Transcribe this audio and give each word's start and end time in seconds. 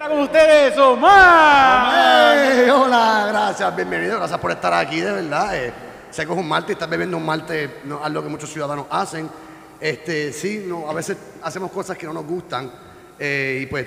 Ahora 0.00 0.14
con 0.14 0.22
ustedes, 0.24 0.78
Omar. 0.78 2.38
¡Ey! 2.38 2.70
hola, 2.70 3.26
gracias, 3.28 3.76
bienvenido, 3.76 4.16
gracias 4.16 4.40
por 4.40 4.50
estar 4.50 4.72
aquí, 4.72 4.98
de 4.98 5.12
verdad. 5.12 5.54
Eh, 5.54 5.74
sé 6.10 6.24
que 6.24 6.32
es 6.32 6.38
un 6.38 6.48
martes, 6.48 6.70
estás 6.70 6.88
bebiendo 6.88 7.18
un 7.18 7.26
martes, 7.26 7.68
no, 7.84 8.02
algo 8.02 8.22
que 8.22 8.30
muchos 8.30 8.50
ciudadanos 8.50 8.86
hacen. 8.88 9.28
Este, 9.78 10.32
sí, 10.32 10.64
no, 10.66 10.88
a 10.88 10.94
veces 10.94 11.18
hacemos 11.42 11.70
cosas 11.70 11.98
que 11.98 12.06
no 12.06 12.14
nos 12.14 12.24
gustan. 12.24 12.72
eh, 13.18 13.58
y 13.60 13.66
pues, 13.66 13.86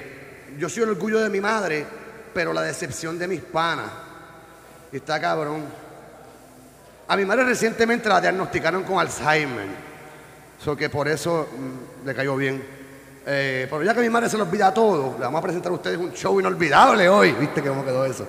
yo 0.56 0.70
soy 0.70 0.84
el 0.84 0.90
orgullo 0.90 1.20
de 1.20 1.32
mi 1.32 1.42
madre, 1.42 1.84
pero 2.32 2.54
la 2.54 2.62
decepción 2.62 3.18
de 3.18 3.28
mis 3.28 3.42
panas. 3.42 3.90
Y 4.92 4.98
está 4.98 5.20
cabrón. 5.20 5.66
A 7.08 7.18
mi 7.18 7.26
madre 7.26 7.44
recientemente 7.44 8.08
la 8.08 8.22
diagnosticaron 8.22 8.84
con 8.84 9.00
Alzheimer. 9.00 9.66
So 10.64 10.78
que 10.78 10.92
por 10.92 11.08
eso 11.08 11.50
mm, 11.52 12.06
le 12.06 12.14
cayó 12.14 12.36
bien. 12.36 12.83
Eh, 13.26 13.68
pero 13.70 13.84
ya 13.84 13.94
que 13.94 14.02
mi 14.02 14.10
madre 14.10 14.30
se 14.30 14.36
le 14.36 14.44
olvida 14.44 14.74
todo, 14.74 15.16
le 15.18 15.24
vamos 15.24 15.40
a 15.40 15.42
presentar 15.42 15.72
a 15.72 15.76
ustedes 15.76 15.98
un 15.98 16.12
show 16.12 16.40
inolvidable 16.40 17.08
hoy. 17.08 17.32
¿Viste 17.32 17.62
que 17.62 17.70
cómo 17.70 17.86
quedó 17.86 18.06
eso? 18.06 18.28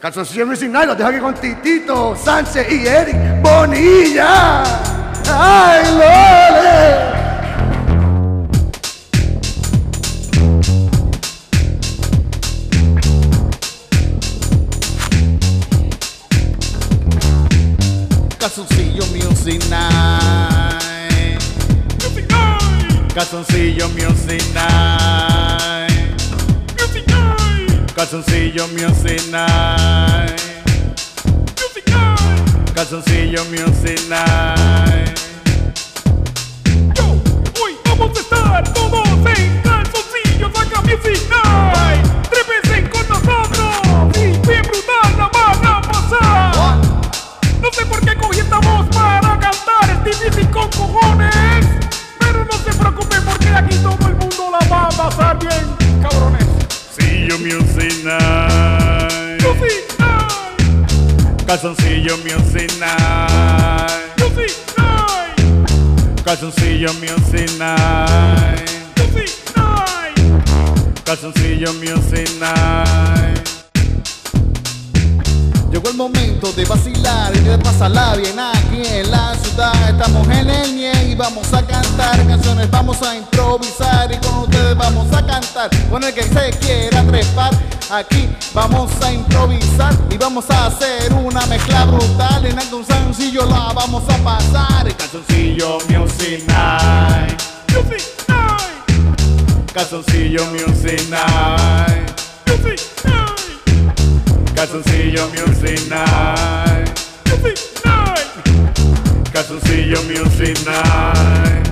Calzoncillo 0.00 0.46
Music 0.46 0.68
Night, 0.68 0.86
los 0.86 0.98
dejo 0.98 1.10
aquí 1.10 1.18
con 1.18 1.34
Titito, 1.34 2.16
Sánchez 2.16 2.70
y 2.72 2.86
Eric 2.86 3.16
Bonilla. 3.40 4.62
¡Ay, 5.28 5.84
Lole! 5.92 7.12
Calzoncillo 18.38 19.04
Music 19.06 19.62
Night. 19.68 20.21
Calzoncillo 23.14 23.90
Music 23.90 24.42
Night. 24.54 25.92
Calzoncillo 27.94 28.66
Music 28.68 29.28
Night. 29.30 30.40
Calzoncillo 32.74 33.44
Music 33.50 34.00
Night. 34.08 35.20
Hoy 37.62 37.76
vamos 37.84 38.16
a 38.16 38.20
estar 38.20 38.72
todos 38.72 39.06
en 39.36 39.60
calzoncillos 39.60 40.50
acá 40.58 40.80
Music 40.80 41.22
Night. 41.28 42.30
Trépesen 42.30 42.88
con 42.88 43.06
nosotros 43.10 44.16
y 44.16 44.48
bien 44.48 44.62
brutal 44.62 45.18
la 45.18 45.28
van 45.28 45.66
a 45.66 45.82
pasar. 45.82 46.78
No 47.60 47.70
sé 47.72 47.84
por 47.84 48.00
qué 48.00 48.16
cogí 48.16 48.40
esta 48.40 48.58
voz 48.58 48.86
para 48.86 49.38
cantar, 49.38 49.90
es 49.90 50.02
difícil 50.02 50.48
con 50.50 50.70
cojones. 50.70 51.51
Todo 53.82 54.08
el 54.08 54.14
mundo 54.16 54.50
la 54.50 54.66
va 54.68 54.86
a 54.86 54.88
pasar 54.90 55.38
bien, 55.38 56.00
cabrones. 56.02 56.46
Calzoncillo 56.96 57.38
Music 57.38 58.04
Night. 58.04 59.42
Music 59.42 59.84
Night, 59.98 61.46
Calzoncillo 61.46 62.16
Music 62.18 62.70
Night. 62.78 64.18
Music 64.18 64.56
Night, 64.76 66.24
Calzoncillo 66.24 66.92
Music 66.94 67.50
Night. 67.58 68.70
Music 68.96 69.32
Night. 69.56 71.04
Calzoncillo 71.04 71.72
Music 71.74 72.28
Night. 72.40 73.31
Llegó 75.82 75.90
el 75.90 75.96
momento 75.96 76.52
de 76.52 76.64
vacilar 76.64 77.34
y 77.34 77.40
de 77.40 77.58
pasarla 77.58 78.14
bien 78.14 78.38
aquí 78.38 78.82
en 78.86 79.10
la 79.10 79.34
ciudad. 79.34 79.72
Estamos 79.88 80.28
en 80.28 80.48
el 80.48 80.76
NIE 80.76 81.10
y 81.10 81.14
vamos 81.16 81.52
a 81.52 81.60
cantar 81.66 82.24
canciones, 82.24 82.70
vamos 82.70 83.02
a 83.02 83.16
improvisar 83.16 84.12
y 84.12 84.16
con 84.18 84.44
ustedes 84.44 84.76
vamos 84.76 85.12
a 85.12 85.26
cantar. 85.26 85.70
Con 85.90 86.04
el 86.04 86.14
que 86.14 86.22
se 86.22 86.50
quiera 86.60 87.02
trepar, 87.02 87.50
aquí 87.90 88.28
vamos 88.54 88.92
a 89.02 89.12
improvisar 89.12 89.92
y 90.08 90.16
vamos 90.18 90.48
a 90.50 90.66
hacer 90.66 91.12
una 91.14 91.44
mezcla 91.46 91.84
brutal. 91.86 92.46
En 92.46 92.60
algún 92.60 92.84
sencillo 92.86 93.44
la 93.46 93.72
vamos 93.72 94.04
a 94.08 94.16
pasar. 94.18 94.86
El 94.86 94.94
calzoncillo 94.94 95.78
Music 95.88 96.44
Night. 96.46 97.42
Music 97.74 98.04
Night, 98.28 99.72
Calzoncillo 99.72 100.46
Music 100.46 101.08
Night. 101.10 102.01
Calzoncillo 104.62 105.28
Music 105.30 105.88
Night. 105.88 106.92
Music 107.26 107.58
Night. 107.84 108.30
Calzoncillo 109.32 110.00
Music 110.04 110.56
Night. 110.64 111.68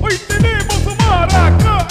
Hoy 0.00 0.16
tenemos 0.28 0.86
a 0.86 0.94
Maraca 0.94 1.84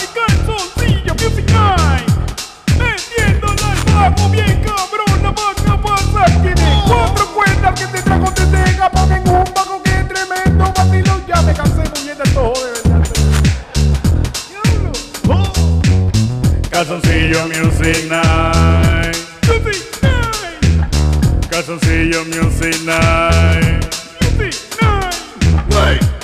Calzoncillo 17.28 17.48
Music 17.50 18.08
Night. 18.08 19.18
Music 19.44 19.84
Night, 20.02 21.50
Calzoncillo 21.50 22.24
Music 22.26 22.86
Night. 22.86 23.86
Music 24.22 24.56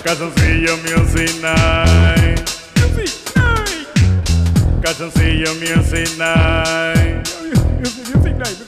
Calzoncillo 0.02 0.78
Music 0.78 1.42
Night. 1.42 2.40
Music 2.80 3.12
Night. 3.36 3.88
Calzoncillo. 4.82 5.54
Music 5.56 6.18
Night, 6.18 7.28
Music 8.14 8.38
Night. 8.38 8.64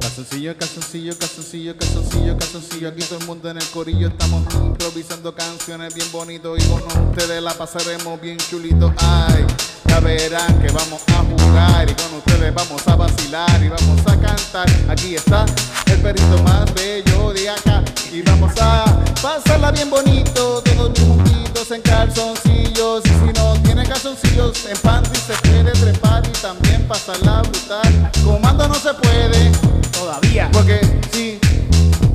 Calzoncillo, 0.00 0.54
calzoncillo, 0.58 1.14
calzoncillo, 1.18 1.74
calzoncillo, 1.78 2.36
calzoncillo. 2.36 2.88
Aquí 2.88 3.02
todo 3.04 3.18
el 3.18 3.26
mundo 3.26 3.48
en 3.48 3.56
el 3.56 3.66
corillo 3.68 4.08
estamos 4.08 4.44
improvisando 4.54 5.34
canciones 5.34 5.94
bien 5.94 6.12
bonitos 6.12 6.62
y 6.62 6.68
con 6.68 6.82
ustedes 7.08 7.42
la 7.42 7.54
pasaremos 7.54 8.20
bien 8.20 8.36
chulito. 8.36 8.92
Ay, 8.98 9.46
ya 9.90 10.00
verán 10.00 10.58
que 10.60 10.72
vamos 10.72 11.02
a 11.08 11.42
jugar 11.42 11.90
y 11.90 11.94
con 11.94 12.14
ustedes 12.18 12.54
vamos 12.54 12.86
a 12.86 12.94
vacilar 12.96 13.62
y 13.62 13.68
vamos 13.68 14.00
a 14.06 14.16
cantar. 14.20 14.66
Aquí 14.88 15.14
está 15.16 15.44
el 15.86 15.98
perrito 16.00 16.42
más 16.44 16.72
bello 16.74 17.32
de 17.32 17.50
acá 17.50 17.82
y 18.12 18.22
vamos 18.22 18.52
a 18.60 18.84
pasarla 19.20 19.70
bien 19.72 19.90
bonito, 19.90 20.62
todos 20.62 20.98
juntitos 20.98 21.70
en 21.72 21.82
calzoncillos. 21.82 23.02
Y 23.04 23.08
si 23.08 23.32
no 23.40 23.54
tiene 23.64 23.84
calzoncillos 23.84 24.64
en 24.66 24.76
panty 24.78 25.18
se 25.18 25.34
puede 25.48 25.72
trepar 25.72 26.22
y 26.26 26.30
también 26.40 26.86
pasarla 26.86 27.42
brutal. 27.42 28.10
Comando 28.24 28.68
no 28.68 28.74
se 28.76 28.94
puede. 28.94 29.50
Todavía. 29.92 30.48
Porque 30.52 30.80
sí. 31.12 31.38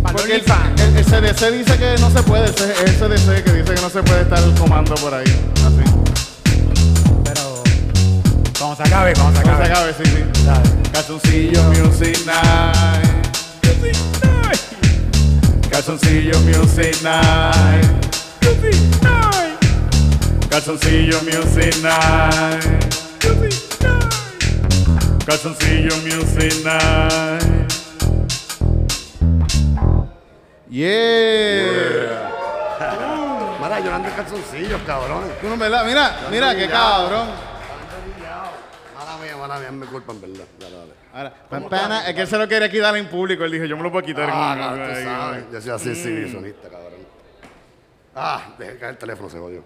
Porque 0.03 0.35
el, 0.35 0.41
el- 0.79 0.97
el 0.97 1.05
CDC 1.05 1.51
dice 1.51 1.77
que 1.77 1.95
no 1.99 2.09
se 2.09 2.23
puede, 2.23 2.45
el 2.45 2.53
CDC 2.53 3.43
que 3.43 3.51
dice 3.51 3.73
que 3.75 3.81
no 3.81 3.89
se 3.89 4.01
puede 4.01 4.21
estar 4.21 4.41
comando 4.55 4.95
por 4.95 5.13
ahí. 5.13 5.25
Así. 5.65 5.94
Cuando 8.65 8.83
se 8.83 8.89
acabe, 8.91 9.13
cuando 9.13 9.39
se 9.39 9.45
No 9.45 9.57
se 9.57 9.63
acabe. 9.63 9.71
acabe, 9.71 9.93
sí, 9.93 10.03
sí. 10.09 10.43
Dale. 10.43 10.69
Calzoncillo 10.91 11.63
Music 11.65 12.17
Night. 12.25 13.05
Music 13.63 13.95
Night, 14.23 15.69
Calzoncillo 15.69 16.39
Music 16.39 17.01
Night. 17.03 17.85
Music 18.41 18.81
Night, 19.03 20.49
Calzoncillo 20.49 21.21
Music 21.21 21.75
Night. 21.83 22.65
Music 23.23 23.83
Night. 23.83 25.25
Calzoncillo 25.27 25.95
Music 25.97 26.65
Night. 26.65 27.71
Yeah. 30.71 32.31
Mara, 33.61 33.79
llorando 33.79 34.07
en 34.07 34.13
calzoncillos, 34.15 34.81
cabrones. 34.87 35.39
Tú 35.39 35.49
no, 35.49 35.55
¿verdad? 35.55 35.85
Mira, 35.85 36.15
mira, 36.31 36.55
qué 36.55 36.67
cabrón. 36.67 37.54
Mala 39.47 39.59
mía, 39.59 39.71
me 39.71 39.85
culpa 39.85 40.11
en 40.11 40.21
verdad. 40.21 40.45
Dale, 40.59 40.75
dale. 40.75 40.93
Ahora, 41.13 41.69
pana, 41.69 42.09
es 42.09 42.15
que 42.15 42.21
él 42.21 42.27
se 42.27 42.35
lo 42.35 42.47
quiere 42.47 42.65
aquí 42.65 42.79
dar 42.79 42.97
en 42.97 43.07
público. 43.07 43.43
Él 43.43 43.51
dijo, 43.51 43.65
yo 43.65 43.77
me 43.77 43.83
lo 43.83 43.91
puedo 43.91 44.03
quitar. 44.03 44.27
Ah, 44.31 44.55
no, 44.57 44.71
tú 44.71 45.01
sabes. 45.03 45.45
Yo 45.51 45.61
soy 45.61 45.71
así, 45.71 45.89
exhibicionista, 45.91 46.67
cabrón. 46.67 47.05
Ah, 48.15 48.55
dejé 48.57 48.79
caer 48.79 48.91
el 48.93 48.97
teléfono, 48.97 49.29
se 49.29 49.37
jodió. 49.37 49.63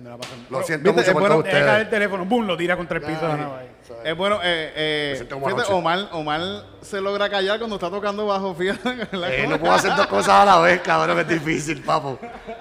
No 0.00 0.10
la 0.10 0.16
pasan. 0.16 0.46
Lo 0.50 0.62
siento 0.62 0.92
viste, 0.92 1.00
mucho 1.00 1.10
es 1.10 1.14
bueno, 1.14 1.28
todos 1.36 1.44
Deja 1.44 1.56
caer 1.58 1.66
el 1.66 1.70
ustedes. 1.82 1.90
teléfono, 1.90 2.24
boom, 2.24 2.46
lo 2.46 2.56
tira 2.56 2.76
contra 2.76 2.98
el 2.98 3.04
piso 3.04 3.20
de 3.22 3.28
la 3.28 3.36
nave 3.36 3.52
ahí. 3.60 3.68
Es 4.04 4.16
bueno, 4.16 4.36
eh, 4.44 4.72
eh, 4.76 5.12
siento 5.16 5.34
como 5.36 5.46
fíjate, 5.46 5.62
anoche. 5.62 5.78
Omar, 5.78 6.08
Omar 6.12 6.40
se 6.82 7.00
logra 7.00 7.28
callar 7.28 7.58
cuando 7.58 7.76
está 7.76 7.90
tocando 7.90 8.26
bajo, 8.26 8.54
fíjate. 8.54 9.16
la 9.16 9.32
Eh, 9.34 9.38
cosa. 9.44 9.48
no 9.48 9.58
puedo 9.58 9.72
hacer 9.72 9.96
dos 9.96 10.06
cosas 10.06 10.28
a 10.34 10.44
la 10.44 10.58
vez, 10.60 10.80
cabrón, 10.84 11.18
es 11.18 11.26
difícil, 11.28 11.82
papo. 11.82 12.18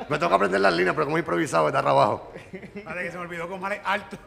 Me 0.10 0.18
toca 0.18 0.36
aprender 0.36 0.62
las 0.62 0.74
líneas, 0.74 0.96
pero 0.96 1.06
como 1.06 1.18
improvisado, 1.18 1.68
está 1.68 1.80
abajo. 1.80 2.32
Vale, 2.84 3.04
que 3.04 3.12
se 3.12 3.18
me 3.18 3.24
olvidó 3.24 3.48
que 3.48 3.54
Omar 3.54 3.74
es 3.74 3.82
alto. 3.84 4.18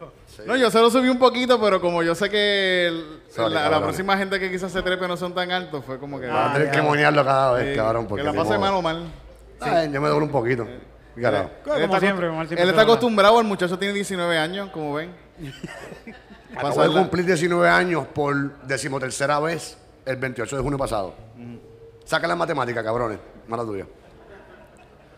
No, 0.46 0.54
yo 0.56 0.70
se 0.70 0.78
lo 0.80 0.88
subí 0.90 1.08
un 1.08 1.18
poquito, 1.18 1.60
pero 1.60 1.80
como 1.80 2.02
yo 2.04 2.14
sé 2.14 2.28
que 2.30 2.86
el- 2.86 3.22
Sorry, 3.30 3.54
la, 3.54 3.60
la 3.62 3.70
cabrón. 3.70 3.82
próxima 3.84 4.16
gente 4.18 4.38
que 4.38 4.50
quizás 4.50 4.70
se 4.70 4.82
trepe 4.82 5.08
no 5.08 5.16
son 5.16 5.34
tan 5.34 5.50
altos, 5.50 5.84
fue 5.84 5.98
como 5.98 6.20
que... 6.20 6.26
Voy 6.28 6.36
a 6.36 6.50
Ah, 6.50 6.52
tener 6.52 6.68
ya. 6.68 6.72
que 6.72 6.82
monearlo 6.82 7.24
cada 7.24 7.52
vez, 7.54 7.76
cabrón, 7.76 8.06
porque 8.06 8.22
que 8.24 8.30
la 8.30 8.36
pase 8.36 8.56
mal 8.58 8.74
o 8.74 8.82
mal. 8.82 9.04
Ay, 9.60 9.90
yo 9.90 10.00
me 10.00 10.08
doblo 10.08 10.26
un 10.26 10.32
poquito. 10.32 10.66
Carajo. 11.20 11.50
Como 11.64 11.76
Él 11.76 11.82
está 11.84 12.00
siempre, 12.00 12.26
acos- 12.26 12.32
Omar 12.34 12.46
siempre 12.46 12.62
Él 12.62 12.68
está 12.70 12.82
acostumbrado, 12.82 13.40
el 13.40 13.46
muchacho 13.46 13.78
tiene 13.78 13.94
19 13.94 14.38
años, 14.38 14.70
como 14.70 14.94
ven. 14.94 15.10
Acabo 16.56 16.82
de 16.82 16.88
cumplir 16.90 17.24
19 17.26 17.68
años 17.68 18.06
por 18.06 18.60
decimotercera 18.62 19.38
vez 19.40 19.78
el 20.04 20.16
28 20.16 20.56
de 20.56 20.62
junio 20.62 20.78
pasado. 20.78 21.14
Saca 22.04 22.26
la 22.26 22.34
matemática, 22.36 22.82
cabrones. 22.82 23.18
Mala 23.46 23.64
tuya. 23.64 23.86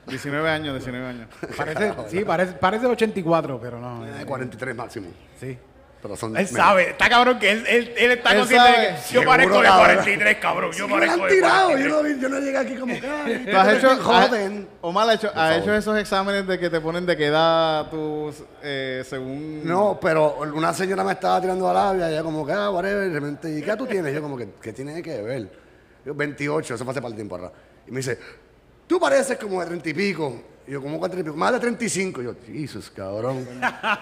19 0.07 0.51
años, 0.51 0.75
19 0.75 1.07
años. 1.07 1.29
Parece, 1.57 1.95
sí, 2.09 2.25
parece, 2.25 2.53
parece 2.55 2.87
84, 2.87 3.59
pero 3.63 3.79
no. 3.81 4.05
Eh, 4.07 4.25
43 4.27 4.75
máximo. 4.77 5.09
Sí. 5.39 5.57
Pero 6.03 6.17
son 6.17 6.37
Él 6.37 6.49
sabe, 6.49 6.91
está 6.91 7.09
cabrón 7.09 7.39
que 7.39 7.49
él, 7.53 7.65
él, 7.69 7.95
él 7.97 8.11
está 8.11 8.33
Él 8.33 8.39
consciente 8.39 8.69
de 8.71 8.77
que 8.89 8.95
yo 9.15 9.25
parezco 9.25 9.59
de 9.59 9.63
cabrón. 9.69 9.87
43, 9.95 10.37
cabrón. 10.39 10.73
Yo 10.73 10.77
Sí, 10.77 10.83
me 10.83 10.89
la 10.89 10.95
parezco 11.07 11.23
han 11.23 11.29
de 11.29 11.35
tirado. 11.37 11.67
43. 11.69 11.85
Yo 11.93 11.97
no, 11.97 12.03
vi- 12.03 12.21
yo 12.21 12.29
no 12.29 12.39
llegué 12.41 12.59
aquí 12.59 12.75
como 12.75 12.95
que. 13.01 13.47
¿Tú 13.51 13.57
has 13.57 13.69
hecho, 13.77 13.87
bien 13.89 14.01
joven. 14.01 14.69
Omar 14.81 15.15
hecho, 15.15 15.29
ha 15.29 15.33
favor. 15.33 15.53
hecho 15.63 15.75
esos 15.75 15.99
exámenes 15.99 16.47
de 16.49 16.59
que 16.59 16.71
te 16.71 16.81
ponen 16.81 17.07
de 17.07 17.17
qué 17.17 17.27
edad 17.27 17.89
tus, 17.89 18.43
eh, 18.65 19.05
según... 19.09 19.65
No, 19.65 19.97
pero 20.03 20.39
una 20.41 20.75
señora 20.75 21.05
me 21.05 21.13
estaba 21.13 21.41
tirando 21.41 21.71
a 21.71 21.73
labia, 21.73 22.11
ella 22.11 22.25
como 22.25 22.45
que, 22.45 22.53
ah, 22.53 22.71
whatever, 22.71 23.07
y 23.07 23.11
de 23.11 23.21
repente, 23.21 23.57
¿y 23.57 23.63
qué 23.63 23.77
tú 23.77 23.87
tienes? 23.87 24.13
Yo 24.13 24.21
como 24.21 24.37
que, 24.37 24.49
¿qué 24.61 24.73
tiene 24.73 25.01
que 25.03 25.23
ver? 25.23 25.49
Yo, 26.05 26.17
28, 26.17 26.75
eso 26.75 26.85
fue 26.85 26.91
hace 26.91 27.01
para 27.01 27.11
el 27.11 27.15
tiempo 27.17 27.37
atrás. 27.37 27.53
Y 27.87 27.93
me 27.93 27.99
dice, 27.99 28.19
tú 28.89 28.99
pareces 28.99 29.39
como 29.39 29.61
de 29.61 29.67
30 29.67 29.89
y 29.89 29.95
pico. 29.95 30.43
Y 30.65 30.71
yo, 30.71 30.81
¿cómo 30.81 30.97
30 31.01 31.19
y 31.19 31.23
pico? 31.25 31.37
Más 31.37 31.53
de 31.53 31.59
35. 31.59 32.21
Y 32.23 32.25
yo, 32.25 32.35
Jesus, 32.47 32.89
cabrón. 32.95 33.49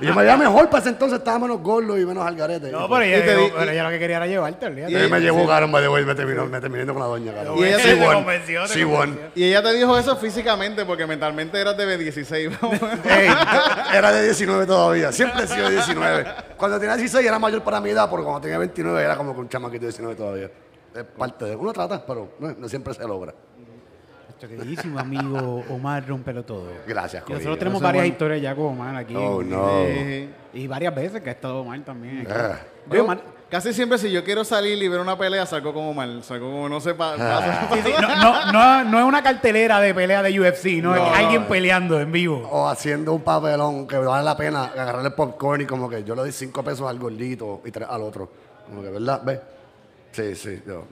y 0.01 0.05
yo 0.07 0.15
me 0.15 0.23
veía 0.23 0.37
mejor 0.37 0.69
para 0.69 0.81
ese 0.83 0.91
entonces, 0.91 1.19
estaba 1.19 1.39
menos 1.39 1.61
gordo 1.63 1.99
y 1.99 2.05
menos 2.05 2.27
algarete. 2.27 2.71
No, 2.71 2.87
pero 2.87 3.03
Y 3.05 3.15
ella, 3.15 3.25
te 3.25 3.31
dijo- 3.37 3.47
di- 3.47 3.53
pero 3.59 3.71
ella 3.71 3.85
lo 3.85 3.89
que 3.91 3.99
quería 3.99 4.17
era 4.19 4.27
llevarte, 4.27 4.67
olvídate. 4.67 4.93
y 4.93 4.97
ella 4.97 5.09
me 5.09 5.21
llevó 5.21 5.47
caro, 5.47 5.67
me 5.69 5.81
devolvió, 5.81 6.07
me 6.07 6.15
terminó, 6.15 6.45
me 6.45 6.61
terminé 6.61 6.81
yendo 6.81 6.93
con 6.93 7.03
la 7.03 7.09
doña, 7.09 7.33
cabrón. 7.33 7.59
Y 7.59 7.63
ella 7.65 7.79
sí, 7.79 7.89
te 7.99 8.05
convenció, 8.05 8.63
te 8.65 8.69
Sí, 8.75 8.85
bueno. 8.85 9.17
Y 9.35 9.45
ella 9.45 9.63
te 9.63 9.73
dijo 9.73 9.97
eso 9.97 10.17
físicamente 10.17 10.85
porque 10.85 11.07
mentalmente 11.07 11.59
eras 11.59 11.77
de 11.79 11.97
16. 11.97 12.51
Ey, 13.05 13.29
era 13.95 14.13
de 14.13 14.25
19 14.25 14.67
todavía. 14.67 15.13
Siempre 15.13 15.45
he 15.45 15.47
sido 15.47 15.65
de 15.71 15.77
19. 15.77 16.27
Cuando 16.59 16.79
tenía 16.79 16.95
16 16.97 17.27
era 17.27 17.39
mayor 17.39 17.63
para 17.63 17.81
mi 17.81 17.89
edad, 17.89 18.11
porque 18.11 18.25
cuando 18.25 18.43
tenía 18.43 18.59
29 18.59 19.03
era 19.03 19.17
como 19.17 19.33
que 19.35 19.41
un 19.41 19.49
chamaquito 19.49 19.87
de 19.87 19.93
19 19.93 20.15
todavía. 20.15 20.51
Es 20.95 21.05
parte 21.17 21.45
de... 21.47 21.57
Uno 21.57 21.73
trata, 21.73 22.05
pero 22.05 22.33
no, 22.41 22.53
no 22.53 22.69
siempre 22.69 22.93
se 22.93 23.05
logra. 23.05 23.33
Nuestro 24.41 24.59
queridísimo 24.59 24.99
amigo 24.99 25.63
Omar 25.69 26.07
Rompelo 26.09 26.43
Todo. 26.45 26.69
Gracias, 26.87 27.23
Y 27.23 27.25
Corillo. 27.25 27.39
nosotros 27.41 27.59
tenemos 27.59 27.83
varias 27.83 28.03
bueno. 28.05 28.13
historias 28.13 28.41
ya 28.43 28.55
con 28.55 28.67
Omar 28.69 28.97
aquí. 28.97 29.15
Oh, 29.15 29.43
en- 29.43 29.51
no. 29.51 29.83
Y 30.55 30.67
varias 30.67 30.95
veces 30.95 31.21
que 31.21 31.29
ha 31.29 31.33
estado 31.33 31.61
Omar 31.61 31.79
también. 31.81 32.21
aquí. 32.23 32.31
Ah. 32.35 32.59
Oye, 32.89 32.97
Yo, 32.97 33.05
Omar, 33.05 33.21
casi 33.51 33.75
siempre 33.75 33.99
si 33.99 34.11
yo 34.11 34.25
quiero 34.25 34.43
salir 34.43 34.83
y 34.83 34.89
ver 34.89 34.99
una 35.01 35.19
pelea, 35.19 35.45
salgo 35.45 35.75
como 35.75 35.93
mal. 35.93 36.23
Salgo 36.25 36.51
como 36.51 36.71
no 36.71 36.81
sé 36.81 36.95
pa- 36.95 37.17
Ah. 37.19 37.67
paso. 37.69 37.75
sí, 37.75 37.81
sí, 37.85 37.93
no, 38.01 38.17
no, 38.17 38.53
no, 38.53 38.85
no 38.85 38.99
es 38.99 39.05
una 39.05 39.23
cartelera 39.23 39.79
de 39.79 39.93
pelea 39.93 40.23
de 40.23 40.41
UFC, 40.41 40.81
no, 40.81 40.97
es 40.97 41.03
alguien 41.19 41.45
peleando 41.45 42.01
en 42.01 42.11
vivo. 42.11 42.49
O 42.51 42.67
haciendo 42.67 43.13
un 43.13 43.21
papelón 43.21 43.87
que 43.87 43.99
vale 43.99 44.25
la 44.25 44.39
pena 44.39 44.65
agarrar 44.65 45.05
el 45.05 45.13
popcorn 45.13 45.61
y 45.61 45.67
como 45.67 45.87
que 45.91 46.03
yo 46.03 46.15
le 46.15 46.23
doy 46.23 46.33
5 46.33 46.63
pesos 46.65 46.89
al 46.89 46.99
gordito 46.99 47.61
y 47.67 47.71
3 47.71 47.87
al 47.91 48.01
otro. 48.01 48.31
Como 48.67 48.81
que, 48.83 48.89
¿verdad? 48.89 49.21
¿Ves? 49.23 49.41
Sí, 50.13 50.35
sí. 50.35 50.63
Yo, 50.67 50.85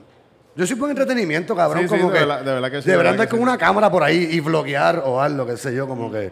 yo 0.59 0.67
soy 0.67 0.75
buen 0.77 0.91
entretenimiento, 0.91 1.55
cabrón. 1.55 1.83
Sí, 1.83 1.89
sí, 1.89 1.95
como 2.01 2.11
de 2.11 2.19
que 2.19 2.25
verdad- 2.25 2.41
de 2.43 2.51
verdad 2.53 2.71
que 2.71 2.81
sí, 2.81 2.89
de 2.89 2.95
andar 3.11 3.27
que 3.27 3.31
con 3.31 3.39
sí. 3.39 3.43
una 3.43 3.57
cámara 3.57 3.89
por 3.89 4.03
ahí 4.03 4.27
y 4.31 4.39
vloguear 4.41 5.01
o 5.05 5.21
algo, 5.21 5.45
qué 5.45 5.55
sé 5.57 5.73
yo, 5.73 5.87
como 5.87 6.11
que... 6.11 6.31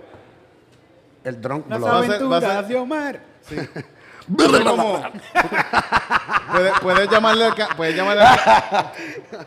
El 1.23 1.41
drunk 1.41 1.65
Las 1.69 1.79
vlog. 1.79 1.89
a 1.89 1.99
ser- 2.01 2.09
va 2.09 2.35
a 2.35 2.37
aventuras 2.37 2.55
ser- 2.55 2.65
de 2.67 2.75
Omar. 2.75 3.19
Así 3.45 3.55
como- 4.65 5.01
puedes, 6.51 6.73
puedes 6.81 7.09
llamarle 7.09 7.45
al 7.45 7.55
ca- 7.55 7.69
puedes 7.75 7.95
llamarle 7.95 8.23
al 8.23 8.91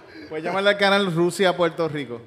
puedes 0.31 0.45
llamarle 0.45 0.71
al 0.71 0.79
canal 0.79 1.15
Rusia 1.15 1.55
Puerto 1.55 1.87
Rico. 1.89 2.23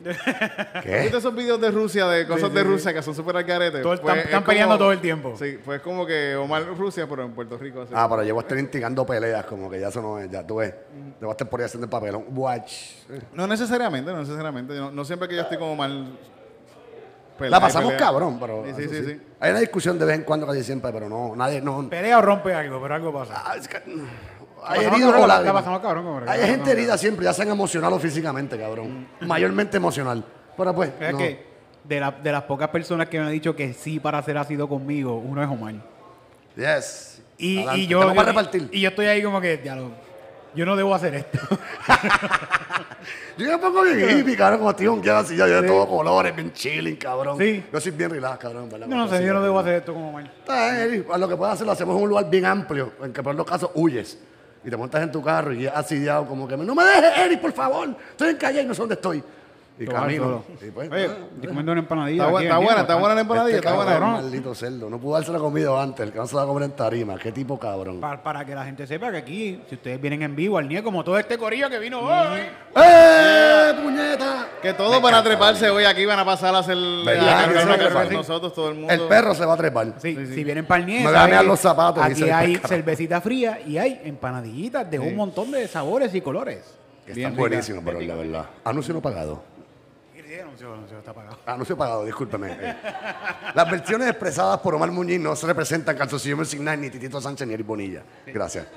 ¿Qué? 0.83 0.99
¿Viste 1.01 1.17
esos 1.17 1.33
videos 1.35 1.59
de 1.59 1.71
Rusia, 1.71 2.05
de 2.07 2.27
cosas 2.27 2.53
de 2.53 2.63
Rusia 2.63 2.93
que 2.93 3.01
son 3.01 3.15
súper 3.15 3.37
al? 3.37 3.81
Todo 3.81 3.93
el- 3.93 3.99
Pues 3.99 4.11
están- 4.13 4.19
es 4.19 4.25
están 4.25 4.43
peleando 4.43 4.77
todo 4.77 4.91
el 4.91 4.99
tiempo. 5.01 5.35
Sí, 5.39 5.57
pues 5.65 5.81
como 5.81 6.05
que 6.05 6.35
Omar 6.35 6.63
Rusia, 6.77 7.07
pero 7.09 7.23
en 7.23 7.31
Puerto 7.31 7.57
Rico. 7.57 7.81
Así. 7.81 7.93
Ah, 7.95 8.07
pero 8.07 8.21
yo 8.23 8.35
voy 8.35 8.41
a 8.41 8.45
estar 8.45 8.59
instigando 8.59 9.05
peleas, 9.05 9.45
como 9.45 9.69
que 9.71 9.79
ya 9.79 9.87
eso 9.87 10.01
no 10.01 10.19
es, 10.19 10.29
ya 10.29 10.45
tú 10.45 10.57
ves. 10.57 10.73
Yo 11.19 11.27
voy 11.27 11.29
a 11.29 11.31
estar 11.31 11.49
por 11.49 11.59
ahí 11.61 11.65
haciendo 11.65 11.85
el 11.85 11.89
papelón. 11.89 12.25
Watch. 12.29 12.73
No 13.33 13.47
necesariamente, 13.47 14.11
no 14.11 14.19
necesariamente. 14.19 14.73
No, 14.75 14.91
no 14.91 15.05
siempre 15.05 15.27
que 15.27 15.35
yo 15.35 15.41
estoy 15.41 15.57
como 15.57 15.75
mal. 15.75 16.17
pelea 17.37 17.49
La 17.51 17.59
pasamos 17.59 17.93
pelea. 17.93 18.05
cabrón, 18.07 18.37
pero... 18.39 18.63
Sí, 18.65 18.73
sí, 18.83 18.89
sí, 18.89 19.05
sí. 19.05 19.21
Hay 19.39 19.49
una 19.51 19.59
discusión 19.59 19.97
de 19.97 20.05
vez 20.05 20.15
en 20.17 20.23
cuando, 20.23 20.45
casi 20.45 20.63
siempre, 20.63 20.91
pero 20.93 21.09
no, 21.09 21.35
nadie, 21.35 21.61
no... 21.61 21.89
Pelea 21.89 22.19
o 22.19 22.21
rompe 22.21 22.53
algo, 22.53 22.79
pero 22.81 22.93
algo 22.93 23.11
pasa. 23.11 23.41
Ah, 23.43 23.55
es 23.57 23.67
que- 23.67 23.81
Hay 24.65 24.79
heridos 24.85 25.11
cabrón, 25.11 25.23
o 25.23 25.27
la- 25.27 25.81
cabrón, 25.81 26.23
Hay 26.29 26.41
gente 26.41 26.71
herida 26.71 26.97
siempre, 26.97 27.25
ya 27.25 27.33
sean 27.33 27.49
emocional 27.49 27.91
o 27.93 27.99
físicamente, 27.99 28.57
cabrón. 28.57 29.07
Mayormente 29.21 29.77
emocional. 29.77 30.23
Pero 30.57 30.73
pues, 30.75 30.91
Es 30.99 31.11
no. 31.11 31.17
que 31.17 31.45
de, 31.83 31.99
la- 31.99 32.11
de 32.11 32.31
las 32.31 32.43
pocas 32.43 32.69
personas 32.69 33.07
que 33.09 33.19
me 33.19 33.25
han 33.25 33.31
dicho 33.31 33.55
que 33.55 33.73
sí 33.73 33.99
para 33.99 34.19
hacer 34.19 34.37
ácido 34.37 34.67
conmigo, 34.67 35.15
uno 35.17 35.41
es 35.43 35.49
Omar. 35.49 35.75
Yes. 36.55 37.21
Y, 37.37 37.59
y 37.75 37.87
yo, 37.87 38.03
repartir. 38.13 38.69
y 38.71 38.81
yo 38.81 38.89
estoy 38.89 39.07
ahí 39.07 39.21
como 39.23 39.41
que, 39.41 39.59
ya 39.63 39.75
lo, 39.75 39.91
yo 40.55 40.65
no 40.65 40.75
debo 40.75 40.93
hacer 40.93 41.15
esto. 41.15 41.39
Yo 43.37 43.47
me 43.47 43.57
pongo 43.57 43.81
bien 43.81 44.19
hippie, 44.19 44.37
cabrón, 44.37 44.59
como 44.59 44.69
estoy 44.69 44.85
hongueado 44.87 45.19
así, 45.19 45.35
yo, 45.35 45.47
yo 45.47 45.61
de 45.61 45.67
todos 45.67 45.87
colores, 45.87 46.35
bien 46.35 46.53
chilling, 46.53 46.95
cabrón. 46.97 47.37
Sí. 47.39 47.63
Yo 47.73 47.81
soy 47.81 47.91
bien 47.91 48.11
relax, 48.11 48.37
cabrón. 48.37 48.69
¿verdad? 48.69 48.85
no, 48.87 48.95
no 48.95 49.07
sé, 49.07 49.25
yo 49.25 49.33
no 49.33 49.41
debo 49.41 49.57
hacer 49.59 49.73
esto 49.75 49.91
como 49.93 50.09
Omar. 50.09 50.25
Está 50.25 50.85
bien, 50.85 51.05
lo 51.17 51.27
que 51.27 51.35
puedes 51.35 51.55
hacer 51.55 51.65
lo 51.65 51.71
hacemos 51.73 51.97
en 51.97 52.03
un 52.03 52.09
lugar 52.09 52.29
bien 52.29 52.45
amplio, 52.45 52.93
en 53.03 53.11
que 53.11 53.23
por 53.23 53.33
los 53.33 53.45
casos 53.45 53.71
huyes. 53.73 54.19
Y 54.63 54.69
te 54.69 54.77
montas 54.77 55.03
en 55.03 55.11
tu 55.11 55.21
carro 55.21 55.53
y 55.53 55.65
es 55.65 55.71
asidiado 55.73 56.25
como 56.25 56.47
que, 56.47 56.55
no 56.55 56.73
me 56.73 56.83
dejes, 56.83 57.17
Eri, 57.17 57.37
por 57.37 57.51
favor. 57.51 57.95
Estoy 58.11 58.29
en 58.29 58.37
calle 58.37 58.61
y 58.61 58.65
no 58.65 58.73
sé 58.73 58.81
dónde 58.81 58.95
estoy. 58.95 59.23
Y 59.79 59.85
camino. 59.87 60.43
Y 60.61 60.69
pues, 60.69 60.91
Oye, 60.91 61.05
ah, 61.05 61.17
Estoy 61.33 61.47
comiendo 61.47 61.71
una 61.71 61.81
empanadilla. 61.81 62.23
Está, 62.23 62.57
buena, 62.59 62.81
está 62.81 62.95
buena 62.95 63.15
la 63.15 63.21
empanadilla, 63.21 63.55
este 63.55 63.67
está 63.67 63.75
buena. 63.75 63.91
cabrón, 63.93 64.11
maldito 64.11 64.53
cerdo. 64.55 64.89
No 64.89 64.99
pudo 64.99 65.15
darse 65.15 65.31
la 65.31 65.39
comida 65.39 65.81
antes, 65.81 66.05
el 66.05 66.11
que 66.11 66.19
no 66.19 66.27
se 66.27 66.35
la 66.35 66.41
va 66.41 66.45
a 66.45 66.47
comer 66.47 66.63
en 66.65 66.75
tarima. 66.75 67.17
Qué 67.17 67.31
tipo 67.31 67.57
cabrón. 67.57 67.99
Pa- 67.99 68.21
Para, 68.21 68.45
que 68.45 68.53
la 68.53 68.65
gente 68.65 68.85
sepa 68.85 69.09
que 69.11 69.17
aquí, 69.17 69.61
si 69.67 69.75
ustedes 69.75 69.99
vienen 69.99 70.21
en 70.21 70.35
vivo 70.35 70.59
al 70.59 70.67
NIE, 70.67 70.83
como 70.83 71.03
todo 71.03 71.17
este 71.17 71.37
corillo 71.39 71.69
que 71.69 71.79
vino 71.79 72.01
hoy, 72.01 72.39
¡Eh, 72.75 73.73
puñeta! 73.83 74.47
Que 74.61 74.73
todos 74.73 75.01
van 75.01 75.15
a 75.15 75.23
treparse 75.23 75.69
hoy 75.69 75.85
aquí, 75.85 76.05
van 76.05 76.19
a 76.19 76.25
pasar 76.25 76.53
a 76.53 76.59
hacer 76.59 76.77
¿Verdad? 76.77 77.47
Que 77.47 78.09
que 78.09 78.15
nosotros, 78.15 78.53
todo 78.53 78.69
el 78.69 78.75
mundo. 78.75 78.93
El 78.93 79.01
perro 79.07 79.33
se 79.33 79.45
va 79.45 79.53
a 79.53 79.57
trepar. 79.57 79.93
Sí, 79.97 80.15
si 80.27 80.43
vienen 80.43 80.65
para 80.65 80.81
el 80.81 80.85
NIE, 80.85 81.03
Me 81.03 81.43
los 81.43 81.59
zapatos, 81.59 82.03
Aquí 82.03 82.29
hay 82.29 82.57
cervecita 82.57 83.21
fría 83.21 83.59
y 83.65 83.77
hay 83.77 84.01
empanadillitas 84.03 84.89
de 84.89 84.99
un 84.99 85.15
montón 85.15 85.51
de 85.51 85.67
sabores 85.67 86.13
y 86.13 86.21
colores. 86.21 86.75
Que 87.05 87.11
Están 87.11 87.35
buenísimos, 87.35 87.83
pero 87.83 87.99
la 87.99 88.15
verdad. 88.15 88.45
Anuncio 88.63 88.93
no 88.93 89.01
pagado. 89.01 89.52
Sí, 90.57 90.63
anuncio, 90.63 90.73
anuncio 90.73 90.99
está 90.99 91.13
pagado. 91.13 91.37
Anuncio 91.45 91.77
pagado, 91.77 92.05
discúlpeme. 92.05 92.47
Eh, 92.59 92.75
Las 93.55 93.69
versiones 93.71 94.09
expresadas 94.09 94.59
por 94.59 94.75
Omar 94.75 94.91
Muñiz 94.91 95.19
no 95.19 95.35
se 95.35 95.47
representan 95.47 95.95
Calzoncillo 95.97 96.37
Music 96.37 96.59
Night, 96.59 96.79
ni 96.79 96.89
Titito 96.89 97.19
Sánchez, 97.19 97.47
ni 97.47 97.53
Eric 97.53 97.65
Bonilla. 97.65 98.03
Gracias. 98.27 98.67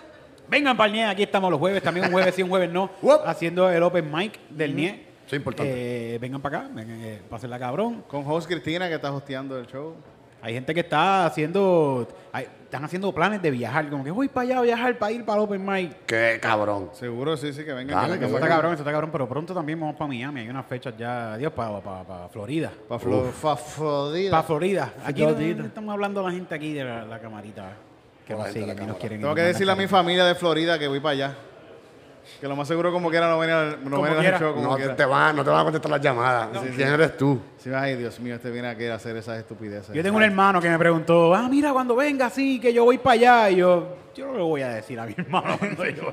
Vengan 0.49 0.77
para 0.77 0.87
el 0.87 0.93
NIE, 0.93 1.05
aquí 1.05 1.23
estamos 1.25 1.51
los 1.51 1.59
jueves, 1.59 1.83
también 1.83 2.07
un 2.07 2.13
jueves 2.13 2.35
sí, 2.35 2.43
un 2.43 2.49
jueves 2.49 2.71
no, 2.71 2.89
Uop. 3.03 3.27
haciendo 3.27 3.69
el 3.71 3.83
open 3.83 4.11
mic 4.13 4.39
del 4.49 4.77
NIE. 4.77 4.91
Eso 5.27 5.35
es 5.35 5.41
importante. 5.41 6.15
Eh, 6.15 6.19
vengan 6.19 6.41
para 6.41 6.59
acá, 6.61 6.69
vengan, 6.73 7.01
eh, 7.01 7.21
pásenla 7.29 7.59
cabrón. 7.59 8.05
Con 8.07 8.25
host 8.27 8.47
Cristina 8.49 8.89
que 8.89 8.95
está 8.95 9.11
hosteando 9.13 9.59
el 9.59 9.67
show. 9.67 9.97
Hay 10.47 10.55
gente 10.55 10.73
que 10.73 10.79
está 10.79 11.27
haciendo, 11.27 12.07
hay- 12.33 12.45
están 12.45 12.85
haciendo 12.85 13.13
planes 13.13 13.43
de 13.43 13.51
viajar, 13.51 13.91
como 13.91 14.05
que 14.05 14.13
voy 14.13 14.29
para 14.29 14.43
allá 14.47 14.59
a 14.59 14.63
viajar 14.63 14.97
para 14.97 15.11
ir 15.11 15.25
para 15.25 15.39
el 15.41 15.45
open 15.45 15.67
mic. 15.67 15.93
Qué 16.07 16.39
cabrón. 16.41 16.91
Seguro, 16.93 17.37
sí, 17.37 17.53
sí, 17.53 17.65
que 17.65 17.73
vengan. 17.73 17.97
Dale, 18.01 18.17
que 18.17 18.27
Eso 18.27 18.37
está 18.37 18.47
cabrón, 18.47 18.73
eso 18.75 18.83
está 18.83 18.93
cabrón, 18.93 19.11
pero 19.11 19.29
pronto 19.29 19.53
también 19.53 19.81
vamos 19.81 19.97
para 19.97 20.07
Miami, 20.07 20.43
hay 20.43 20.49
unas 20.49 20.65
fechas 20.67 20.95
ya, 20.97 21.33
adiós, 21.33 21.53
para, 21.53 21.81
para, 21.81 22.05
para 22.05 22.29
Florida. 22.29 22.71
Pa' 22.89 22.97
Flo- 23.01 23.33
fa- 23.33 23.57
Florida. 23.57 24.31
Para 24.31 24.43
Florida. 24.45 24.93
Aquí 25.05 25.23
Florida. 25.23 25.65
estamos 25.65 25.93
hablando 25.93 26.21
a 26.21 26.31
la 26.31 26.31
gente 26.31 26.55
aquí 26.55 26.73
de 26.75 26.85
la, 26.85 27.05
la 27.05 27.19
camarita. 27.19 27.73
Que 28.25 28.35
nos 28.35 28.47
siguen 28.49 28.87
nos 28.87 28.97
quieren. 28.99 29.21
Tengo 29.21 29.35
que 29.35 29.43
decirle 29.43 29.73
a 29.73 29.77
mi 29.77 29.89
familia 29.89 30.25
de 30.27 30.37
Florida 30.37 30.79
que 30.79 30.87
voy 30.87 31.01
para 31.01 31.11
allá. 31.13 31.35
Que 32.41 32.49
lo 32.49 32.57
más 32.57 32.69
seguro 32.69 32.93
como 32.93 33.09
quiera 33.11 33.29
no 33.31 33.39
venir 33.39 33.55
al, 33.55 33.89
no 33.89 34.05
al 34.05 34.19
quiera. 34.19 34.39
show 34.39 34.55
como 34.55 34.71
No 34.71 34.77
quiera. 34.77 34.95
te, 34.97 35.05
van, 35.05 35.35
no 35.37 35.43
te 35.45 35.51
van 35.51 35.61
a 35.61 35.65
contestar 35.65 35.91
las 35.91 36.01
llamadas. 36.01 36.49
¿Quién 36.75 36.89
eres 36.89 37.17
tú? 37.17 37.41
Sí, 37.59 37.71
ay, 37.75 37.97
Dios 37.97 38.19
mío, 38.21 38.35
este 38.35 38.51
viene 38.51 38.69
a 38.69 38.77
querer 38.77 38.93
hacer 38.93 39.17
esas 39.17 39.39
estupideces. 39.39 39.95
Yo 39.95 40.03
tengo 40.03 40.17
un 40.17 40.23
hermano 40.23 40.61
que 40.61 40.69
me 40.69 40.79
preguntó, 40.79 41.35
ah, 41.35 41.49
mira, 41.49 41.73
cuando 41.73 41.97
venga, 41.97 42.29
sí, 42.31 42.61
que 42.61 42.73
yo 42.73 42.85
voy 42.85 42.99
para 42.99 43.15
allá. 43.15 43.51
Y 43.51 43.57
yo, 43.57 43.97
yo 44.15 44.27
no 44.27 44.35
le 44.35 44.43
voy 44.43 44.63
a 44.63 44.69
decir 44.69 44.99
a 45.01 45.07
mi 45.07 45.15
hermano 45.17 45.57
cuando 45.59 45.85
yo. 45.89 46.13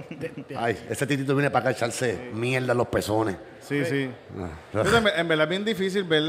Ay, 0.57 0.77
ese 0.89 1.05
titito 1.05 1.35
viene 1.35 1.49
para 1.51 1.61
acá 1.61 1.69
a 1.69 1.71
echarse 1.73 2.31
mierda 2.33 2.71
en 2.71 2.77
los 2.77 2.87
pezones. 2.87 3.35
Sí, 3.61 3.83
sí. 3.85 4.09
Ah. 4.39 4.49
Entonces, 4.73 5.13
en, 5.13 5.19
en 5.19 5.27
verdad 5.27 5.43
es 5.45 5.49
bien 5.49 5.65
difícil 5.65 6.03
ver, 6.03 6.23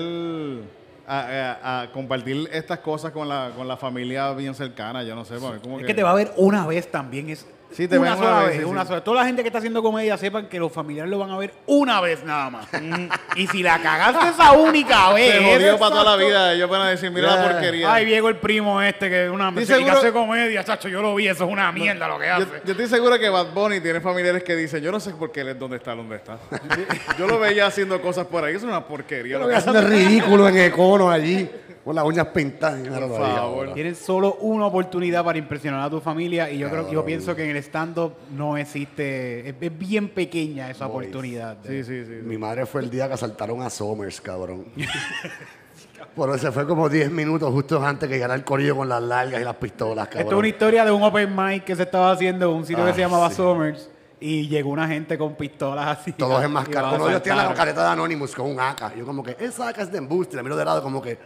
a, 1.06 1.20
a- 1.62 1.82
a 1.82 1.92
compartir 1.92 2.48
estas 2.52 2.78
cosas 2.78 3.12
con 3.12 3.28
la, 3.28 3.50
con 3.56 3.68
la 3.68 3.76
familia 3.76 4.32
bien 4.32 4.54
cercana, 4.54 5.02
yo 5.02 5.14
no 5.14 5.24
sé. 5.24 5.36
porque 5.38 5.60
como 5.60 5.78
Es 5.80 5.86
que 5.86 5.94
te 5.94 6.02
va 6.02 6.10
a 6.10 6.14
ver 6.14 6.32
una 6.36 6.66
vez 6.66 6.90
también. 6.90 7.28
Es 7.30 7.46
Sí, 7.74 7.88
te 7.88 7.98
una 7.98 8.10
ven 8.10 8.18
una 8.18 8.28
sola 8.28 8.38
vez, 8.40 8.48
vez. 8.50 8.58
sí, 8.58 8.64
una 8.64 8.82
sí. 8.82 8.88
sola. 8.88 9.04
Toda 9.04 9.20
la 9.20 9.26
gente 9.26 9.42
que 9.42 9.48
está 9.48 9.58
haciendo 9.58 9.82
comedia 9.82 10.16
sepan 10.16 10.46
que 10.46 10.58
los 10.58 10.70
familiares 10.70 11.10
lo 11.10 11.18
van 11.18 11.30
a 11.30 11.38
ver 11.38 11.52
una 11.66 12.00
vez 12.00 12.22
nada 12.24 12.48
más. 12.50 12.68
y 13.36 13.46
si 13.48 13.62
la 13.62 13.80
cagaste 13.82 14.28
esa 14.28 14.52
única 14.52 15.12
vez. 15.12 15.32
Se 15.32 15.54
jodió 15.54 15.78
para 15.78 15.90
toda 15.90 16.16
la 16.16 16.24
vida. 16.24 16.52
Ellos 16.52 16.70
van 16.70 16.82
a 16.82 16.88
decir, 16.90 17.10
mira 17.10 17.34
la 17.34 17.50
porquería. 17.50 17.92
Ay, 17.92 18.04
Diego 18.04 18.28
el 18.28 18.36
primo 18.36 18.80
este 18.80 19.10
que 19.10 19.28
una 19.28 19.48
Estoy 19.48 19.66
se- 19.66 19.80
y 19.80 19.84
que 19.84 19.90
hace 19.90 20.12
comedia, 20.12 20.62
chacho, 20.64 20.88
yo 20.88 21.02
lo 21.02 21.14
vi, 21.14 21.26
eso 21.28 21.44
es 21.44 21.50
una 21.50 21.70
mierda 21.72 22.06
lo 22.06 22.18
que 22.18 22.30
hace. 22.30 22.44
yo, 22.44 22.64
yo 22.64 22.70
estoy 22.72 22.86
seguro 22.86 23.18
que 23.18 23.28
Bad 23.28 23.52
Bunny 23.52 23.80
tiene 23.80 24.00
familiares 24.00 24.44
que 24.44 24.54
dicen, 24.54 24.82
yo 24.82 24.92
no 24.92 25.00
sé 25.00 25.10
por 25.12 25.32
qué 25.32 25.40
él 25.40 25.48
es 25.48 25.58
donde 25.58 25.76
está, 25.78 25.94
donde 25.94 26.16
está. 26.16 26.38
yo 27.18 27.26
lo 27.26 27.38
veía 27.38 27.66
haciendo 27.66 28.00
cosas 28.00 28.26
por 28.26 28.44
ahí, 28.44 28.54
eso 28.54 28.66
es 28.66 28.70
una 28.70 28.86
porquería. 28.86 29.32
Yo 29.32 29.38
lo 29.40 29.48
que 29.48 29.56
haciendo 29.56 29.80
ridículo 29.82 30.48
en 30.48 30.58
Econo 30.58 31.10
allí. 31.10 31.50
Con 31.84 31.94
las 31.94 32.04
uñas 32.04 32.28
pintadas. 32.28 32.80
Por 32.88 33.18
favor. 33.18 33.74
Tienes 33.74 33.98
solo 33.98 34.36
una 34.40 34.66
oportunidad 34.66 35.22
para 35.22 35.38
impresionar 35.38 35.82
a 35.82 35.90
tu 35.90 36.00
familia 36.00 36.50
y 36.50 36.58
yo 36.58 36.70
creo 36.70 36.90
yo 36.90 37.04
pienso 37.04 37.36
que 37.36 37.44
en 37.44 37.50
el 37.50 37.62
stand-up 37.62 38.14
no 38.34 38.56
existe, 38.56 39.48
es, 39.50 39.54
es 39.60 39.78
bien 39.78 40.08
pequeña 40.08 40.70
esa 40.70 40.86
Boys. 40.86 41.08
oportunidad. 41.08 41.58
Sí, 41.66 41.84
sí, 41.84 42.04
sí. 42.06 42.12
Mi 42.22 42.38
madre 42.38 42.64
fue 42.64 42.80
el 42.80 42.88
día 42.90 43.06
que 43.08 43.14
asaltaron 43.14 43.60
a 43.60 43.68
Somers, 43.68 44.20
cabrón. 44.20 44.64
Pero 46.16 46.38
se 46.38 46.52
fue 46.52 46.66
como 46.66 46.88
10 46.88 47.10
minutos 47.10 47.50
justo 47.52 47.84
antes 47.84 48.08
que 48.08 48.14
llegara 48.14 48.34
el 48.34 48.44
corillo 48.44 48.76
con 48.76 48.88
las 48.88 49.02
largas 49.02 49.40
y 49.40 49.44
las 49.44 49.56
pistolas, 49.56 50.06
cabrón. 50.06 50.22
Esto 50.22 50.34
es 50.36 50.38
una 50.38 50.48
historia 50.48 50.84
de 50.84 50.90
un 50.92 51.02
open 51.02 51.34
mic 51.34 51.64
que 51.64 51.74
se 51.74 51.82
estaba 51.82 52.12
haciendo 52.12 52.50
en 52.50 52.56
un 52.56 52.64
sitio 52.64 52.84
que 52.84 52.90
Ah, 52.90 52.94
se 52.94 53.00
llamaba 53.00 53.28
sí. 53.30 53.36
Summers 53.36 53.90
y 54.20 54.46
llegó 54.48 54.70
una 54.70 54.86
gente 54.86 55.18
con 55.18 55.34
pistolas 55.34 55.86
así. 55.98 56.12
Todos 56.12 56.42
enmascarados. 56.44 57.04
de 57.04 57.10
ellos 57.10 57.22
tiene 57.22 57.38
la 57.38 57.52
careta 57.52 57.82
de 57.84 57.88
Anonymous 57.90 58.34
con 58.34 58.46
un 58.46 58.60
AK. 58.60 58.94
Yo 58.96 59.04
como 59.04 59.22
que, 59.24 59.36
esa 59.40 59.68
AK 59.68 59.78
es 59.78 59.92
de 59.92 59.98
embuste. 59.98 60.36
Le 60.36 60.42
miro 60.44 60.56
de 60.56 60.64
lado 60.64 60.82
como 60.82 61.02
que, 61.02 61.18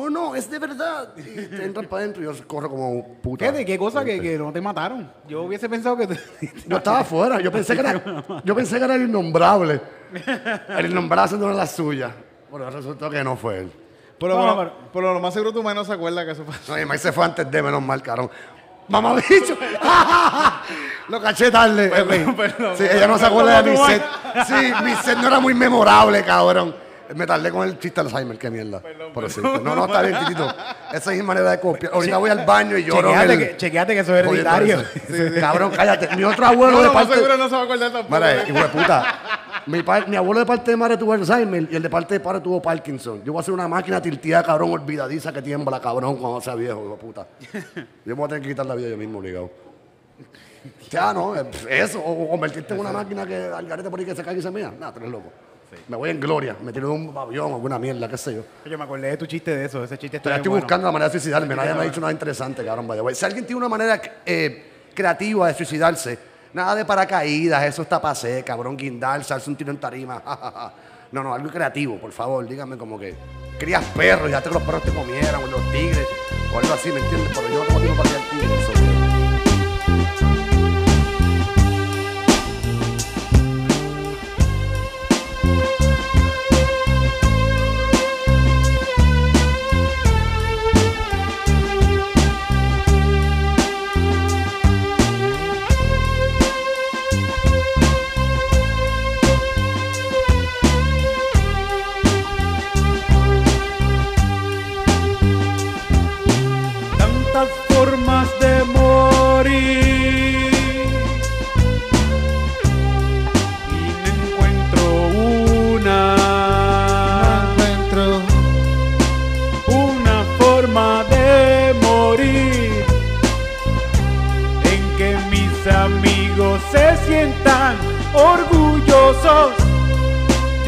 oh 0.00 0.08
no, 0.10 0.34
es 0.34 0.48
de 0.50 0.58
verdad. 0.58 1.12
Y 1.16 1.22
te 1.56 1.64
entran 1.64 1.86
para 1.86 2.02
adentro 2.02 2.22
y 2.22 2.26
yo 2.26 2.46
corro 2.46 2.70
como 2.70 3.04
puta. 3.22 3.44
¿Qué, 3.46 3.52
de 3.52 3.64
qué 3.64 3.76
cosa 3.78 4.04
que, 4.04 4.20
que 4.20 4.38
no 4.38 4.52
te 4.52 4.60
mataron? 4.60 5.10
Yo 5.26 5.42
hubiese 5.42 5.68
pensado 5.68 5.96
que... 5.96 6.06
te- 6.06 6.20
Yo 6.66 6.76
estaba 6.76 7.00
afuera. 7.00 7.40
Yo 7.40 7.50
pensé 7.50 7.74
que 7.74 7.80
era, 7.80 8.22
yo 8.44 8.54
pensé 8.54 8.78
que 8.78 8.84
era 8.84 8.94
el 8.94 9.02
innombrable. 9.02 9.80
El 10.68 10.86
innombrable 10.90 11.24
haciendo 11.24 11.48
la 11.50 11.66
suya. 11.66 12.12
Pero 12.50 12.70
resultó 12.70 13.10
que 13.10 13.22
no 13.24 13.36
fue 13.36 13.58
él. 13.58 13.72
Bueno, 14.20 14.56
menos- 14.56 14.72
por 14.92 15.02
lo 15.02 15.20
más 15.20 15.32
seguro 15.34 15.52
tu 15.52 15.62
madre 15.62 15.76
no 15.76 15.84
se 15.84 15.92
acuerda 15.92 16.24
que 16.24 16.32
eso 16.32 16.44
pasó. 16.44 16.72
No, 16.72 16.80
y 16.80 16.84
Mike 16.84 16.98
se 16.98 17.12
fue 17.12 17.24
antes 17.24 17.50
de 17.50 17.62
menos 17.62 17.82
mal, 17.82 18.02
carón. 18.02 18.30
Mamá 18.88 19.14
bicho. 19.16 19.56
Lo 21.08 21.20
caché 21.20 21.50
tarde. 21.50 21.88
perdón. 21.90 22.74
sí, 22.76 22.84
ella 22.90 23.06
no 23.06 23.18
se 23.18 23.26
acuerda 23.26 23.62
de 23.62 23.70
mi 23.70 23.76
Perdón, 23.76 23.90
set. 23.90 24.02
Sí, 24.46 24.72
mi 24.84 24.94
set 24.96 25.18
no 25.18 25.28
era 25.28 25.40
muy 25.40 25.54
memorable, 25.54 26.22
cabrón. 26.24 26.74
Me 27.14 27.26
tardé 27.26 27.50
con 27.50 27.66
el 27.66 27.78
chiste 27.78 28.00
Alzheimer, 28.00 28.36
qué 28.38 28.50
mierda. 28.50 28.82
Por 29.14 29.24
decirte. 29.24 29.60
No, 29.62 29.74
no, 29.74 29.86
está 29.86 30.02
bien, 30.02 30.18
titito. 30.20 30.46
Esa 30.92 31.12
es 31.12 31.16
mi 31.18 31.22
manera 31.22 31.50
de 31.52 31.60
copiar. 31.60 31.92
Ahorita 31.94 32.18
voy 32.18 32.30
al 32.30 32.44
baño 32.44 32.76
y 32.76 32.84
lloro. 32.84 33.08
chequeate, 33.10 33.32
el- 33.32 33.38
que, 33.38 33.56
chequeate 33.56 33.94
que 33.94 34.00
eso 34.00 34.16
es 34.16 34.26
Jodiendo 34.26 34.50
hereditario. 34.50 35.40
Cabrón, 35.40 35.72
cállate. 35.74 36.14
Mi 36.16 36.24
otro 36.24 36.46
abuelo 36.46 36.72
No, 36.78 36.82
de 36.82 36.90
parte... 36.90 37.14
seguro 37.14 37.36
no 37.36 37.48
se 37.48 37.54
va 37.54 37.60
a 37.60 37.64
acordar 37.64 37.92
tampoco. 37.92 38.14
Mira, 38.14 38.48
hijo 38.48 38.58
de 38.58 38.68
puta. 38.68 39.18
Mi, 39.66 39.82
pa- 39.82 40.00
mi 40.06 40.16
abuelo 40.16 40.40
de 40.40 40.46
parte 40.46 40.70
de 40.70 40.76
madre 40.76 40.96
tuvo 40.96 41.12
Alzheimer 41.14 41.68
y 41.70 41.76
el 41.76 41.82
de 41.82 41.90
parte 41.90 42.14
de 42.14 42.20
padre 42.20 42.40
tuvo 42.40 42.60
Parkinson. 42.60 43.22
Yo 43.24 43.32
voy 43.32 43.40
a 43.40 43.42
hacer 43.42 43.52
una 43.54 43.68
máquina 43.68 44.00
tilteada, 44.00 44.42
cabrón, 44.42 44.70
olvidadiza 44.72 45.32
que 45.32 45.42
tiembla, 45.42 45.80
cabrón, 45.80 46.16
cuando 46.16 46.40
sea 46.40 46.54
viejo, 46.54 46.82
hijo 46.84 46.90
de 46.92 46.96
puta. 46.96 47.26
Yo 47.74 47.84
me 48.06 48.14
voy 48.14 48.24
a 48.24 48.28
tener 48.28 48.42
que 48.42 48.48
quitar 48.50 48.66
la 48.66 48.74
vida 48.74 48.88
yo 48.88 48.96
mismo, 48.96 49.18
obligado. 49.18 49.50
Ya, 50.90 51.12
no, 51.14 51.34
eh, 51.36 51.44
eso, 51.68 52.00
o 52.00 52.24
o 52.24 52.30
convertirte 52.30 52.74
en 52.74 52.80
una 52.80 52.92
máquina 52.92 53.26
que 53.26 53.36
al 53.54 53.66
garete 53.66 53.88
por 53.90 53.98
ahí 54.00 54.06
que 54.06 54.14
se 54.14 54.22
caiga 54.24 54.38
y 54.38 54.42
se 54.42 54.50
mía. 54.50 54.72
Nada, 54.78 54.92
tú 54.92 55.00
eres 55.00 55.10
loco. 55.12 55.30
Me 55.88 55.96
voy 55.96 56.10
en 56.10 56.20
gloria, 56.20 56.56
me 56.62 56.72
tiro 56.72 56.88
de 56.88 56.94
un 56.94 57.16
avión, 57.16 57.52
alguna 57.52 57.78
mierda, 57.78 58.08
qué 58.08 58.16
sé 58.16 58.34
yo. 58.34 58.42
Yo 58.64 58.78
me 58.78 58.84
acordé 58.84 59.08
de 59.10 59.16
tu 59.16 59.26
chiste 59.26 59.54
de 59.54 59.66
eso, 59.66 59.84
ese 59.84 59.98
chiste 59.98 60.16
está 60.16 60.24
Pero 60.24 60.36
estoy 60.36 60.50
bueno. 60.50 60.62
buscando 60.64 60.86
la 60.86 60.92
manera 60.92 61.08
de 61.08 61.12
suicidarme. 61.12 61.54
Nadie 61.54 61.74
me 61.74 61.80
ha 61.80 61.84
dicho 61.84 62.00
nada 62.00 62.12
interesante, 62.12 62.64
cabrón. 62.64 62.86
by 62.86 62.96
the 62.96 63.02
way. 63.02 63.14
Si 63.14 63.24
alguien 63.24 63.44
tiene 63.44 63.58
una 63.58 63.68
manera 63.68 64.00
eh, 64.24 64.66
creativa 64.94 65.46
de 65.48 65.54
suicidarse, 65.54 66.18
nada 66.54 66.74
de 66.74 66.84
paracaídas, 66.84 67.64
eso 67.64 67.82
está 67.82 68.00
pasé, 68.00 68.42
cabrón, 68.44 68.76
guindar, 68.76 69.22
salse 69.24 69.50
un 69.50 69.56
tiro 69.56 69.70
en 69.70 69.78
tarima. 69.78 70.22
no, 71.12 71.22
no, 71.22 71.34
algo 71.34 71.50
creativo, 71.50 71.98
por 71.98 72.12
favor. 72.12 72.46
Dígame 72.48 72.78
como 72.78 72.98
que 72.98 73.14
crías 73.58 73.84
perros 73.96 74.28
y 74.28 74.32
ya 74.32 74.42
que 74.42 74.50
los 74.50 74.62
perros 74.62 74.82
te 74.82 74.90
comieran, 74.92 75.42
o 75.42 75.46
los 75.46 75.72
tigres, 75.72 76.06
o 76.54 76.58
algo 76.58 76.72
así, 76.72 76.90
¿me 76.90 77.00
entiendes? 77.00 77.30
Pero 77.34 77.48
yo 77.48 77.58
no 77.58 77.64
tengo 77.66 77.80
tiempo 77.80 78.02
para 78.02 78.08
criar 78.08 78.30
tigres. 78.30 78.66
so 78.66 78.97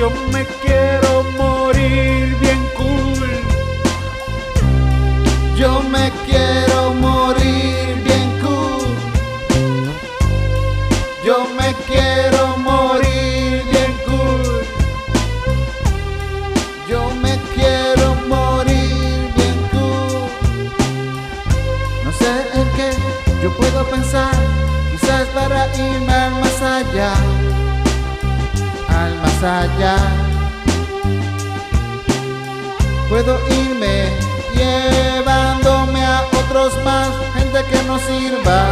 Yo 0.00 0.08
me 0.32 0.46
quiero 0.62 1.24
morir 1.36 2.34
bien 2.40 2.66
cool. 2.74 3.28
Yo 5.54 5.82
me 5.90 6.10
quiero 6.24 6.94
morir 6.94 8.02
bien 8.02 8.30
cool. 8.40 8.96
Yo 11.22 11.46
me 11.54 11.74
quiero 11.86 12.56
morir 12.56 13.62
bien 13.70 13.94
cool. 14.06 14.62
Yo 16.88 17.10
me 17.22 17.38
quiero 17.54 18.14
morir 18.26 19.30
bien 19.36 19.58
cool. 19.70 20.30
No 22.04 22.10
sé 22.10 22.32
en 22.54 22.68
qué 22.74 22.90
yo 23.42 23.54
puedo 23.54 23.84
pensar, 23.90 24.34
quizás 24.92 25.26
para 25.34 25.66
irme 25.76 26.30
más 26.40 26.62
allá, 26.62 27.12
al 27.12 27.29
allá. 29.42 29.96
Puedo 33.08 33.38
irme 33.48 34.10
llevándome 34.54 36.04
a 36.04 36.22
otros 36.26 36.72
más, 36.84 37.08
gente 37.34 37.64
que 37.70 37.82
no 37.84 37.98
sirva, 37.98 38.64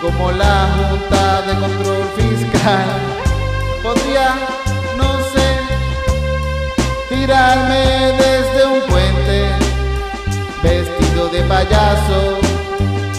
como 0.00 0.32
la 0.32 0.68
Junta 0.88 1.42
de 1.42 1.54
Control 1.60 2.04
Fiscal. 2.16 2.86
Podría, 3.82 4.34
no 4.96 5.18
sé, 5.32 7.14
tirarme 7.14 8.12
desde 8.18 8.66
un 8.66 8.80
puente, 8.88 9.50
vestido 10.62 11.28
de 11.28 11.42
payaso. 11.42 12.38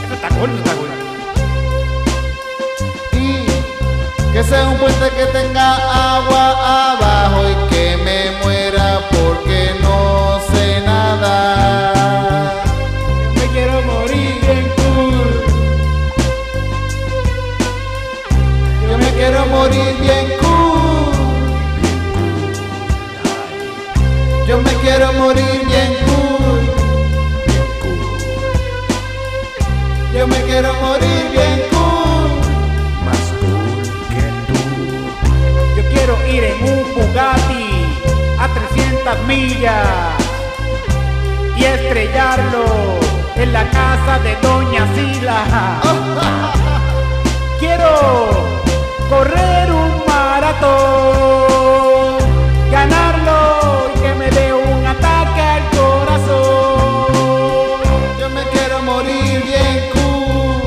Eso 0.03 0.13
está. 0.13 1.06
Que 4.37 4.43
sea 4.43 4.69
un 4.69 4.77
puente 4.77 5.09
que 5.17 5.25
tenga 5.37 5.67
agua 6.15 6.91
abajo 6.91 7.41
y 7.49 7.55
que 7.73 7.97
me 7.97 8.31
muera 8.43 8.99
porque 9.09 9.73
no 9.81 10.39
sé 10.51 10.79
nada. 10.81 12.53
Me 13.33 13.47
quiero 13.47 13.81
morir 13.81 14.39
bien 14.45 14.71
cool. 14.77 15.43
Yo 18.87 18.97
me 18.99 19.09
quiero 19.17 19.45
morir 19.47 19.95
bien 20.01 20.27
cool. 20.39 21.15
Yo 24.47 24.61
me 24.61 24.73
quiero 24.83 25.13
morir 25.13 25.65
bien 25.65 25.95
cool. 26.05 26.61
Yo 30.13 30.27
me 30.27 30.39
quiero 30.43 30.73
morir 30.75 31.26
300 39.07 39.25
millas 39.25 40.15
y 41.55 41.63
estrellarlo 41.63 42.65
en 43.37 43.53
la 43.53 43.63
casa 43.69 44.19
de 44.19 44.35
Doña 44.41 44.85
Sila. 44.93 45.79
Quiero 47.59 48.31
correr 49.09 49.71
un 49.71 50.03
maratón, 50.05 50.67
ganarlo 52.69 53.91
y 53.95 53.99
que 54.01 54.13
me 54.13 54.29
dé 54.29 54.53
un 54.53 54.85
ataque 54.85 55.41
al 55.41 55.63
corazón. 55.69 57.07
Yo 58.19 58.29
me 58.29 58.43
quiero 58.51 58.81
morir 58.83 59.41
bien 59.45 59.89
cool. 59.93 60.61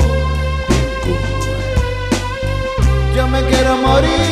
Yo 3.14 3.28
me 3.28 3.42
quiero 3.44 3.76
morir 3.76 4.29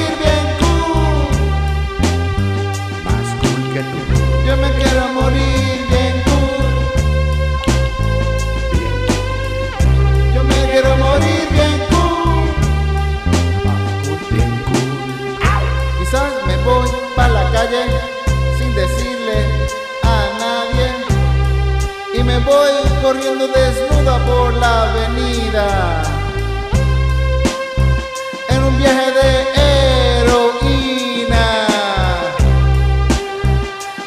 la 24.61 24.83
avenida. 24.83 26.03
En 28.51 28.65
un 28.65 28.77
viaje 28.77 29.13
de 29.13 30.21
heroína. 30.21 31.47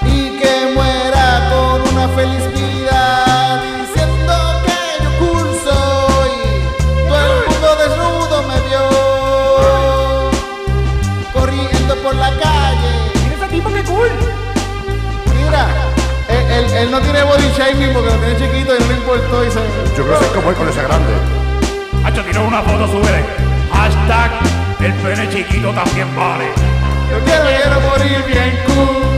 Y 0.05 0.37
que 0.39 0.71
muera 0.75 1.49
con 1.49 1.81
una 1.93 2.07
feliz 2.09 2.43
vida 2.53 3.63
diciendo 3.63 4.33
que 4.65 5.03
yo 5.03 5.09
cool 5.19 5.49
soy 5.63 6.33
todo 7.07 7.17
el 7.25 7.41
mundo 7.49 7.69
desnudo 7.81 8.35
me 8.43 8.57
vio. 8.69 8.83
Corriendo 11.33 11.95
por 12.03 12.13
la 12.15 12.29
calle. 12.37 12.93
Mira 13.23 13.35
ese 13.35 13.47
tipo 13.47 13.69
que 13.73 13.83
cool. 13.83 14.11
mira 15.33 15.65
él, 16.29 16.51
él- 16.51 16.73
él 16.77 16.91
no 16.91 16.99
tiene 17.01 17.20
shaming 17.61 17.93
porque 17.93 18.09
lo 18.09 18.15
tiene 18.17 18.37
chiquito 18.37 18.75
y 18.75 18.79
no 18.79 18.87
le 18.87 18.95
importó 18.95 19.45
y 19.45 19.51
se 19.51 19.59
Yo 19.95 20.03
creo 20.03 20.19
que 20.19 20.25
es 20.25 20.31
como 20.31 20.49
él 20.49 20.55
con 20.55 20.67
ese 20.69 20.81
grande. 20.81 21.13
Hacho, 22.03 22.23
tira 22.23 22.41
una 22.41 22.61
foto, 22.63 22.87
súbele. 22.87 23.23
Hashtag 23.71 24.31
el 24.79 24.93
pene 24.93 25.29
chiquito 25.29 25.71
también 25.71 26.07
vale. 26.15 26.45
yo 27.11 27.19
quiero, 27.23 27.43
quiero 27.45 27.81
morir 27.81 28.23
bien 28.25 28.59
cool 28.65 29.11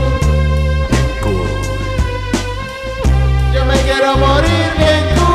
yo 3.54 3.64
me 3.64 3.76
quiero 3.76 4.16
morir 4.18 4.66
bien 4.76 5.04
cool 5.16 5.34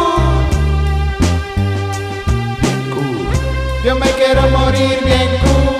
Yo 3.84 3.96
me 3.96 4.12
quiero 4.12 4.42
morir 4.50 5.00
bien 5.06 5.30
cool. 5.42 5.78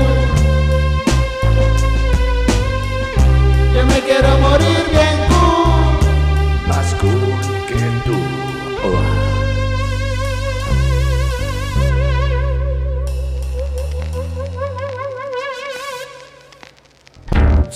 Yo 3.76 3.86
me 3.86 4.00
quiero 4.00 4.38
morir 4.40 4.69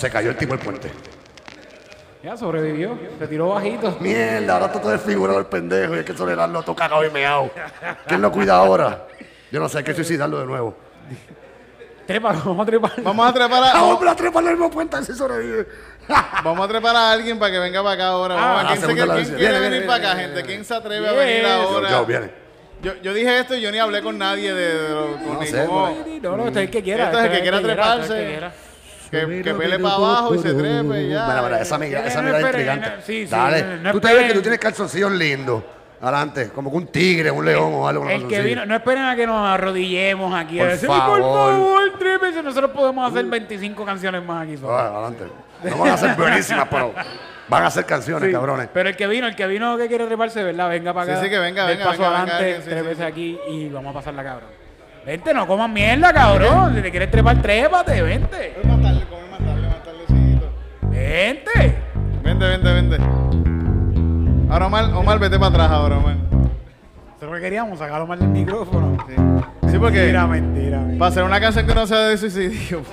Se 0.03 0.09
cayó 0.09 0.31
el 0.31 0.35
tipo 0.35 0.51
del 0.53 0.59
puente. 0.59 0.91
Ya 2.21 2.35
sobrevivió, 2.35 2.99
se 3.17 3.25
tiró 3.25 3.47
bajito. 3.47 3.95
Mierda, 4.01 4.55
ahora 4.55 4.65
está 4.65 4.81
todo 4.81 4.91
desfigurado 4.91 5.39
el 5.39 5.45
pendejo 5.45 5.95
y 5.95 5.99
hay 5.99 6.03
que 6.03 6.11
tolerarlo 6.11 6.61
todo 6.61 6.75
cagado 6.75 7.05
y 7.05 7.09
meado. 7.09 7.49
¿Quién 8.05 8.21
lo 8.21 8.29
cuida 8.29 8.57
ahora? 8.57 9.07
Yo 9.49 9.61
no 9.61 9.69
sé, 9.69 9.77
hay 9.77 9.85
que 9.85 9.93
suicidarlo 9.93 10.41
de 10.41 10.45
nuevo. 10.45 10.75
Trepa, 12.05 12.33
vamos 12.33 12.59
a 12.63 12.65
trepar. 12.69 12.91
Vamos 13.01 13.29
a 13.29 13.33
trepar 13.33 13.63
a, 13.63 13.71
¡Ah, 13.75 13.83
hombre, 13.85 14.09
a 14.09 14.15
trepar 14.17 14.43
el 14.43 14.49
mismo 14.51 14.69
puente 14.69 15.01
si 15.05 15.13
sobrevive! 15.13 15.67
vamos 16.43 16.65
a 16.65 16.67
trepar 16.67 16.93
a 16.97 17.11
alguien 17.13 17.39
para 17.39 17.53
que 17.53 17.59
venga 17.59 17.81
para 17.81 17.93
acá 17.95 18.07
ahora. 18.07 18.35
Vamos 18.35 18.57
a- 18.57 18.59
Ah, 18.59 18.67
¿Quién, 18.67 18.81
se- 18.81 18.87
quién 18.87 19.07
quiere 19.07 19.23
Viene, 19.37 19.53
venir 19.59 19.69
viene, 19.71 19.85
para 19.85 19.95
acá, 20.09 20.13
viene, 20.15 20.33
gente? 20.33 20.43
¿Quién 20.45 20.65
se 20.65 20.73
atreve 20.73 21.07
a 21.07 21.11
venir 21.13 21.45
ahora? 21.45 21.89
Yo, 21.89 22.05
viene. 22.05 22.31
Yo, 22.81 22.93
yo 23.01 23.13
dije 23.13 23.39
esto 23.39 23.55
y 23.55 23.61
yo 23.61 23.71
ni 23.71 23.79
hablé 23.79 24.01
con 24.01 24.17
nadie 24.17 24.53
de, 24.53 24.79
de 24.83 24.89
lo- 24.89 25.11
con 25.25 25.33
No 25.39 25.43
sé, 25.45 25.65
cómo- 25.65 25.95
No, 26.21 26.35
no, 26.35 26.47
esto 26.47 26.59
es 26.59 26.65
el 26.65 26.71
que 26.71 26.83
quiera. 26.83 27.05
Esto 27.05 27.19
es 27.19 27.23
el 27.23 27.31
que 27.31 27.37
esto 27.37 27.43
quiera 27.43 27.57
esto 27.57 27.69
es 27.69 27.75
treparse. 27.77 28.72
Que 29.19 29.41
que, 29.43 29.53
pele 29.53 29.79
para 29.79 29.95
abajo 29.95 30.35
y 30.35 30.39
se 30.39 30.53
trepe 30.53 31.03
y 31.03 31.09
ya. 31.09 31.27
Mira, 31.27 31.41
mira, 31.43 31.61
esa 31.61 31.77
No, 31.77 31.83
esa 31.85 32.07
esperen, 32.07 32.45
intrigante. 32.45 32.89
sí, 33.05 33.25
sí, 33.25 33.31
Dale. 33.31 33.63
no, 33.63 33.77
no 33.77 33.91
tú 33.93 33.99
te 34.01 34.13
ves 34.13 34.27
que 34.27 34.33
tú 34.33 34.41
tienes 34.41 34.59
calzoncillos 34.59 35.11
lindos. 35.11 35.63
Adelante, 36.01 36.49
como 36.53 36.69
que 36.69 36.75
un 36.77 36.87
tigre, 36.87 37.31
un 37.31 37.45
león 37.45 37.71
o 37.75 37.87
algo. 37.87 38.03
una 38.03 38.13
El 38.13 38.27
que 38.27 38.41
vino, 38.41 38.65
no 38.65 38.75
esperen 38.75 39.03
a 39.05 39.15
que 39.15 39.25
nos 39.25 39.47
arrodillemos 39.47 40.35
aquí. 40.35 40.57
Por 40.57 40.67
a 40.67 40.71
decir, 40.71 40.87
favor. 40.89 41.21
por 41.21 41.33
favor, 41.33 41.81
trépese. 41.97 42.43
Nosotros 42.43 42.71
podemos 42.71 43.09
hacer 43.09 43.23
25 43.25 43.85
canciones 43.85 44.21
más 44.25 44.43
aquí. 44.43 44.55
Ah, 44.67 44.91
adelante. 44.93 45.25
No 45.63 45.77
van 45.77 45.91
a 45.91 45.97
ser 45.97 46.15
buenísimas, 46.15 46.67
pero 46.69 46.93
van 47.47 47.63
a 47.63 47.71
ser 47.71 47.85
canciones, 47.85 48.27
Sí, 48.27 48.33
cabrones. 48.33 48.67
Pero 48.73 48.89
el 48.89 48.97
que 48.97 49.07
vino, 49.07 49.27
el 49.27 49.35
que 49.35 49.47
vino 49.47 49.77
que 49.77 49.87
quiere 49.87 50.05
treparse, 50.05 50.43
¿verdad? 50.43 50.67
Venga 50.69 50.93
para 50.93 51.05
Sí, 51.05 51.11
acá. 51.13 51.21
sí, 51.23 51.29
que 51.29 51.39
venga, 51.39 51.65
venga, 51.67 51.85
paso 51.85 52.01
venga, 52.01 52.09
venga, 52.19 52.35
adelante, 52.35 52.55
sí, 52.63 52.69
tres 52.69 52.79
sí, 52.81 52.85
veces 52.87 52.97
sí. 52.97 53.03
aquí 53.03 53.39
y 53.47 53.69
vamos 53.69 53.91
a 53.91 53.99
pasarla, 53.99 54.23
cabrón. 54.25 54.49
Vente, 55.05 55.33
no 55.33 55.45
comas 55.47 55.69
mierda, 55.69 56.13
cabrón. 56.13 56.75
Si 56.75 56.81
te 56.81 56.89
quieres 56.91 57.11
trepar, 57.11 57.41
trépate, 57.41 58.01
vente. 58.01 58.55
Más 58.63 58.81
tarde, 58.81 59.03
comer 59.09 59.29
más 59.29 59.39
tarde, 59.39 59.61
más 59.67 59.83
tardecito. 59.83 60.49
Vente. 60.83 61.75
Vente, 62.23 62.45
vente, 62.45 62.73
vente. 62.73 62.97
Ahora 64.51 64.67
Omar, 64.67 64.85
Omar, 64.93 65.19
vete 65.19 65.37
para 65.37 65.49
atrás 65.49 65.71
ahora, 65.71 65.97
Omar. 65.97 66.15
Eso 66.15 67.25
es 67.25 67.27
lo 67.27 67.33
que 67.33 67.41
queríamos, 67.41 67.79
sacarlo 67.79 68.07
mal 68.07 68.19
del 68.19 68.29
micrófono. 68.29 68.97
Sí, 69.07 69.13
Sí, 69.71 69.79
porque 69.79 69.97
Mentira, 69.99 70.27
mentira. 70.27 70.77
mentira. 70.79 70.99
para 70.99 71.09
hacer 71.09 71.23
una 71.23 71.39
canción 71.41 71.65
que 71.65 71.73
no 71.73 71.87
sea 71.87 71.97
de 71.99 72.17
suicidio, 72.17 72.83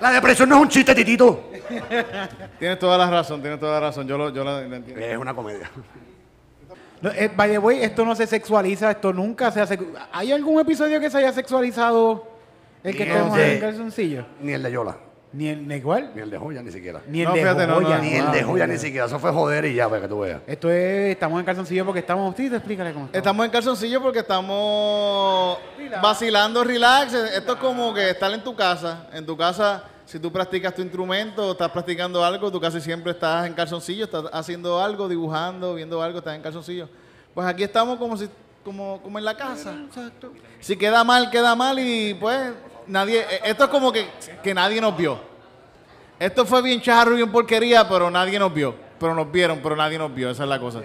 La 0.00 0.10
depresión 0.10 0.48
no 0.48 0.56
es 0.56 0.62
un 0.62 0.68
chiste, 0.68 0.94
titito. 0.94 1.50
tienes 2.58 2.78
toda 2.78 2.96
la 2.98 3.10
razón, 3.10 3.40
tienes 3.42 3.60
toda 3.60 3.74
la 3.78 3.86
razón. 3.88 4.06
Yo 4.08 4.16
lo, 4.18 4.30
yo 4.30 4.42
la, 4.44 4.62
la 4.62 4.76
entiendo. 4.76 5.04
Es 5.04 5.16
una 5.18 5.34
comedia. 5.34 5.70
No, 7.04 7.10
eh, 7.10 7.30
by 7.34 7.50
the 7.50 7.58
way, 7.58 7.82
esto 7.82 8.04
no 8.04 8.14
se 8.16 8.26
sexualiza, 8.26 8.90
esto 8.92 9.12
nunca 9.12 9.50
se 9.50 9.60
hace. 9.60 9.78
¿Hay 10.10 10.32
algún 10.32 10.58
episodio 10.60 10.98
que 11.00 11.10
se 11.10 11.18
haya 11.18 11.32
sexualizado 11.32 12.26
el 12.82 12.96
que 12.96 13.04
Ni 13.04 13.10
el 13.12 13.32
de- 13.32 13.54
en 13.56 13.60
calzoncillo? 13.60 14.24
Ni 14.40 14.52
el 14.54 14.62
de 14.62 14.72
Yola, 14.72 14.96
Ni 15.34 15.48
el 15.48 15.66
ni 15.68 15.74
igual, 15.74 16.12
ni 16.14 16.22
el 16.22 16.30
de 16.30 16.38
Joya, 16.38 16.62
ni 16.62 16.70
siquiera. 16.70 17.02
ni 17.08 17.20
el 17.20 17.26
No, 17.28 17.34
de 17.34 17.40
fíjate, 17.40 17.66
no, 17.66 17.80
no, 17.80 17.86
Joya. 17.86 17.98
Ni 17.98 18.14
el 18.14 18.30
de 18.30 18.42
Joya, 18.42 18.66
ni 18.66 18.78
siquiera. 18.78 19.06
Eso 19.06 19.18
fue 19.18 19.32
joder 19.32 19.64
y 19.66 19.74
ya, 19.74 19.88
para 19.88 20.00
que 20.02 20.08
tú 20.08 20.20
veas. 20.20 20.40
Esto 20.46 20.70
es, 20.70 21.10
estamos 21.12 21.40
en 21.40 21.44
calzoncillo 21.44 21.84
porque 21.84 22.00
estamos. 22.00 22.34
Sí, 22.36 22.48
te 22.48 22.56
explícale 22.56 22.92
cómo 22.92 23.06
estamos. 23.06 23.18
Estamos 23.18 23.44
en 23.46 23.52
calzoncillo 23.52 24.00
porque 24.02 24.20
estamos 24.20 25.58
vacilando 26.00 26.64
relax. 26.64 27.12
Esto 27.12 27.52
es 27.54 27.58
como 27.58 27.92
que 27.92 28.10
estar 28.10 28.32
en 28.32 28.42
tu 28.42 28.54
casa. 28.56 29.08
En 29.12 29.26
tu 29.26 29.36
casa, 29.36 29.84
si 30.06 30.18
tú 30.18 30.30
practicas 30.30 30.74
tu 30.74 30.82
instrumento, 30.82 31.52
estás 31.52 31.70
practicando 31.70 32.24
algo, 32.24 32.50
tú 32.52 32.60
casi 32.60 32.80
siempre 32.80 33.12
estás 33.12 33.46
en 33.46 33.54
calzoncillo, 33.54 34.04
estás 34.04 34.24
haciendo 34.32 34.80
algo, 34.80 35.08
dibujando, 35.08 35.74
viendo 35.74 36.02
algo, 36.02 36.18
estás 36.18 36.34
en 36.34 36.42
calzoncillo. 36.42 36.88
Pues 37.34 37.46
aquí 37.46 37.62
estamos 37.64 37.98
como 37.98 38.16
si 38.16 38.28
como, 38.64 39.00
como 39.02 39.18
en 39.18 39.24
la 39.24 39.36
casa. 39.36 39.74
Exacto. 39.86 40.32
Si 40.60 40.76
queda 40.76 41.04
mal, 41.04 41.30
queda 41.30 41.54
mal 41.54 41.78
y 41.78 42.14
pues 42.14 42.52
nadie. 42.86 43.20
eh, 43.20 43.40
Esto 43.44 43.64
es 43.64 43.70
como 43.70 43.92
que, 43.92 44.08
que 44.42 44.54
nadie 44.54 44.80
nos 44.80 44.96
vio. 44.96 45.18
Esto 46.18 46.46
fue 46.46 46.62
bien 46.62 46.80
charro 46.80 47.12
y 47.12 47.16
bien 47.16 47.32
porquería, 47.32 47.86
pero 47.88 48.10
nadie 48.10 48.38
nos 48.38 48.52
vio. 48.54 48.74
Pero 48.98 49.14
nos 49.14 49.30
vieron, 49.30 49.60
pero 49.62 49.74
nadie 49.76 49.98
nos 49.98 50.14
vio. 50.14 50.30
Esa 50.30 50.44
es 50.44 50.48
la 50.48 50.58
cosa. 50.58 50.82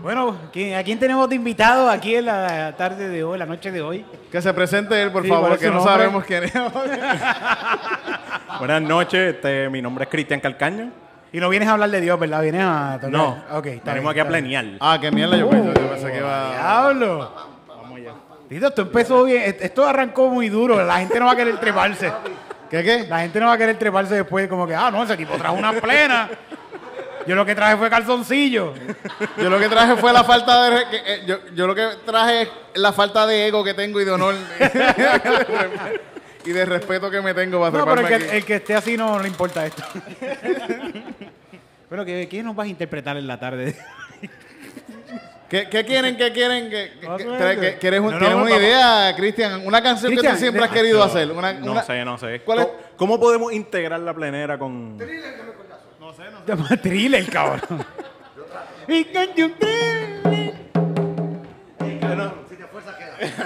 Bueno, 0.00 0.36
¿quién- 0.52 0.74
¿a 0.76 0.82
quién 0.82 0.98
tenemos 0.98 1.28
de 1.28 1.36
invitado 1.36 1.88
aquí 1.88 2.16
en 2.16 2.26
la 2.26 2.74
tarde 2.76 3.08
de 3.08 3.22
hoy, 3.22 3.38
la 3.38 3.46
noche 3.46 3.70
de 3.70 3.82
hoy? 3.82 4.04
Que 4.30 4.42
se 4.42 4.52
presente 4.52 5.00
él, 5.00 5.12
por 5.12 5.22
Sí, 5.22 5.28
¿cuál 5.28 5.42
favor, 5.42 5.58
que 5.58 5.66
no 5.66 5.74
nombre? 5.74 5.92
sabemos 5.92 6.24
quién 6.24 6.44
es. 6.44 6.52
Buenas 8.58 8.82
noches, 8.82 9.34
este, 9.34 9.68
mi 9.68 9.80
nombre 9.82 10.04
es 10.04 10.10
Cristian 10.10 10.40
Calcaño. 10.40 10.90
Y 11.32 11.40
no 11.40 11.48
vienes 11.48 11.68
a 11.68 11.72
hablar 11.72 11.90
de 11.90 12.00
Dios, 12.00 12.18
¿verdad? 12.18 12.42
Vienes 12.42 12.62
a 12.64 12.94
tocar. 13.00 13.10
No, 13.10 13.42
ok, 13.52 13.66
está 13.66 13.92
venimos 13.92 14.10
aquí 14.10 14.20
a 14.20 14.28
planear. 14.28 14.64
ah, 14.80 14.98
qué 15.00 15.10
mierda, 15.10 15.36
yo, 15.36 15.48
pensé- 15.48 15.74
yo 15.80 15.88
pensé 15.90 16.12
que 16.12 16.18
iba. 16.18 16.50
¡Diablo! 16.50 17.52
Tito, 18.48 18.66
esto 18.68 18.82
empezó 18.82 19.24
bien. 19.24 19.42
Est- 19.44 19.62
Esto 19.62 19.86
arrancó 19.86 20.28
muy 20.28 20.50
duro. 20.50 20.84
La 20.84 20.98
gente 20.98 21.18
no 21.18 21.24
va 21.26 21.32
a 21.32 21.36
querer 21.36 21.56
treparse. 21.58 22.12
¿Qué 22.68 22.82
qué? 22.82 23.06
La 23.08 23.20
gente 23.20 23.40
no 23.40 23.46
va 23.46 23.54
a 23.54 23.58
querer 23.58 23.78
treparse 23.78 24.14
después, 24.14 24.46
como 24.48 24.66
que, 24.66 24.74
ah, 24.74 24.90
no, 24.90 25.02
ese 25.04 25.16
tipo 25.16 25.34
trajo 25.38 25.54
una 25.54 25.72
plena. 25.72 26.28
Yo 27.26 27.34
lo 27.34 27.44
que 27.46 27.54
traje 27.54 27.76
fue 27.76 27.88
calzoncillo. 27.90 28.74
Yo 29.38 29.50
lo 29.50 29.58
que 29.58 29.68
traje 29.68 29.96
fue 29.96 30.12
la 30.12 30.24
falta 30.24 30.70
de. 30.70 30.84
que, 30.90 30.96
eh, 30.96 31.22
yo, 31.26 31.38
yo 31.54 31.66
lo 31.66 31.74
que 31.74 31.86
traje 32.04 32.42
es 32.42 32.48
la 32.74 32.92
falta 32.92 33.26
de 33.26 33.46
ego 33.46 33.62
que 33.64 33.74
tengo 33.74 34.00
y 34.00 34.04
de 34.04 34.10
honor. 34.10 34.34
y 36.44 36.50
de 36.50 36.64
respeto 36.64 37.10
que 37.10 37.20
me 37.20 37.34
tengo 37.34 37.60
para 37.60 37.78
No, 37.78 37.84
pero 37.84 38.00
el 38.00 38.08
que, 38.08 38.14
aquí. 38.14 38.36
el 38.36 38.44
que 38.44 38.54
esté 38.56 38.74
así 38.74 38.96
no 38.96 39.18
le 39.20 39.28
importa 39.28 39.64
esto. 39.66 39.82
Bueno, 41.88 42.06
¿qué, 42.06 42.26
¿qué 42.26 42.42
nos 42.42 42.56
vas 42.56 42.64
a 42.64 42.70
interpretar 42.70 43.18
en 43.18 43.26
la 43.26 43.38
tarde? 43.38 43.76
¿Qué, 45.50 45.68
qué 45.68 45.84
quieren? 45.84 46.16
¿Qué 46.16 46.32
quieren? 46.32 46.70
¿Qué, 46.70 46.92
qué- 47.60 47.76
¿Quieres, 47.78 48.00
un- 48.00 48.06
no, 48.06 48.12
no, 48.12 48.18
¿tienes 48.18 48.36
no, 48.38 48.42
una 48.44 48.56
idea, 48.56 49.14
Cristian? 49.14 49.66
Una 49.66 49.82
canción 49.82 50.08
que 50.10 50.16
Cristian, 50.16 50.34
tú 50.36 50.40
siempre 50.40 50.64
has 50.64 50.70
querido 50.70 51.02
hacer. 51.02 51.30
Una, 51.30 51.52
No 51.52 51.72
una- 51.72 51.82
sé, 51.82 52.02
no 52.02 52.16
sé. 52.16 52.40
¿Cuál 52.46 52.60
es? 52.60 52.64
¿Cómo, 52.64 52.78
cómo 52.96 53.20
podemos 53.20 53.52
integrar 53.52 54.00
la 54.00 54.14
plenera 54.14 54.56
con...? 54.58 54.96
Llama 56.46 56.68
thriller, 56.80 57.28
cabrón. 57.30 57.84
Y 58.88 59.04
canción 59.04 59.52
thriller. 59.58 60.22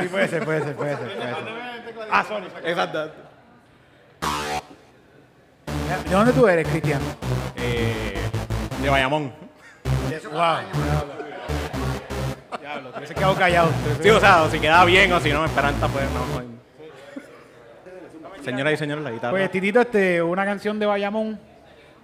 Sí, 0.00 0.08
puede 0.08 0.28
ser, 0.28 0.44
puede 0.44 0.62
ser, 0.64 0.74
puede 0.74 0.96
ser. 0.96 0.96
Puede 0.96 0.96
ser. 0.96 1.36
Ah, 2.10 2.24
sorry. 2.26 2.46
Exacto. 2.64 3.10
¿De 6.08 6.10
dónde 6.10 6.32
tú 6.32 6.48
eres, 6.48 6.66
Cristian? 6.68 7.00
eh, 7.56 8.14
de 8.82 8.88
Bayamón. 8.88 9.32
Wow. 10.32 10.56
Diablo, 12.60 12.90
te 12.90 12.98
hubiese 12.98 13.14
quedado 13.14 13.34
callado. 13.34 13.68
Sí, 14.02 14.08
o 14.10 14.20
sea, 14.20 14.48
si 14.50 14.58
queda 14.58 14.84
bien 14.84 15.12
o 15.12 15.20
si 15.20 15.30
no, 15.32 15.44
Esperanza, 15.44 15.88
pues 15.88 16.04
no. 16.12 16.40
no. 16.40 16.56
Señoras 18.42 18.72
y 18.74 18.76
señores, 18.76 19.04
la 19.04 19.10
guitarra. 19.10 19.32
Pues, 19.32 19.50
Titito, 19.50 19.80
este, 19.80 20.22
una 20.22 20.44
canción 20.44 20.78
de 20.78 20.86
Bayamón. 20.86 21.38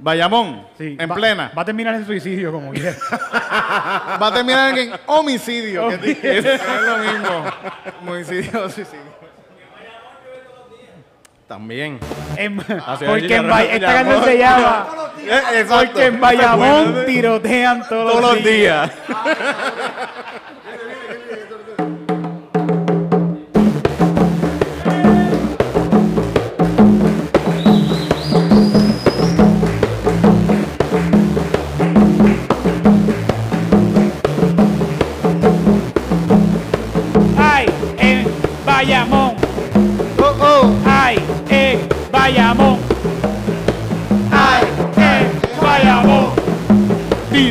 Bayamón, 0.03 0.67
Sí, 0.77 0.97
en 0.99 1.09
va- 1.11 1.15
plena. 1.15 1.53
Va 1.57 1.63
a 1.63 1.65
terminar 1.65 1.95
en 1.95 2.05
suicidio, 2.05 2.51
como 2.51 2.73
quiera. 2.73 2.97
Va 4.21 4.27
a 4.27 4.35
terminar 4.35 4.77
en 4.77 4.93
homicidio. 5.07 5.89
que 6.01 6.11
es, 6.11 6.45
es 6.45 6.61
lo 6.85 6.99
mismo. 6.99 7.45
Homicidio, 8.09 8.69
suicidio. 8.69 9.13
También. 11.47 12.01
En- 12.37 12.57
porque 12.57 13.37
en 13.37 13.49
Bay- 13.49 13.69
esta 13.73 13.87
Bayamón. 13.87 14.15
canción 14.15 14.25
se 14.25 14.39
llama 14.39 14.87
Eh, 15.23 15.41
exacto. 15.61 15.87
Porque 15.93 16.07
en 16.07 16.21
Bayamón 16.21 16.97
tirotean 17.07 17.87
todos, 17.89 18.13
Todos 18.13 18.35
los 18.35 18.45
días. 18.45 18.91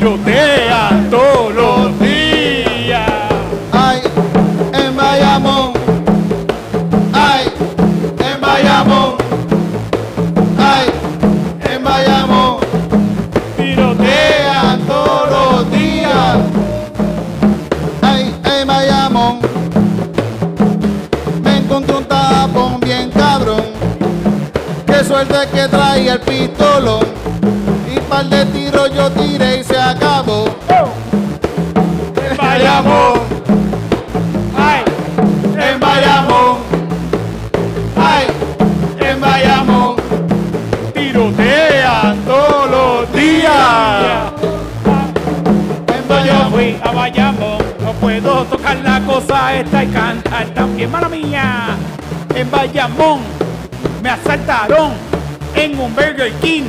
Tirotean 0.02 1.12
todos 1.12 1.54
los 1.54 2.00
días. 2.00 3.08
Ay, 3.72 4.02
en 4.74 4.98
Bayamón. 4.98 5.74
Ay, 7.14 7.46
en 8.18 8.42
Bayamón. 8.42 9.14
Ay, 10.58 10.88
en 11.72 11.84
Bayamón. 11.84 12.58
Tirotean 13.56 14.80
todos 14.88 15.30
los 15.30 15.72
días. 15.72 16.38
Ay, 18.02 18.36
en 18.44 18.68
Bayamón. 18.68 19.40
Me 21.44 21.58
encontré 21.58 21.96
un 21.96 22.06
tapón 22.06 22.80
bien 22.80 23.12
cabrón. 23.12 23.66
Qué 24.88 25.04
suerte 25.04 25.48
que 25.54 25.68
traía 25.68 26.14
el 26.14 26.22
pistolón. 26.22 27.06
Y 27.96 28.00
par 28.10 28.26
de 28.26 28.46
tiros 28.48 28.90
yo 28.96 29.12
tiré 29.12 29.31
cantar 49.88 50.46
también, 50.54 50.91
mala 50.91 51.10
mía. 51.10 51.78
En 52.36 52.50
Bayamón 52.50 53.20
me 54.02 54.10
asaltaron 54.10 54.91
en 55.56 55.80
un 55.80 55.94
Burger 55.96 56.32
King. 56.41 56.63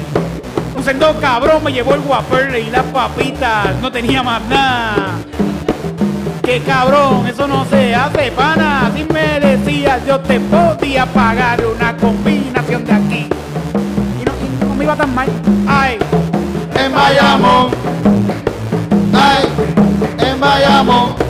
Un 0.77 0.85
sendo 0.85 1.19
cabrón 1.21 1.63
me 1.65 1.73
llevó 1.73 1.95
el 1.95 2.01
Whopper 2.01 2.57
y 2.59 2.71
las 2.71 2.85
papitas, 2.85 3.77
no 3.81 3.91
tenía 3.93 4.23
más 4.23 4.43
nada. 4.49 5.19
Que 6.43 6.61
cabrón, 6.61 7.27
eso 7.27 7.47
no 7.47 7.65
se 7.67 7.95
hace, 7.95 8.33
pana. 8.33 8.91
Si 8.95 9.05
me 9.05 9.39
decías, 9.41 10.05
yo 10.07 10.19
te 10.21 10.41
podía 10.41 11.07
pagar 11.07 11.65
una 11.65 11.97
combinación 11.97 12.85
de 12.85 12.93
aquí. 12.93 13.29
Y 14.21 14.25
no, 14.25 14.33
y 14.33 14.65
no 14.65 14.75
me 14.75 14.85
iba 14.85 14.97
tan 14.97 15.15
mal. 15.15 15.29
Ay, 15.69 15.99
en 16.75 16.93
Bayamón. 16.93 17.71
Ay, 19.15 19.45
en 20.19 20.41
Bayamón. 20.41 21.22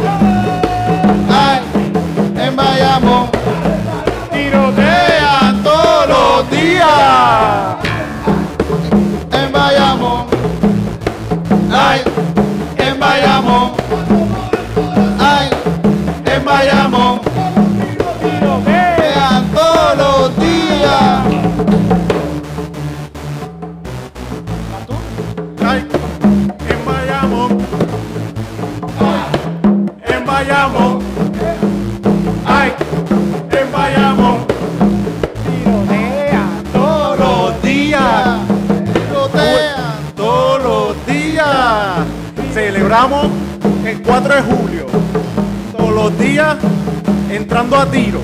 Tiro. 47.87 48.21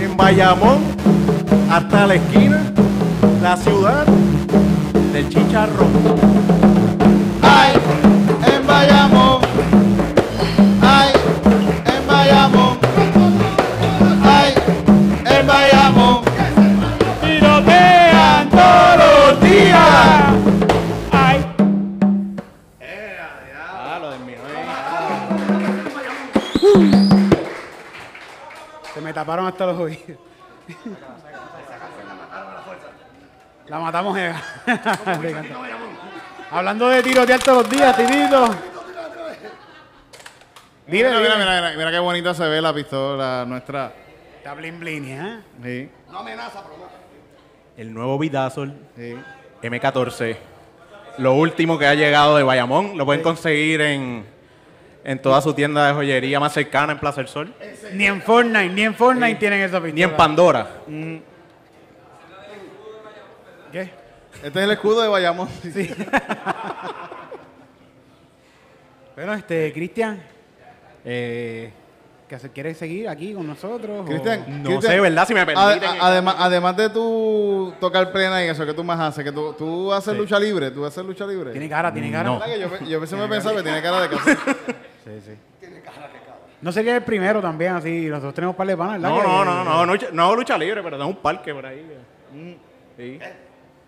En 0.00 0.16
Bayamón 0.16 0.78
hasta 1.70 2.06
la 2.06 2.14
esquina. 2.14 2.72
La 3.42 3.56
ciudad 3.56 4.06
del 5.12 5.28
chicharrón. 5.28 6.57
Los 29.78 29.86
oídos. 29.86 30.18
La 33.68 33.78
matamos, 33.78 34.18
Eva. 34.18 34.42
Hablando 36.50 36.88
de 36.88 37.02
tirotear 37.02 37.40
todos 37.40 37.62
los 37.62 37.70
días, 37.70 37.96
Titito. 37.96 38.46
Dile, 40.86 41.10
Mira, 41.10 41.20
mira, 41.20 41.36
mira, 41.36 41.54
mira, 41.60 41.72
mira 41.76 41.90
qué 41.90 41.98
bonita 41.98 42.32
se 42.32 42.44
ve 42.44 42.62
la 42.62 42.72
pistola 42.72 43.44
nuestra. 43.46 43.92
Está 44.38 44.54
blin 44.54 44.80
blin, 44.80 45.04
¿eh? 45.04 45.40
Sí, 45.62 45.90
No 46.10 46.20
amenaza, 46.20 46.62
pero. 46.62 46.88
El 47.76 47.92
nuevo 47.92 48.18
Vidazol 48.18 48.74
sí. 48.96 49.14
M14. 49.62 50.36
Lo 51.18 51.34
último 51.34 51.78
que 51.78 51.86
ha 51.86 51.94
llegado 51.94 52.36
de 52.38 52.42
Bayamón. 52.42 52.96
Lo 52.96 53.04
pueden 53.04 53.22
conseguir 53.22 53.82
en, 53.82 54.24
en 55.08 55.22
toda 55.22 55.40
su 55.40 55.54
tienda 55.54 55.86
de 55.86 55.94
joyería 55.94 56.38
más 56.38 56.52
cercana 56.52 56.92
en 56.92 56.98
Plaza 56.98 57.22
del 57.22 57.28
Sol. 57.28 57.54
Ni 57.94 58.04
en 58.06 58.20
Fortnite, 58.20 58.68
ni 58.68 58.82
en 58.82 58.94
Fortnite 58.94 59.36
tienen 59.36 59.60
esa 59.62 59.78
pistola. 59.80 59.94
Ni 59.94 60.02
en 60.02 60.14
Pandora. 60.14 60.68
¿Qué? 63.72 63.90
Este 64.42 64.48
es 64.58 64.64
el 64.64 64.70
escudo 64.70 65.00
de 65.02 65.08
Bayamón. 65.08 65.48
Sí. 65.62 65.90
bueno, 69.16 69.34
este, 69.34 69.72
Cristian, 69.72 70.22
eh, 71.04 71.72
¿qué 72.28 72.38
se- 72.38 72.50
¿quieres 72.50 72.76
seguir 72.78 73.08
aquí 73.08 73.32
con 73.34 73.46
nosotros? 73.46 74.00
o- 74.00 74.04
Cristian, 74.04 74.62
No 74.62 74.68
Cristian, 74.68 74.92
sé, 74.92 75.00
¿verdad? 75.00 75.26
Si 75.26 75.34
me 75.34 75.44
permiten. 75.46 75.84
a- 75.84 76.06
además, 76.06 76.36
además 76.38 76.76
de 76.76 76.90
tú 76.90 77.74
tocar 77.80 78.12
plena 78.12 78.44
y 78.44 78.48
eso 78.48 78.64
que 78.64 78.74
tú 78.74 78.84
más 78.84 79.00
haces, 79.00 79.24
que 79.24 79.32
tú, 79.32 79.54
tú 79.54 79.92
haces 79.92 80.16
lucha 80.16 80.38
libre, 80.38 80.70
tú 80.70 80.84
haces 80.86 81.04
lucha 81.04 81.26
libre. 81.26 81.50
Tiene 81.52 81.68
cara, 81.68 81.92
tiene 81.92 82.12
cara. 82.12 82.24
No. 82.24 82.38
¿Verdad 82.38 82.54
que 82.54 82.60
Yo, 82.60 82.68
pe- 82.70 82.86
yo 82.86 82.98
a 82.98 83.00
veces 83.00 83.18
me 83.18 83.26
pensaba 83.26 83.56
que 83.56 83.62
tiene 83.62 83.82
cara 83.82 84.00
de 84.02 84.08
casa. 84.08 84.36
Sí, 85.08 85.20
sí. 85.26 85.68
No 86.60 86.70
sería 86.72 86.96
el 86.96 87.02
primero 87.02 87.40
también, 87.40 87.72
así. 87.74 88.06
Nosotros 88.08 88.34
tenemos 88.34 88.54
par 88.56 88.66
de 88.66 88.76
panas, 88.76 89.00
¿verdad? 89.00 89.08
No, 89.10 89.22
no, 89.22 89.44
no, 89.44 89.64
no, 89.64 89.86
no, 89.86 89.94
no 90.12 90.22
hago 90.24 90.36
lucha 90.36 90.58
libre, 90.58 90.82
pero 90.82 90.96
tengo 90.98 91.08
un 91.10 91.16
parque 91.16 91.54
por 91.54 91.64
ahí. 91.66 91.82
Mm, 92.32 92.52
Sí. 92.96 93.18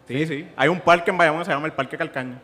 Sí, 0.07 0.27
sí. 0.27 0.49
Hay 0.57 0.69
un 0.69 0.81
parque 0.81 1.11
en 1.11 1.19
Bayamón 1.19 1.41
que 1.41 1.47
se 1.47 1.51
llama 1.53 1.67
el 1.67 1.73
Parque 1.73 1.97
Calcaño. 1.97 2.37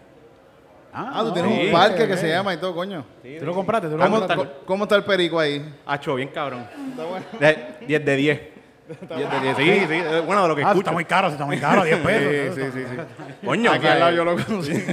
Ah, 0.93 1.11
Ah, 1.15 1.21
tú 1.21 1.27
no, 1.29 1.33
tienes 1.35 1.53
Sí. 1.61 1.67
un 1.67 1.73
parque 1.73 2.03
ok, 2.05 2.09
que 2.09 2.17
se 2.17 2.29
llama 2.29 2.55
y 2.55 2.57
todo, 2.59 2.75
coño. 2.75 3.05
Tú 3.39 3.45
lo 3.47 3.55
compraste, 3.55 3.89
tú 3.89 3.97
lo 3.97 4.03
¿Cómo, 4.05 4.19
compraste. 4.19 4.45
co- 4.45 4.53
cómo 4.67 4.85
está 4.85 4.97
el 4.97 5.05
perico 5.05 5.39
ahí? 5.39 5.75
Hacho, 5.87 6.15
bien 6.17 6.29
cabrón. 6.29 6.67
De- 7.39 7.77
10 7.87 8.05
de 8.05 8.17
10. 8.17 8.41
10 9.17 9.31
de 9.31 9.41
10. 9.41 9.57
Sí, 9.57 9.65
sí. 9.89 9.95
eh, 9.95 10.23
Bueno, 10.27 10.43
de 10.43 10.49
lo 10.49 10.55
que 10.57 10.62
Ah, 10.62 10.67
escucho. 10.69 10.81
está 10.81 10.93
muy 10.93 11.05
caro, 11.05 11.29
está 11.29 11.45
muy 11.45 11.59
caro, 11.59 11.83
10 11.85 11.99
pesos. 11.99 12.55
Sí, 12.55 12.62
sí, 12.62 12.71
sí, 12.73 12.85
sí. 12.91 12.97
Coño, 13.47 13.73
Aquí 13.73 13.87
al 13.87 13.99
lado 13.99 14.12
yo 14.12 14.25
lo 14.25 14.37
conocí. 14.37 14.73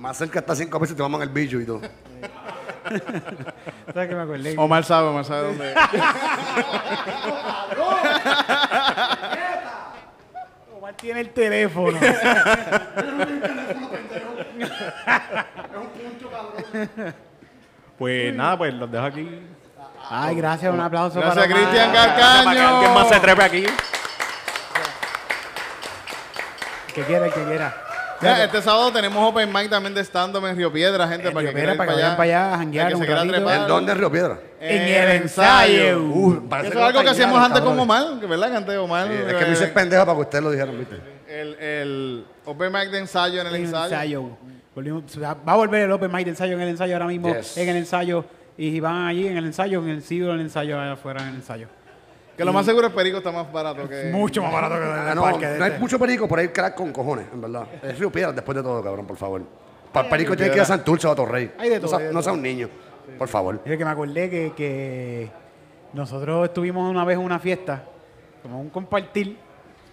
Más 0.00 0.16
cerca 0.16 0.38
está 0.38 0.56
cinco 0.56 0.78
veces 0.78 0.96
te 0.96 1.02
maman 1.02 1.20
el 1.20 1.28
bicho 1.28 1.60
y 1.60 1.66
todo. 1.66 1.82
¿Sabes 3.92 4.08
que 4.08 4.14
me 4.14 4.22
acordé? 4.22 4.54
Omar 4.56 4.82
sabe, 4.82 5.08
Omar 5.08 5.26
sabe 5.26 5.48
dónde 5.48 5.72
es. 5.72 5.76
Omar 10.74 10.94
tiene 10.94 11.20
el 11.20 11.28
teléfono. 11.30 12.00
Pues 17.98 18.34
nada, 18.34 18.56
pues 18.56 18.72
los 18.72 18.90
dejo 18.90 19.04
aquí. 19.04 19.28
Ay, 20.08 20.34
gracias, 20.36 20.72
un 20.72 20.80
aplauso 20.80 21.20
Gracias, 21.20 21.46
para 21.46 21.54
Cristian 21.54 21.90
Omar. 21.90 22.48
¿Alguien 22.48 22.94
más 22.94 23.10
se 23.10 23.20
trepe 23.20 23.42
aquí? 23.42 23.66
Que 26.94 27.02
quiera, 27.02 27.26
el 27.26 27.32
que 27.34 27.44
quiera. 27.44 27.89
Ya, 28.22 28.44
este 28.44 28.60
sábado 28.62 28.92
tenemos 28.92 29.28
Open 29.30 29.50
Mic 29.52 29.70
también 29.70 29.94
de 29.94 30.02
stand-up 30.04 30.44
en 30.46 30.56
Río 30.56 30.70
Piedra, 30.72 31.08
gente, 31.08 31.28
En 31.28 31.32
para 31.34 31.40
Río 31.42 31.50
que 31.50 31.54
Piedra, 31.54 31.72
quieran 31.72 31.76
para 31.78 31.88
que 31.90 31.94
vayan 32.02 32.16
para 32.16 32.22
allá 32.24 32.54
a 32.54 32.58
janguear 32.58 32.88
El 32.90 32.94
un 32.96 33.06
ratito. 33.06 33.32
trepar. 33.32 33.60
¿En 33.60 33.66
dónde 33.68 33.92
es 33.92 33.98
Río 33.98 34.12
Piedra? 34.12 34.40
En 34.60 34.82
el 34.82 35.22
ensayo. 35.22 36.02
Uh, 36.02 36.48
parece 36.48 36.68
Eso 36.70 36.78
es 36.78 36.84
algo 36.86 37.02
que 37.02 37.08
hacíamos 37.08 37.38
antes 37.42 37.60
con. 37.62 37.78
Omar, 37.78 38.04
que 38.20 38.26
verdad 38.26 38.50
que 38.50 38.56
antes 38.56 38.76
Omar. 38.78 39.08
Sí, 39.08 39.14
Es 39.26 39.34
que 39.34 39.44
me 39.46 39.52
hice 39.52 39.64
eh, 39.64 39.68
pendejo 39.68 40.04
para 40.04 40.16
que 40.16 40.20
ustedes 40.22 40.44
lo 40.44 40.50
dijeran, 40.50 40.78
¿viste? 40.78 40.96
el, 41.28 41.54
el 41.54 42.26
Open 42.44 42.72
Mic 42.72 42.90
de 42.90 42.98
ensayo 42.98 43.40
en 43.40 43.46
el 43.46 43.54
En 43.54 43.60
el 43.62 43.66
ensayo. 43.68 44.36
va 44.76 45.52
a 45.52 45.56
volver 45.56 45.82
el 45.82 45.92
Open 45.92 46.12
Mic 46.12 46.24
de 46.24 46.30
ensayo 46.30 46.54
en 46.54 46.60
el 46.60 46.68
ensayo 46.68 46.94
ahora 46.94 47.06
mismo. 47.06 47.34
Yes. 47.34 47.56
En 47.56 47.68
el 47.68 47.76
ensayo. 47.76 48.24
Y 48.58 48.78
van 48.80 49.06
allí 49.06 49.26
en 49.26 49.38
el 49.38 49.46
ensayo, 49.46 49.80
en 49.80 49.88
el 49.88 50.02
siglo 50.02 50.32
del 50.32 50.42
ensayo, 50.42 50.78
allá 50.78 50.92
afuera 50.92 51.22
en 51.22 51.28
el 51.28 51.34
ensayo. 51.36 51.68
Que 52.40 52.44
lo 52.46 52.52
más 52.54 52.64
seguro 52.64 52.86
es 52.86 52.92
Perico 52.94 53.18
está 53.18 53.30
más 53.30 53.52
barato 53.52 53.86
que. 53.86 54.10
Mucho 54.12 54.42
más 54.42 54.50
barato 54.52 54.76
que 54.76 54.80
en 54.80 54.90
Ah, 54.90 55.08
el 55.10 55.14
no, 55.14 55.22
parque 55.22 55.46
no 55.58 55.64
hay 55.64 55.70
este. 55.72 55.78
mucho 55.80 55.98
perico, 55.98 56.26
por 56.26 56.38
ahí 56.38 56.48
crack 56.48 56.74
con 56.74 56.90
cojones, 56.90 57.26
en 57.32 57.40
verdad. 57.42 57.66
Es 57.82 57.98
Río 57.98 58.10
Piedra 58.10 58.32
después 58.32 58.56
de 58.56 58.62
todo, 58.62 58.82
cabrón, 58.82 59.06
por 59.06 59.16
favor. 59.18 59.42
Para 59.92 60.06
el 60.06 60.10
perico 60.10 60.34
tiene 60.34 60.50
que 60.50 60.56
ir 60.56 60.62
a 60.62 60.64
Santurce 60.64 61.06
o 61.06 61.10
a 61.10 61.14
Torrey. 61.14 61.52
Hay 61.58 61.68
de 61.68 61.74
No 61.74 61.80
todo, 61.82 61.90
sea- 61.90 61.98
hay 61.98 62.04
de 62.06 62.12
No 62.14 62.22
sea 62.22 62.30
todo. 62.30 62.36
un 62.38 62.42
niño, 62.42 62.68
por 63.18 63.28
favor. 63.28 63.60
Es 63.64 63.76
que 63.76 63.84
me 63.84 63.90
acordé 63.90 64.30
que, 64.30 64.52
que 64.56 65.30
nosotros 65.92 66.46
estuvimos 66.48 66.90
una 66.90 67.04
vez 67.04 67.18
en 67.18 67.24
una 67.24 67.38
fiesta, 67.38 67.84
como 68.42 68.58
un 68.58 68.70
compartir, 68.70 69.36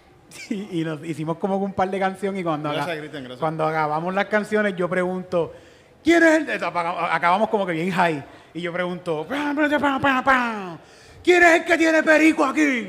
y, 0.48 0.80
y 0.80 0.84
nos 0.84 1.04
hicimos 1.04 1.36
como 1.36 1.58
un 1.58 1.74
par 1.74 1.90
de 1.90 1.98
canciones 1.98 2.40
y 2.40 2.44
cuando, 2.44 2.72
Gracias, 2.72 3.38
cuando 3.38 3.66
acabamos 3.66 4.14
las 4.14 4.24
canciones 4.24 4.74
yo 4.74 4.88
pregunto, 4.88 5.52
¿quién 6.02 6.22
es 6.22 6.30
el 6.38 6.46
de-?" 6.46 6.54
Apaga- 6.64 7.14
Acabamos 7.14 7.50
como 7.50 7.66
que 7.66 7.72
bien 7.72 7.90
high. 7.90 8.24
Y 8.54 8.62
yo 8.62 8.72
pregunto, 8.72 9.26
"Pam, 9.28 9.54
pam, 9.54 9.70
pam, 9.80 10.00
pam, 10.00 10.24
pam, 10.24 10.78
¿quién 11.28 11.42
es 11.42 11.54
el 11.56 11.64
que 11.66 11.76
tiene 11.76 12.02
perico 12.02 12.42
aquí? 12.42 12.88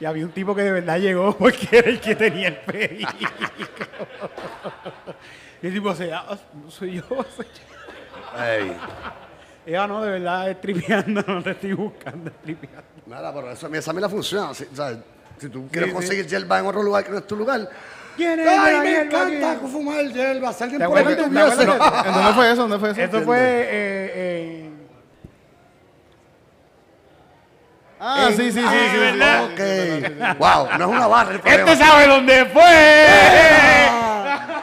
Y 0.00 0.04
había 0.06 0.24
un 0.24 0.32
tipo 0.32 0.54
que 0.54 0.62
de 0.62 0.72
verdad 0.72 0.98
llegó 0.98 1.36
porque 1.36 1.68
era 1.70 1.90
el 1.90 2.00
que 2.00 2.14
tenía 2.14 2.48
el 2.48 2.56
perico. 2.56 3.10
y 5.60 5.66
el 5.66 5.72
tipo 5.74 5.94
se 5.94 6.10
no 6.10 6.70
soy 6.70 6.94
yo, 6.94 7.02
soy 7.36 7.46
yo. 7.46 8.42
Ey. 8.42 8.74
Ella 9.66 9.86
no, 9.86 10.02
de 10.02 10.12
verdad, 10.12 10.48
es 10.50 10.60
tripeando, 10.62 11.22
no 11.26 11.42
te 11.42 11.50
estoy 11.50 11.74
buscando, 11.74 12.30
es 12.30 12.36
tripeando. 12.38 12.82
Nada, 13.06 13.34
pero 13.34 13.50
eso, 13.50 13.68
esa 13.74 13.92
mira 13.92 14.08
funciona. 14.08 14.54
Si, 14.54 14.64
o 14.64 14.74
sea, 14.74 14.98
si 15.36 15.50
tú 15.50 15.68
quieres 15.70 15.90
sí. 15.90 15.94
conseguir 15.94 16.26
yerba 16.26 16.58
en 16.58 16.66
otro 16.66 16.82
lugar 16.82 17.04
que 17.04 17.10
no 17.10 17.18
es 17.18 17.26
tu 17.26 17.36
lugar. 17.36 17.68
¿Quién 18.16 18.40
es 18.40 18.48
¡Ay, 18.48 18.72
la 18.72 18.80
me 18.80 18.88
hierba 18.88 19.04
encanta 19.04 19.52
aquí? 19.52 19.66
fumar 19.70 19.98
alguien 19.98 20.40
¿Te 20.78 20.88
por 20.88 20.98
ahí 20.98 21.14
dónde 21.14 22.32
fue 22.34 22.50
eso? 22.50 22.62
¿Dónde 22.62 22.78
fue 22.78 22.90
eso? 22.92 23.00
Esto 23.02 23.20
fue 23.22 23.38
eh, 23.38 24.12
eh, 24.14 24.68
Ah, 28.00 28.28
sí, 28.30 28.36
sí, 28.36 28.52
sí, 28.52 28.60
Ah, 28.64 28.72
sí. 28.92 28.98
¿verdad? 28.98 29.44
Ok. 29.44 30.38
Wow, 30.38 30.78
no 30.78 30.84
es 30.84 30.96
una 30.96 31.06
barra 31.06 31.32
el. 31.32 31.40
¡Este 31.44 31.76
sabe 31.76 32.06
dónde 32.06 32.44
fue! 32.46 32.62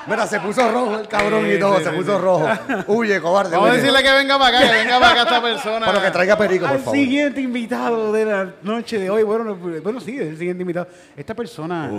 Mira, 0.07 0.27
se 0.27 0.39
puso 0.39 0.71
rojo 0.71 0.99
el 0.99 1.07
cabrón 1.07 1.51
y 1.51 1.59
todo, 1.59 1.79
se 1.81 1.89
puso 1.91 2.19
rojo. 2.19 2.47
Huye, 2.87 3.19
cobarde. 3.19 3.55
Vamos 3.55 3.71
a 3.71 3.73
decirle 3.73 4.03
que 4.03 4.11
venga 4.11 4.37
para 4.37 4.57
acá, 4.59 4.67
que 4.67 4.73
venga 4.73 4.99
para 4.99 5.11
acá 5.11 5.21
esta 5.23 5.41
persona. 5.41 5.85
Pero 5.87 6.01
que 6.01 6.11
traiga 6.11 6.37
perico, 6.37 6.67
por 6.67 6.77
favor. 6.79 6.95
siguiente 6.95 7.41
invitado 7.41 8.13
de 8.13 8.25
la 8.25 8.49
noche 8.61 8.99
de 8.99 9.09
hoy. 9.09 9.23
Bueno, 9.23 9.43
no, 9.43 9.55
bueno 9.55 9.99
sí, 9.99 10.17
el 10.19 10.37
siguiente 10.37 10.61
invitado. 10.61 10.87
Esta 11.17 11.33
persona 11.33 11.89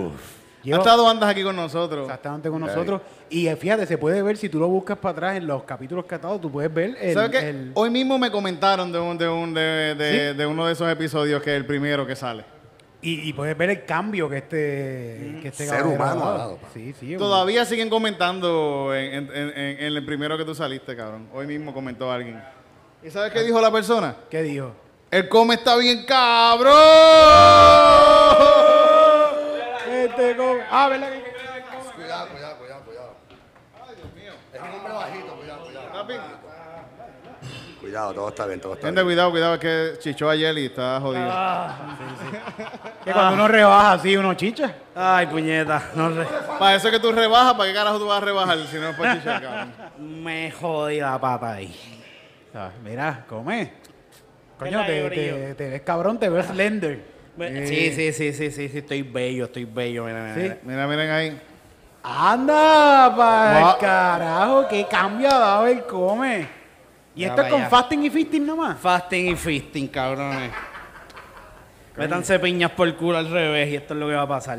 Ha 0.72 0.76
estado 0.78 1.08
andas 1.08 1.28
aquí 1.30 1.42
con 1.42 1.54
nosotros. 1.56 2.04
exactamente 2.06 2.48
con 2.50 2.60
nosotros. 2.60 3.00
Y 3.30 3.46
eh, 3.48 3.56
fíjate, 3.56 3.86
se 3.86 3.98
puede 3.98 4.22
ver, 4.22 4.36
si 4.36 4.48
tú 4.48 4.58
lo 4.58 4.68
buscas 4.68 4.98
para 4.98 5.12
atrás 5.12 5.36
en 5.36 5.46
los 5.46 5.62
capítulos 5.64 6.04
que 6.06 6.14
ha 6.14 6.16
estado, 6.16 6.38
tú 6.38 6.50
puedes 6.50 6.72
ver 6.72 6.96
el... 7.00 7.14
¿Sabes 7.14 7.30
qué? 7.30 7.48
el- 7.50 7.72
Hoy 7.74 7.90
mismo 7.90 8.18
me 8.18 8.30
comentaron 8.30 8.90
de, 8.92 8.98
un, 8.98 9.18
de, 9.18 9.28
un, 9.28 9.52
de, 9.54 9.94
de, 9.96 10.34
de 10.34 10.46
uno 10.46 10.66
de 10.66 10.72
esos 10.72 10.90
episodios 10.90 11.42
que 11.42 11.50
es 11.50 11.56
el 11.56 11.66
primero 11.66 12.06
que 12.06 12.14
sale. 12.16 12.44
y, 13.02 13.28
y 13.28 13.32
puedes 13.32 13.56
ver 13.56 13.70
el 13.70 13.84
cambio 13.84 14.28
que 14.28 14.38
este, 14.38 15.38
que 15.42 15.48
este 15.48 15.66
Ser 15.66 15.78
caballero 15.78 15.94
humano 16.02 16.24
ha 16.26 16.38
dado. 16.38 16.56
pa. 16.56 16.68
Sí, 16.74 16.92
sí. 16.98 17.16
Todavía 17.16 17.64
siguen 17.64 17.88
comentando 17.90 18.92
en, 18.94 19.14
en- 19.14 19.30
en- 19.36 19.48
en- 19.58 19.78
en 19.80 19.96
el 19.96 20.04
primero 20.04 20.36
que 20.38 20.44
tú 20.44 20.54
saliste, 20.54 20.96
cabrón. 20.96 21.28
Hoy 21.32 21.46
mismo 21.46 21.72
comentó 21.74 22.10
alguien. 22.10 22.42
¿Y 23.04 23.10
sabes 23.10 23.32
qué 23.32 23.42
dijo 23.44 23.60
la 23.60 23.70
persona? 23.70 24.16
¿Qué 24.30 24.42
dijo? 24.42 24.72
El 25.10 25.28
come 25.28 25.54
está 25.54 25.76
bien 25.76 26.04
cabrón. 26.04 26.74
Este 30.06 30.36
Ah, 30.70 30.88
¿verdad 30.88 31.10
que- 31.10 31.36
Cuidado, 31.96 32.28
cuidado, 32.28 32.56
cuidado, 32.58 32.82
cuidado. 32.84 33.14
Ay, 33.88 33.94
Dios 33.96 34.14
mío. 34.14 34.32
Es 34.52 34.60
un 34.60 34.68
hombre 34.74 34.92
bajito, 34.92 35.34
cuidado, 35.36 35.64
cuidado. 35.64 35.86
Cuidado, 37.80 38.14
todo 38.14 38.28
está 38.30 38.46
bien, 38.46 38.60
todo 38.60 38.74
está 38.74 38.86
Gente, 38.88 39.02
bien. 39.02 39.06
cuidado, 39.14 39.30
cuidado, 39.30 39.54
es 39.54 39.60
que 39.60 39.92
chichó 40.00 40.28
ayer 40.28 40.56
y 40.58 40.66
está 40.66 40.98
jodido. 41.00 41.30
Que 43.04 43.12
cuando 43.12 43.34
uno 43.34 43.48
rebaja 43.48 43.92
así, 43.92 44.16
uno 44.16 44.34
chicha. 44.34 44.74
Ay, 44.94 45.26
puñeta, 45.26 45.90
no 45.94 46.08
re- 46.10 46.26
Para 46.58 46.74
eso 46.74 46.88
es 46.88 46.94
que 46.94 47.00
tú 47.00 47.12
rebajas, 47.12 47.54
¿para 47.54 47.68
qué 47.68 47.74
carajo 47.74 47.98
tú 47.98 48.06
vas 48.06 48.20
a 48.20 48.24
rebajar 48.24 48.58
si 48.66 48.76
no 48.78 48.88
es 48.88 48.96
para 48.96 49.16
chichar, 49.18 49.42
cabrón? 49.42 49.72
me 49.98 50.50
jodí 50.50 51.00
la 51.00 51.18
pata 51.20 51.52
ahí. 51.52 51.74
Ah, 52.54 52.70
Mira, 52.82 53.24
come. 53.28 53.72
Coño, 54.58 54.78
¿Verdad 54.78 54.86
que 54.86 55.10
te, 55.10 55.10
te, 55.48 55.54
te 55.54 55.68
ves 55.70 55.82
cabrón, 55.82 56.18
te 56.18 56.28
ves 56.30 56.46
slender. 56.46 57.15
Sí, 57.38 57.92
sí, 57.92 58.12
sí, 58.12 58.32
sí, 58.32 58.50
sí, 58.50 58.68
sí, 58.68 58.78
estoy 58.78 59.02
bello, 59.02 59.44
estoy 59.44 59.64
bello. 59.64 60.04
Mira, 60.04 60.20
mira, 60.22 60.34
Sí. 60.34 60.40
mira. 60.40 60.58
Mira, 60.64 60.86
miren 60.86 61.10
ahí. 61.10 61.40
Anda, 62.02 63.14
para 63.16 63.60
Va- 63.60 63.72
el 63.72 63.78
carajo, 63.78 64.68
qué 64.68 64.86
cambio 64.88 65.28
ha 65.28 65.38
dado 65.38 65.66
el 65.66 65.82
come. 65.84 66.48
Y 67.14 67.24
esto 67.24 67.42
es 67.42 67.48
con 67.50 67.60
allá. 67.62 67.70
fasting 67.70 68.04
y 68.04 68.10
fisting 68.10 68.46
nomás. 68.46 68.78
Fasting 68.78 69.32
y 69.32 69.36
fisting, 69.36 69.88
cabrones. 69.88 70.50
Métanse 71.96 72.38
piñas 72.38 72.70
por 72.72 72.86
el 72.88 72.94
culo 72.94 73.16
al 73.18 73.30
revés 73.30 73.70
y 73.70 73.76
esto 73.76 73.94
es 73.94 74.00
lo 74.00 74.06
que 74.06 74.14
va 74.14 74.22
a 74.22 74.28
pasar. 74.28 74.58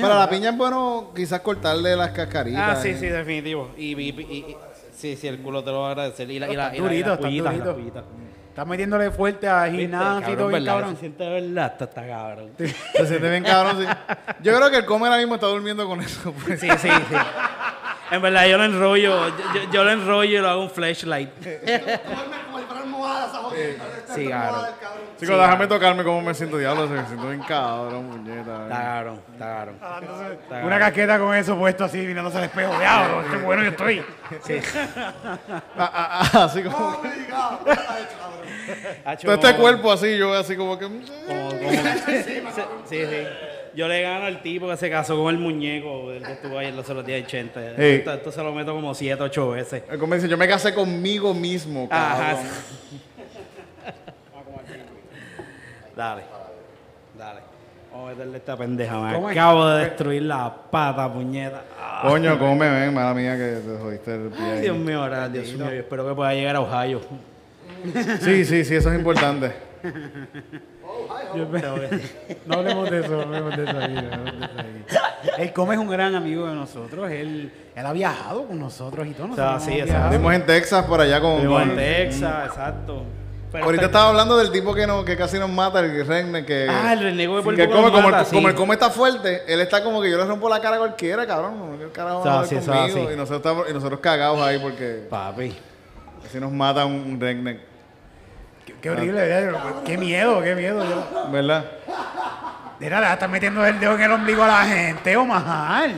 Para 0.00 0.14
la 0.18 0.28
piña 0.30 0.50
es 0.50 0.56
bueno 0.56 1.12
quizás 1.14 1.40
cortarle 1.40 1.94
las 1.94 2.10
cascaritas. 2.10 2.78
Ah, 2.78 2.82
sí, 2.82 2.88
eh. 2.90 2.96
sí, 2.98 3.06
definitivo. 3.06 3.70
Y, 3.76 3.92
y- 3.94 4.08
y- 4.10 4.34
y- 4.50 4.56
sí, 4.94 5.16
sí, 5.16 5.26
el 5.28 5.38
culo 5.40 5.62
te 5.62 5.70
lo 5.70 5.80
va 5.82 5.88
a 5.88 5.90
agradecer. 5.92 6.30
Y 6.30 6.38
la, 6.38 6.48
y 6.50 6.56
la, 6.56 6.64
y 6.64 6.70
la- 6.72 6.76
y 6.76 6.80
durito, 6.80 7.10
las 7.10 7.54
está 7.54 8.04
Estás 8.54 8.68
metiéndole 8.68 9.10
fuerte 9.10 9.48
a 9.48 9.68
gimnasio 9.68 10.32
y 10.32 10.36
todo 10.36 10.46
bien 10.46 10.64
cabrón. 10.64 10.94
Se 10.94 11.00
siente 11.00 11.24
de 11.24 11.40
verdad, 11.40 11.72
esto 11.72 11.84
está 11.86 12.06
cabrón. 12.06 12.50
Se 12.56 13.06
siente 13.08 13.28
bien 13.30 13.42
cabrón, 13.42 13.78
sí. 13.80 14.14
Yo 14.44 14.54
creo 14.56 14.70
que 14.70 14.76
el 14.76 14.84
come 14.84 15.06
ahora 15.06 15.18
mismo 15.18 15.34
está 15.34 15.48
durmiendo 15.48 15.84
con 15.88 16.00
eso. 16.00 16.32
pues. 16.44 16.60
Sí, 16.60 16.68
sí, 16.78 16.88
sí. 16.88 17.14
En 18.12 18.22
verdad, 18.22 18.46
yo 18.46 18.56
lo 18.56 18.64
enrollo, 18.64 19.28
yo, 19.28 19.36
yo- 19.54 19.70
yo 19.72 19.82
lo 19.82 19.90
enrollo 19.90 20.38
y 20.38 20.40
lo 20.40 20.48
hago 20.48 20.62
un 20.62 20.70
flashlight. 20.70 21.30
Sí, 24.14 24.30
Chicos, 25.18 25.38
déjame 25.38 25.66
tocarme 25.66 26.02
cómo 26.04 26.20
me 26.22 26.34
siento, 26.34 26.58
diablo. 26.58 26.88
Se 26.88 26.94
me 26.94 27.06
siento 27.06 27.28
bien 27.28 27.40
cabrón, 27.46 28.06
muñeca. 28.08 28.64
Está 28.64 28.76
cabrón, 28.82 29.20
está 29.32 29.46
cabrón. 29.46 29.76
Una 30.64 30.78
casqueta 30.78 31.18
con 31.18 31.34
eso 31.34 31.56
puesto 31.56 31.84
así, 31.84 31.98
mirándose 31.98 32.38
al 32.38 32.44
espejo. 32.44 32.76
Diablo, 32.78 33.22
qué 33.30 33.36
bueno 33.38 33.62
yo 33.62 33.70
estoy. 33.70 34.02
Sí. 34.42 34.54
Ah, 35.76 35.90
ah, 35.92 36.30
ah, 36.32 36.44
así 36.44 36.62
como. 36.62 37.00
Todo 39.22 39.34
este 39.34 39.56
cuerpo 39.56 39.92
así, 39.92 40.16
yo 40.16 40.32
así 40.34 40.56
como 40.56 40.78
que. 40.78 40.86
como- 40.86 41.00
como- 41.50 41.70
sí, 42.86 42.96
sí. 43.04 43.26
Yo 43.74 43.88
le 43.88 44.02
gano 44.02 44.26
al 44.26 44.40
tipo 44.40 44.68
que 44.68 44.76
se 44.76 44.88
casó 44.88 45.16
con 45.20 45.34
el 45.34 45.40
muñeco 45.40 46.10
del 46.10 46.22
que 46.22 46.32
estuvo 46.32 46.58
ayer 46.58 46.72
los 46.74 46.88
otros 46.88 47.04
días 47.04 47.24
80. 47.26 47.72
Esto, 47.76 48.12
esto 48.14 48.30
se 48.32 48.42
lo 48.42 48.52
meto 48.52 48.72
como 48.72 48.94
7, 48.94 49.20
8 49.20 49.50
veces. 49.50 49.82
Dice, 49.90 50.28
yo 50.28 50.38
me 50.38 50.46
casé 50.46 50.72
conmigo 50.72 51.34
mismo, 51.34 51.88
Ajá. 51.90 52.36
Dale. 55.96 56.22
Dale. 57.18 57.40
Vamos 57.92 58.08
a 58.08 58.10
meterle 58.12 58.38
esta 58.38 58.56
pendeja. 58.56 58.98
Me 58.98 59.14
¿Cómo 59.14 59.30
es? 59.30 59.36
acabo 59.36 59.66
de 59.68 59.84
destruir 59.84 60.22
la 60.22 60.52
pata, 60.70 61.12
puñeta. 61.12 61.62
Ah, 61.80 62.00
Coño, 62.08 62.36
come, 62.38 62.68
ven, 62.68 62.92
mala 62.92 63.14
mía, 63.14 63.36
que 63.36 63.60
te 63.64 63.78
jodiste 63.80 64.14
el 64.16 64.30
pie. 64.30 64.44
ahí. 64.44 64.60
Dios 64.62 64.76
mío, 64.76 65.00
ahora, 65.02 65.28
Dios 65.28 65.46
mío. 65.52 65.66
Yo 65.66 65.70
espero 65.70 66.08
que 66.08 66.14
pueda 66.14 66.34
llegar 66.34 66.56
a 66.56 66.60
Ohio. 66.60 67.00
Sí, 68.20 68.44
sí, 68.44 68.64
sí, 68.64 68.74
eso 68.74 68.90
es 68.90 68.98
importante. 68.98 69.52
No 72.46 72.54
hablemos 72.54 72.90
de 72.90 73.00
eso, 73.00 73.16
no 73.16 73.32
hablemos 73.34 73.56
de 73.56 73.64
eso 73.64 73.78
ahí, 73.78 73.92
no 73.94 74.00
hablemos 74.00 74.40
de 74.40 74.44
eso 74.46 74.58
ahí. 74.58 74.84
El 75.38 75.52
Come 75.52 75.74
es 75.74 75.80
un 75.80 75.88
gran 75.90 76.14
amigo 76.14 76.46
de 76.46 76.54
nosotros. 76.54 77.10
Él, 77.10 77.52
él 77.74 77.86
ha 77.86 77.92
viajado 77.92 78.46
con 78.46 78.58
nosotros 78.58 79.06
y 79.06 79.10
todo. 79.12 79.32
O 79.32 79.34
sea, 79.34 79.44
nosotros 79.52 79.64
sí, 79.64 79.70
hemos 79.72 79.80
exacto. 79.80 79.92
viajado. 79.92 80.12
Estuvimos 80.12 80.34
en 80.34 80.46
Texas 80.46 80.84
por 80.86 81.00
allá 81.00 81.20
con. 81.20 81.40
Vivo 81.40 81.60
en 81.60 81.68
con- 81.68 81.76
Texas, 81.76 82.46
exacto. 82.48 83.02
Pero 83.54 83.66
Ahorita 83.66 83.84
estaba 83.86 84.08
hablando 84.08 84.36
del 84.36 84.50
tipo 84.50 84.74
que, 84.74 84.84
no, 84.84 85.04
que 85.04 85.16
casi 85.16 85.38
nos 85.38 85.48
mata, 85.48 85.78
el 85.78 86.04
Regne, 86.04 86.44
que. 86.44 86.66
Ah, 86.68 86.92
el 86.92 86.98
renego 86.98 87.36
que 87.36 87.68
poco 87.68 87.76
come, 87.82 87.90
como, 87.92 88.02
mata, 88.10 88.20
el, 88.22 88.26
sí. 88.26 88.34
como 88.34 88.48
el 88.48 88.54
come 88.56 88.74
está 88.74 88.90
fuerte, 88.90 89.44
él 89.46 89.60
está 89.60 89.84
como 89.84 90.02
que 90.02 90.10
yo 90.10 90.18
le 90.18 90.24
rompo 90.24 90.48
la 90.48 90.58
cara 90.60 90.74
a 90.74 90.78
cualquiera, 90.80 91.24
cabrón. 91.24 91.78
¿Qué 91.78 91.88
carajo 91.92 92.24
va 92.24 92.40
a 92.40 92.44
es 92.44 92.48
conmigo? 92.50 92.82
así. 92.82 92.98
Y 92.98 93.16
nosotros, 93.16 93.36
estamos- 93.36 93.70
y 93.70 93.72
nosotros 93.72 94.00
cagados 94.00 94.40
ahí 94.40 94.58
porque 94.58 95.06
Papi. 95.08 95.56
si 96.32 96.40
nos 96.40 96.50
mata 96.50 96.84
un, 96.84 96.94
un 96.94 97.20
redneck, 97.20 97.60
Qué, 98.66 98.74
qué 98.82 98.90
horrible, 98.90 99.20
¿verdad? 99.20 99.60
Qué 99.84 99.98
miedo, 99.98 100.42
qué 100.42 100.56
miedo. 100.56 100.82
Yo- 100.84 101.30
¿verdad? 101.30 101.64
Mira, 102.80 103.00
le 103.00 103.12
estás 103.12 103.30
metiendo 103.30 103.64
el 103.64 103.78
dedo 103.78 103.94
en 103.94 104.02
el 104.02 104.10
ombligo 104.10 104.42
a 104.42 104.48
la 104.48 104.64
gente, 104.64 105.16
Omar. 105.16 105.90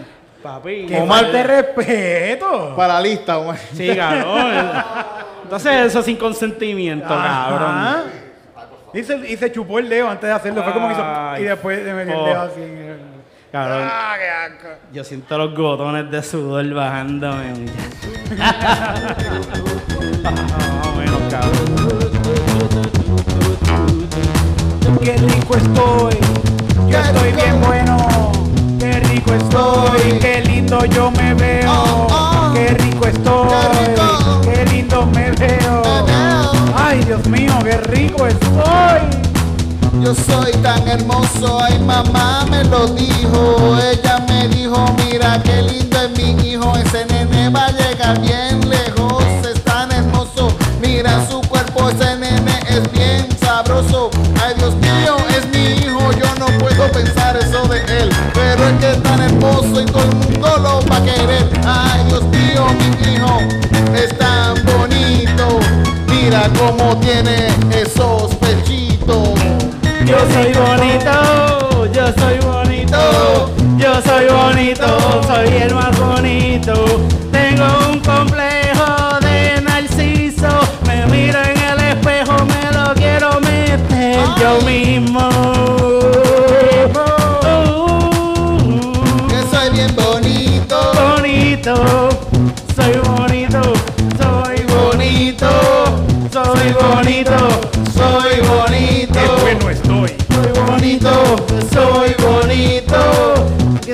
Papi. 0.42 0.87
¡Qué 0.88 0.99
Omar- 1.01 1.33
de 1.33 1.42
respeto! 1.42 2.77
Para 2.77 2.95
la 2.95 3.01
lista, 3.01 3.38
Omar. 3.38 3.57
Sí, 3.73 3.97
cabrón. 3.97 4.73
Entonces 5.46 5.72
eso 5.87 6.02
sin 6.02 6.16
consentimiento, 6.16 7.06
cabrón. 7.09 7.62
Ajá. 7.70 8.02
Y 8.92 9.02
se, 9.04 9.16
y 9.30 9.37
se 9.37 9.52
chupó 9.52 9.78
el 9.78 9.88
dedo 9.88 10.09
antes 10.09 10.28
de 10.28 10.32
hacerlo. 10.35 10.62
Fue 10.64 10.72
como 10.72 10.88
que 10.88 10.94
hizo. 10.94 11.02
Ay, 11.04 11.42
Y 11.42 11.46
después 11.46 11.85
le 11.85 11.94
metió 11.94 12.18
el 12.18 12.24
dedo 12.26 12.42
así. 12.42 12.62
en 12.62 12.76
el- 12.78 13.00
Cabrón. 13.52 13.88
¡Ah, 13.90 14.14
qué 14.18 14.28
asco! 14.28 14.68
Yo 14.92 15.04
siento 15.04 15.38
los 15.38 15.54
gotones 15.54 16.11
de 16.11 16.22
sudor 16.22 16.68
bajándome. 16.74 17.66
Bueno, 20.94 21.18
cabrón. 21.30 21.66
¡Qué 25.02 25.16
rico 25.16 25.56
estoy! 25.56 26.18
Yo 26.90 26.98
estoy 26.98 27.32
bien 27.32 27.61
bueno. 27.61 27.96
¡Qué 29.16 29.22
rico 29.22 29.35
estoy! 29.35 30.18
¡Qué 30.20 30.42
lindo 30.42 30.85
yo 30.85 31.11
me 31.12 31.33
veo! 31.33 31.72
Oh, 31.72 32.07
oh. 32.11 32.52
¡Qué 32.52 32.68
rico 32.68 33.07
estoy! 33.07 33.48
Qué 33.48 33.87
rico. 33.87 34.40
¡Qué 34.42 34.66
lindo 34.66 35.07
me 35.07 35.31
veo! 35.31 35.83
Me 35.83 36.02
veo. 36.02 36.74
¡Ay, 36.76 37.00
Dios 37.05 37.26
mío, 37.26 37.59
qué 37.64 37.79
rico 37.79 38.26
estoy! 38.26 39.00
Yo 40.02 40.14
soy 40.14 40.52
tan 40.62 40.87
hermoso, 40.87 41.59
ay 41.62 41.79
mamá 41.79 42.44
me 42.50 42.62
lo 42.64 42.88
dijo. 42.88 43.79
Ella 43.79 44.22
me 44.29 44.48
dijo, 44.48 44.85
mira 44.98 45.42
qué 45.42 45.62
lindo 45.62 45.76
Mira 66.46 66.59
cómo 66.59 66.96
tiene 66.98 67.48
esos 67.74 68.35
pechitos. 68.37 69.30
Yo 70.04 70.18
soy 70.32 70.52
bonito, 70.52 71.87
yo 71.92 72.06
soy 72.12 72.38
bonito, 72.38 73.50
yo 73.76 74.02
soy 74.02 74.26
bonito, 74.28 75.22
soy 75.26 75.56
el 75.62 75.74
más 75.74 75.98
bonito. 75.98 76.85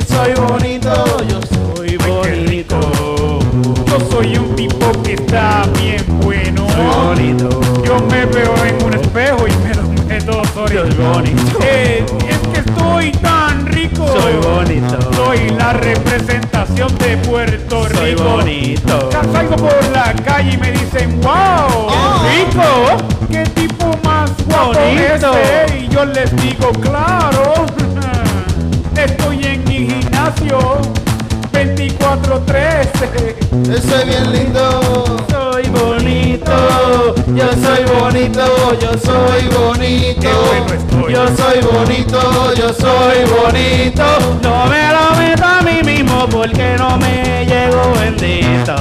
Soy 0.06 0.34
bonito, 0.34 1.16
yo 1.28 1.40
soy 1.74 1.96
bonito. 1.96 2.80
Yo 3.86 4.00
soy 4.10 4.36
un 4.36 4.54
tipo 4.56 4.90
que 5.02 5.14
está 5.14 5.64
bien 5.78 6.04
bueno. 6.22 6.66
Soy 6.68 7.04
bonito. 7.04 7.60
Yo 7.84 7.98
me 8.10 8.24
veo 8.26 8.54
en 8.64 8.84
un 8.84 8.94
espejo 8.94 9.46
y 9.46 9.52
me 9.66 9.74
lo 9.74 9.88
meto 10.06 10.42
soy 10.54 10.68
Soy 10.76 10.90
bonito. 10.94 11.58
Eh, 11.62 12.04
es 12.28 12.38
que 12.48 12.60
estoy 12.70 13.12
tan 13.12 13.66
rico. 13.66 14.06
Soy 14.06 14.34
bonito. 14.34 15.12
Soy 15.12 15.50
la 15.50 15.72
representación 15.74 16.96
de 16.98 17.16
Puerto 17.18 17.86
Rico. 17.88 17.98
Soy 18.00 18.14
bonito. 18.14 19.10
Ya 19.10 19.22
salgo 19.32 19.56
por 19.56 19.88
la 19.92 20.14
calle 20.24 20.52
y 20.54 20.56
me 20.56 20.72
dicen, 20.72 21.20
wow, 21.20 21.88
qué 22.22 22.44
rico, 22.44 22.96
qué 23.30 23.44
tipo 23.60 23.90
más 24.04 24.30
guapo 24.46 24.72
Bonito. 24.78 25.32
ese. 25.36 25.78
Y 25.78 25.88
yo 25.88 26.04
les 26.06 26.34
digo, 26.36 26.70
claro, 26.80 27.66
mi 29.83 29.88
gimnasio 29.88 30.59
24-13. 31.53 33.83
soy 33.83 34.05
bien 34.07 34.33
lindo. 34.33 34.81
Soy 35.31 35.64
bonito, 35.68 37.14
yo 37.27 37.53
soy 37.53 37.85
bonito, 38.01 38.79
yo 38.81 38.92
soy 38.99 39.49
bonito. 39.49 40.31
Bueno. 40.87 41.09
Yo 41.09 41.29
soy 41.37 41.61
bonito, 41.61 42.55
yo 42.55 42.73
soy 42.73 43.25
bonito. 43.25 44.05
No 44.42 44.66
me 44.66 44.92
lo 44.92 45.14
meto 45.18 45.45
a 45.45 45.61
mí 45.62 45.83
mismo 45.85 46.27
porque 46.29 46.77
no 46.79 46.97
me 46.97 47.45
llego 47.45 47.92
bendito. 48.01 48.75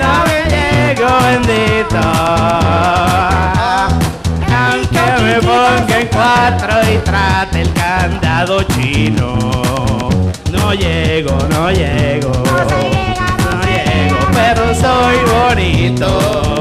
No 0.00 0.24
me 0.26 0.44
llego 0.54 1.08
bendito. 1.26 2.00
Aunque 4.48 5.04
me 5.22 5.34
ponga 5.40 5.98
en 6.00 6.06
cuatro 6.08 6.74
y 6.92 6.94
trate 6.98 7.47
el 7.47 7.47
candado 8.08 8.62
chino. 8.62 9.38
No 10.50 10.72
llego, 10.72 11.36
no 11.50 11.70
llego. 11.70 12.32
No 12.32 13.60
llego, 13.62 14.18
pero 14.32 14.74
soy 14.74 15.16
bonito. 15.30 16.06
Soy 16.06 16.16
bonito. 16.16 16.57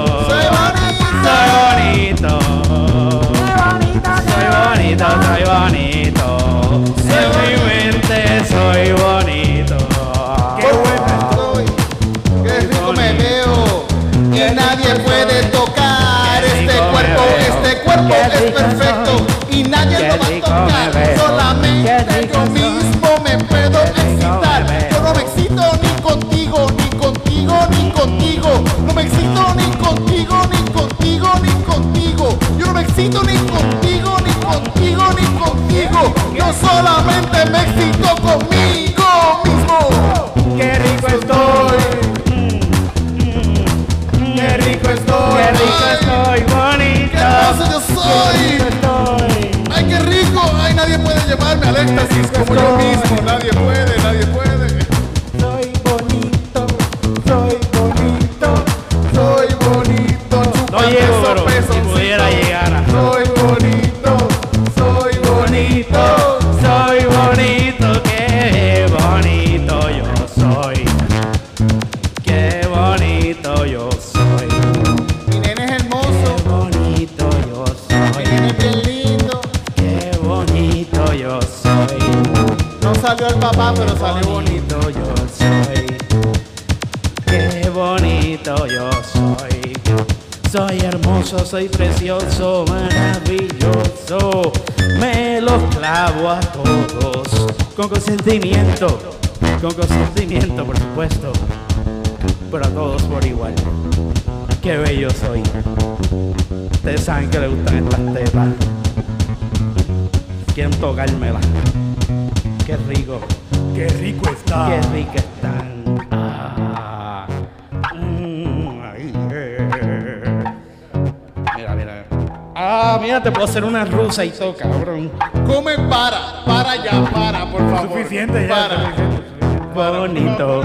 Hacer 123.57 123.65
una 123.67 123.85
rusa 123.85 124.23
y 124.23 124.29
todo, 124.29 124.55
cabrón. 124.55 125.11
Come 125.47 125.75
para, 125.89 126.45
para 126.45 126.75
ya, 126.75 127.03
para, 127.11 127.51
por 127.51 127.61
favor. 127.71 127.89
Suficiente 127.89 128.47
ya. 128.47 128.55
Para. 128.55 128.95
suficiente. 128.95 129.73
Bonito, 129.73 130.61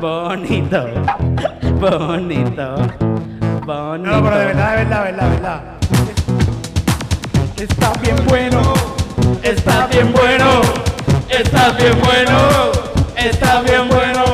bonito, 0.00 0.86
bonito, 1.80 2.76
bonito. 3.66 4.06
No, 4.06 4.22
pero 4.22 4.38
de 4.38 4.44
verdad, 4.44 4.70
de 4.70 4.84
verdad, 4.84 5.04
de 5.04 5.10
verdad, 5.10 5.24
de 5.24 5.30
verdad. 5.30 5.60
Está 7.56 7.92
bien 8.00 8.16
bueno. 8.28 8.60
Está 9.42 9.86
bien 9.88 10.12
bueno, 10.12 10.60
está 11.28 11.72
bien 11.72 11.98
bueno, 12.00 12.70
está 13.16 13.60
bien 13.62 13.88
bueno, 13.88 14.24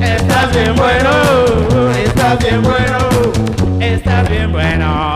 está 0.00 0.46
bien 0.46 0.74
bueno, 0.76 1.10
está 1.92 2.36
bien 2.36 2.62
bueno, 2.62 2.98
está 3.80 4.22
bien 4.22 4.52
bueno. 4.52 5.13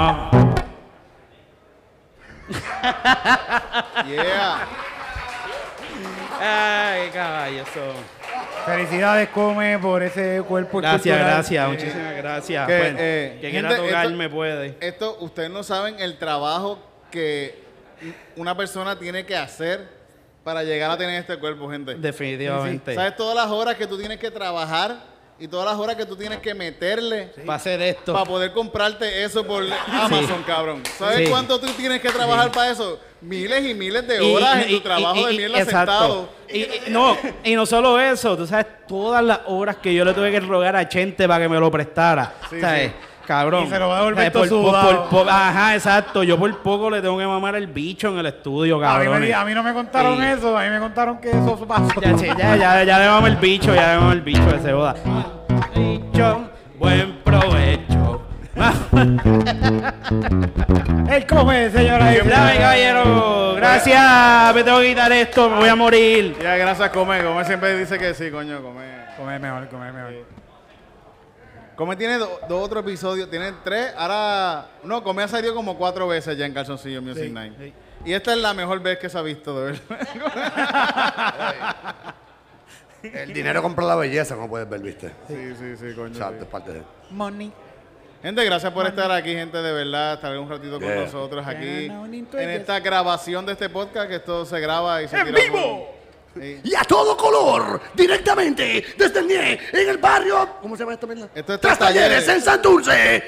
Yeah. 4.08 4.66
Ay, 6.40 7.10
caballo, 7.10 7.64
son. 7.74 7.94
Felicidades, 8.64 9.28
come, 9.30 9.78
por 9.78 10.02
ese 10.02 10.42
cuerpo 10.46 10.78
Gracias, 10.78 11.18
gracias, 11.18 11.68
muchísimas 11.68 12.16
gracias. 12.16 12.66
Que, 12.66 12.78
Pues, 12.78 12.94
eh, 12.98 13.38
que 13.40 13.50
quiera 13.50 13.70
esto- 13.70 13.82
tocarme 13.84 14.28
puede. 14.28 14.76
Esto, 14.80 15.16
ustedes 15.20 15.50
no 15.50 15.62
saben 15.62 15.98
el 15.98 16.18
trabajo 16.18 16.78
que 17.10 17.62
una 18.36 18.56
persona 18.56 18.98
tiene 18.98 19.24
que 19.26 19.36
hacer 19.36 19.88
para 20.44 20.62
llegar 20.62 20.90
a 20.90 20.96
tener 20.96 21.18
este 21.20 21.36
cuerpo, 21.38 21.68
gente. 21.70 21.94
Definitivamente. 21.94 22.94
¿Sabes 22.94 23.16
todas 23.16 23.34
las 23.34 23.46
horas 23.48 23.74
que 23.76 23.86
tú 23.86 23.98
tienes 23.98 24.18
que 24.18 24.30
trabajar 24.30 24.96
y 25.40 25.46
todas 25.48 25.66
las 25.70 25.76
horas 25.78 25.94
que 25.96 26.04
tú 26.04 26.16
tienes 26.16 26.38
que 26.40 26.52
meterle 26.54 27.30
Para 27.46 27.54
hacer 27.56 27.80
esto. 27.82 28.12
para 28.12 28.24
poder 28.24 28.52
comprarte 28.52 29.22
eso 29.24 29.44
por 29.46 29.62
Amazon, 29.88 30.42
cabrón? 30.46 30.82
¿Sabes 30.98 31.18
Sí. 31.20 31.24
cuánto 31.30 31.60
tú 31.60 31.66
tienes 31.76 32.00
que 32.00 32.10
trabajar 32.10 32.50
para 32.50 32.70
eso? 32.72 32.98
Miles 33.20 33.64
y 33.64 33.74
miles 33.74 34.06
de 34.06 34.22
Y- 34.24 34.34
horas 34.34 34.64
en 34.64 34.70
y- 34.70 34.72
tu 34.74 34.80
trabajo 34.80 35.16
y- 35.20 35.36
de 35.36 35.48
mierda 35.48 35.64
sentado. 35.64 36.28
Y, 36.48 36.58
y- 36.62 36.70
no, 36.88 37.16
y 37.44 37.54
no 37.54 37.66
solo 37.66 38.00
eso, 38.00 38.36
tú 38.36 38.46
sabes 38.46 38.66
todas 38.86 39.22
las 39.22 39.40
horas 39.46 39.76
que 39.76 39.92
yo 39.94 40.04
le 40.04 40.12
tuve 40.14 40.30
que 40.30 40.40
rogar 40.40 40.74
a 40.76 40.88
Chente 40.88 41.26
para 41.28 41.44
que 41.44 41.48
me 41.48 41.58
lo 41.60 41.70
prestara. 41.70 42.34
Sí, 42.50 42.60
¿Sabes? 42.60 42.92
Cabrón. 43.28 43.64
Y 43.66 43.68
se 43.68 43.78
lo 43.78 43.88
va 43.90 43.96
a 43.96 43.98
devolver 43.98 44.32
Por- 44.32 44.40
por- 44.40 44.48
sudado. 44.48 45.02
por- 45.10 45.24
por- 45.24 45.28
Ajá, 45.30 45.74
exacto. 45.74 46.22
Yo 46.22 46.38
por 46.38 46.56
poco 46.62 46.88
le 46.88 47.02
tengo 47.02 47.18
que 47.18 47.26
mamar 47.26 47.56
el 47.56 47.66
bicho 47.66 48.08
en 48.08 48.16
el 48.18 48.24
estudio, 48.24 48.76
A 48.76 48.78
mí, 48.98 49.04
cabrón. 49.04 49.20
me, 49.20 49.34
a 49.34 49.44
mí 49.44 49.52
no 49.54 49.62
me 49.62 49.74
contaron 49.74 50.16
Sí. 50.18 50.24
eso, 50.24 50.56
a 50.56 50.62
mí 50.64 50.70
me 50.70 50.78
contaron 50.78 51.18
que 51.18 51.28
eso 51.28 51.58
pasó. 51.68 52.00
Ya, 52.00 52.16
ya, 52.16 52.56
ya, 52.56 52.84
ya 52.84 52.98
le 52.98 53.06
vamos 53.06 53.28
el 53.28 53.36
bicho, 53.36 53.74
ya 53.74 53.88
le 53.92 53.96
vamos 53.98 54.12
el 54.14 54.22
bicho 54.22 54.50
que 54.50 54.58
se 54.60 54.72
joda. 54.72 54.94
Bicho, 55.74 56.40
buen 56.78 57.18
provecho. 57.22 58.22
Él 61.10 61.26
come, 61.26 61.70
señora. 61.70 62.06
Dame, 62.06 62.56
caballero. 62.56 63.54
Gracias. 63.56 64.54
Me 64.54 64.64
tengo 64.64 64.80
que 64.80 64.88
quitar 64.88 65.12
esto, 65.12 65.50
me 65.50 65.56
voy 65.58 65.68
a 65.68 65.76
morir. 65.76 66.34
Ya, 66.42 66.56
gracias, 66.56 66.88
Come. 66.90 67.22
Come 67.22 67.44
siempre 67.44 67.78
dice 67.78 67.98
que 67.98 68.14
sí, 68.14 68.30
coño, 68.30 68.62
Come. 68.62 68.84
Comer 69.18 69.38
mejor, 69.40 69.68
comer 69.68 69.92
mejor. 69.92 70.37
Come 71.78 71.94
tiene 71.96 72.18
do- 72.18 72.40
dos 72.48 72.64
otros 72.66 72.82
episodios, 72.84 73.30
tiene 73.30 73.52
tres. 73.64 73.94
Ahora, 73.96 74.66
no, 74.82 75.02
Come 75.04 75.22
ha 75.22 75.28
salido 75.28 75.54
como 75.54 75.78
cuatro 75.78 76.08
veces 76.08 76.36
ya 76.36 76.44
en 76.44 76.52
Calzoncillo 76.52 77.00
Music 77.00 77.24
Sí, 77.26 77.30
Night. 77.30 77.54
sí. 77.58 77.72
Y 78.04 78.12
esta 78.12 78.32
es 78.32 78.38
la 78.38 78.52
mejor 78.52 78.80
vez 78.80 78.98
que 78.98 79.08
se 79.08 79.16
ha 79.16 79.22
visto, 79.22 79.58
de 79.60 79.72
verdad. 79.72 80.08
El 83.02 83.32
dinero 83.32 83.62
compra 83.62 83.84
la 83.86 83.94
belleza, 83.94 84.34
como 84.34 84.48
puedes 84.48 84.68
ver, 84.68 84.80
¿viste? 84.80 85.12
sí, 85.28 85.54
sí, 85.56 85.76
sí, 85.76 85.94
coño. 85.94 86.08
Exacto, 86.08 86.38
sí. 86.40 86.42
es 86.42 86.48
parte 86.50 86.72
de... 86.72 86.82
Money. 87.10 87.52
Gente, 88.22 88.44
gracias 88.44 88.72
por 88.72 88.84
estar 88.86 89.08
aquí, 89.12 89.32
gente, 89.32 89.56
de 89.58 89.72
verdad, 89.72 90.14
estar 90.14 90.36
un 90.36 90.48
ratito 90.50 90.80
con 90.80 90.92
nosotros 90.96 91.46
aquí 91.46 91.86
en 91.86 92.50
esta 92.50 92.80
grabación 92.80 93.46
de 93.46 93.52
este 93.52 93.68
podcast, 93.68 94.08
que 94.08 94.16
esto 94.16 94.44
se 94.44 94.58
graba 94.58 95.00
y 95.00 95.06
se 95.06 95.16
¡En 95.16 95.26
tira 95.26 95.38
vivo! 95.40 95.86
por- 95.86 95.97
Y 96.64 96.74
a 96.74 96.82
todo 96.84 97.16
color, 97.16 97.80
directamente 97.94 98.84
desde 98.96 99.20
el 99.20 99.26
NIE, 99.26 99.60
en 99.72 99.88
el 99.88 99.98
barrio. 99.98 100.48
¿Cómo 100.62 100.76
se 100.76 100.82
llama 100.82 100.94
esta 100.94 101.06
mierda? 101.06 101.28
Esto 101.34 101.54
es 101.54 101.60
Tras 101.60 101.78
Talleres 101.78 102.24
Talleres. 102.24 102.28
en 102.28 102.40
Santurce. 102.42 103.24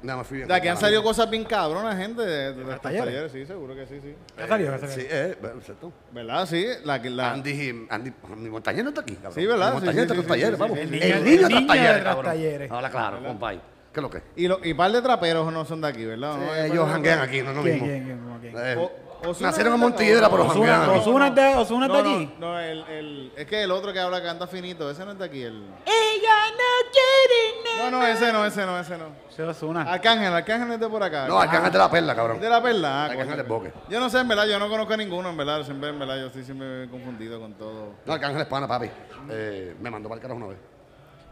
No, 0.00 0.18
me 0.18 0.22
fui 0.24 0.36
bien. 0.36 0.48
De 0.48 0.54
aquí 0.54 0.68
han 0.68 0.76
salido 0.76 1.02
cosas 1.02 1.28
bien 1.28 1.44
cabronas, 1.44 1.96
gente, 1.96 2.22
de, 2.22 2.52
talleres? 2.76 3.04
talleres, 3.04 3.32
sí, 3.32 3.44
seguro 3.44 3.74
que 3.74 3.84
sí, 3.84 3.98
sí. 4.00 4.14
Ya 4.38 4.46
salió. 4.46 4.78
Sí, 4.88 5.00
eh, 5.10 5.36
¿cierto? 5.64 5.92
¿Verdad? 6.12 6.46
Sí, 6.46 6.64
la, 6.84 6.98
la, 6.98 7.32
Andy, 7.32 7.86
Andy, 7.90 8.12
mi 8.36 8.48
montañero 8.48 8.84
no 8.84 8.88
está 8.90 9.00
aquí, 9.00 9.14
cabrón. 9.14 9.34
Sí, 9.34 9.44
¿verdad? 9.44 9.74
Mi 9.74 9.80
Sí, 9.80 9.86
montañero 9.86 9.96
sí, 9.96 10.02
está 10.02 10.14
con 10.14 10.22
sí, 10.24 10.28
talleres, 10.28 10.54
sí, 10.54 10.60
vamos. 10.60 10.78
El 10.78 10.90
niño, 10.92 11.48
niño 11.48 11.66
talleres, 11.66 12.02
cabrón. 12.04 12.24
talleres. 12.26 12.70
Habla 12.70 12.90
claro, 12.90 13.22
compay. 13.24 13.56
¿Qué 13.92 13.98
es 14.00 14.02
lo 14.02 14.10
que? 14.10 14.22
y, 14.36 14.46
lo, 14.46 14.60
y 14.62 14.72
par 14.74 14.92
de 14.92 15.02
traperos 15.02 15.52
no 15.52 15.64
son 15.64 15.80
de 15.80 15.88
aquí, 15.88 16.04
¿verdad? 16.04 16.36
¿No? 16.36 16.54
Eh, 16.54 16.66
ellos 16.66 16.88
janguean 16.88 17.18
aquí, 17.20 17.42
no 17.42 17.50
es 17.50 17.56
lo 17.56 17.62
¿Quién, 17.64 17.74
mismo. 17.74 17.88
quién, 17.88 18.04
quién, 18.40 18.52
quién? 18.52 18.88
Ozuna 19.26 19.48
nacieron 19.48 19.72
en 19.74 19.78
es 19.78 19.80
Montiedra, 19.80 20.28
pero 20.30 20.44
Ozuna- 20.44 20.74
janguean. 20.76 21.00
Ozuna 21.00 21.26
es 21.28 21.34
de- 21.34 21.54
Ozuna 21.56 21.86
es 21.86 21.92
de 21.92 22.02
no, 22.02 22.08
aquí. 22.10 22.34
No, 22.38 22.46
no 22.52 22.58
el, 22.60 22.78
el, 22.88 23.32
es 23.36 23.46
que 23.46 23.62
el 23.62 23.70
otro 23.70 23.92
que 23.92 23.98
habla 24.00 24.22
canta 24.22 24.46
finito, 24.46 24.90
ese 24.90 25.04
no 25.04 25.12
es 25.12 25.18
de 25.18 25.24
aquí. 25.24 25.42
El... 25.42 25.64
Ella 25.84 26.36
no 26.52 26.90
quiere 26.92 27.90
No, 27.90 27.90
no, 27.98 28.06
ese 28.06 28.32
no, 28.32 28.44
ese 28.44 28.64
no, 28.66 28.78
ese 28.78 28.96
no. 28.98 29.04
Se 29.28 29.42
Ozuna. 29.42 29.82
Arcángel, 29.82 30.32
Arcángel 30.32 30.72
es 30.72 30.80
de 30.80 30.88
por 30.88 31.02
acá. 31.02 31.26
No, 31.28 31.38
Arcángel 31.40 31.72
de 31.72 31.78
la 31.78 31.90
Perla, 31.90 32.14
cabrón. 32.14 32.40
de 32.40 32.48
la 32.48 32.62
perla. 32.62 32.88
ah, 32.88 33.04
Arcángel 33.06 33.40
es 33.40 33.48
Boque. 33.48 33.72
Yo 33.88 34.00
no 34.00 34.08
sé, 34.10 34.18
en 34.20 34.28
verdad, 34.28 34.46
yo 34.46 34.58
no 34.58 34.68
conozco 34.68 34.94
a 34.94 34.96
ninguno, 34.96 35.30
en 35.30 35.36
verdad. 35.36 35.62
Siempre, 35.64 35.90
en 35.90 35.98
verdad, 35.98 36.16
yo 36.18 36.26
estoy 36.26 36.44
siempre 36.44 36.88
confundido 36.90 37.40
con 37.40 37.54
todo. 37.54 37.94
No, 38.06 38.12
Arcángel 38.12 38.40
es 38.42 38.46
pana, 38.46 38.66
papi. 38.68 38.88
Eh, 39.30 39.76
me 39.80 39.90
mandó 39.90 40.08
para 40.08 40.16
el 40.18 40.22
carajo 40.22 40.38
una 40.38 40.46
vez. 40.48 40.58
Te- 40.58 40.58
tú 40.58 40.66
has- 40.68 41.26
has 41.26 41.27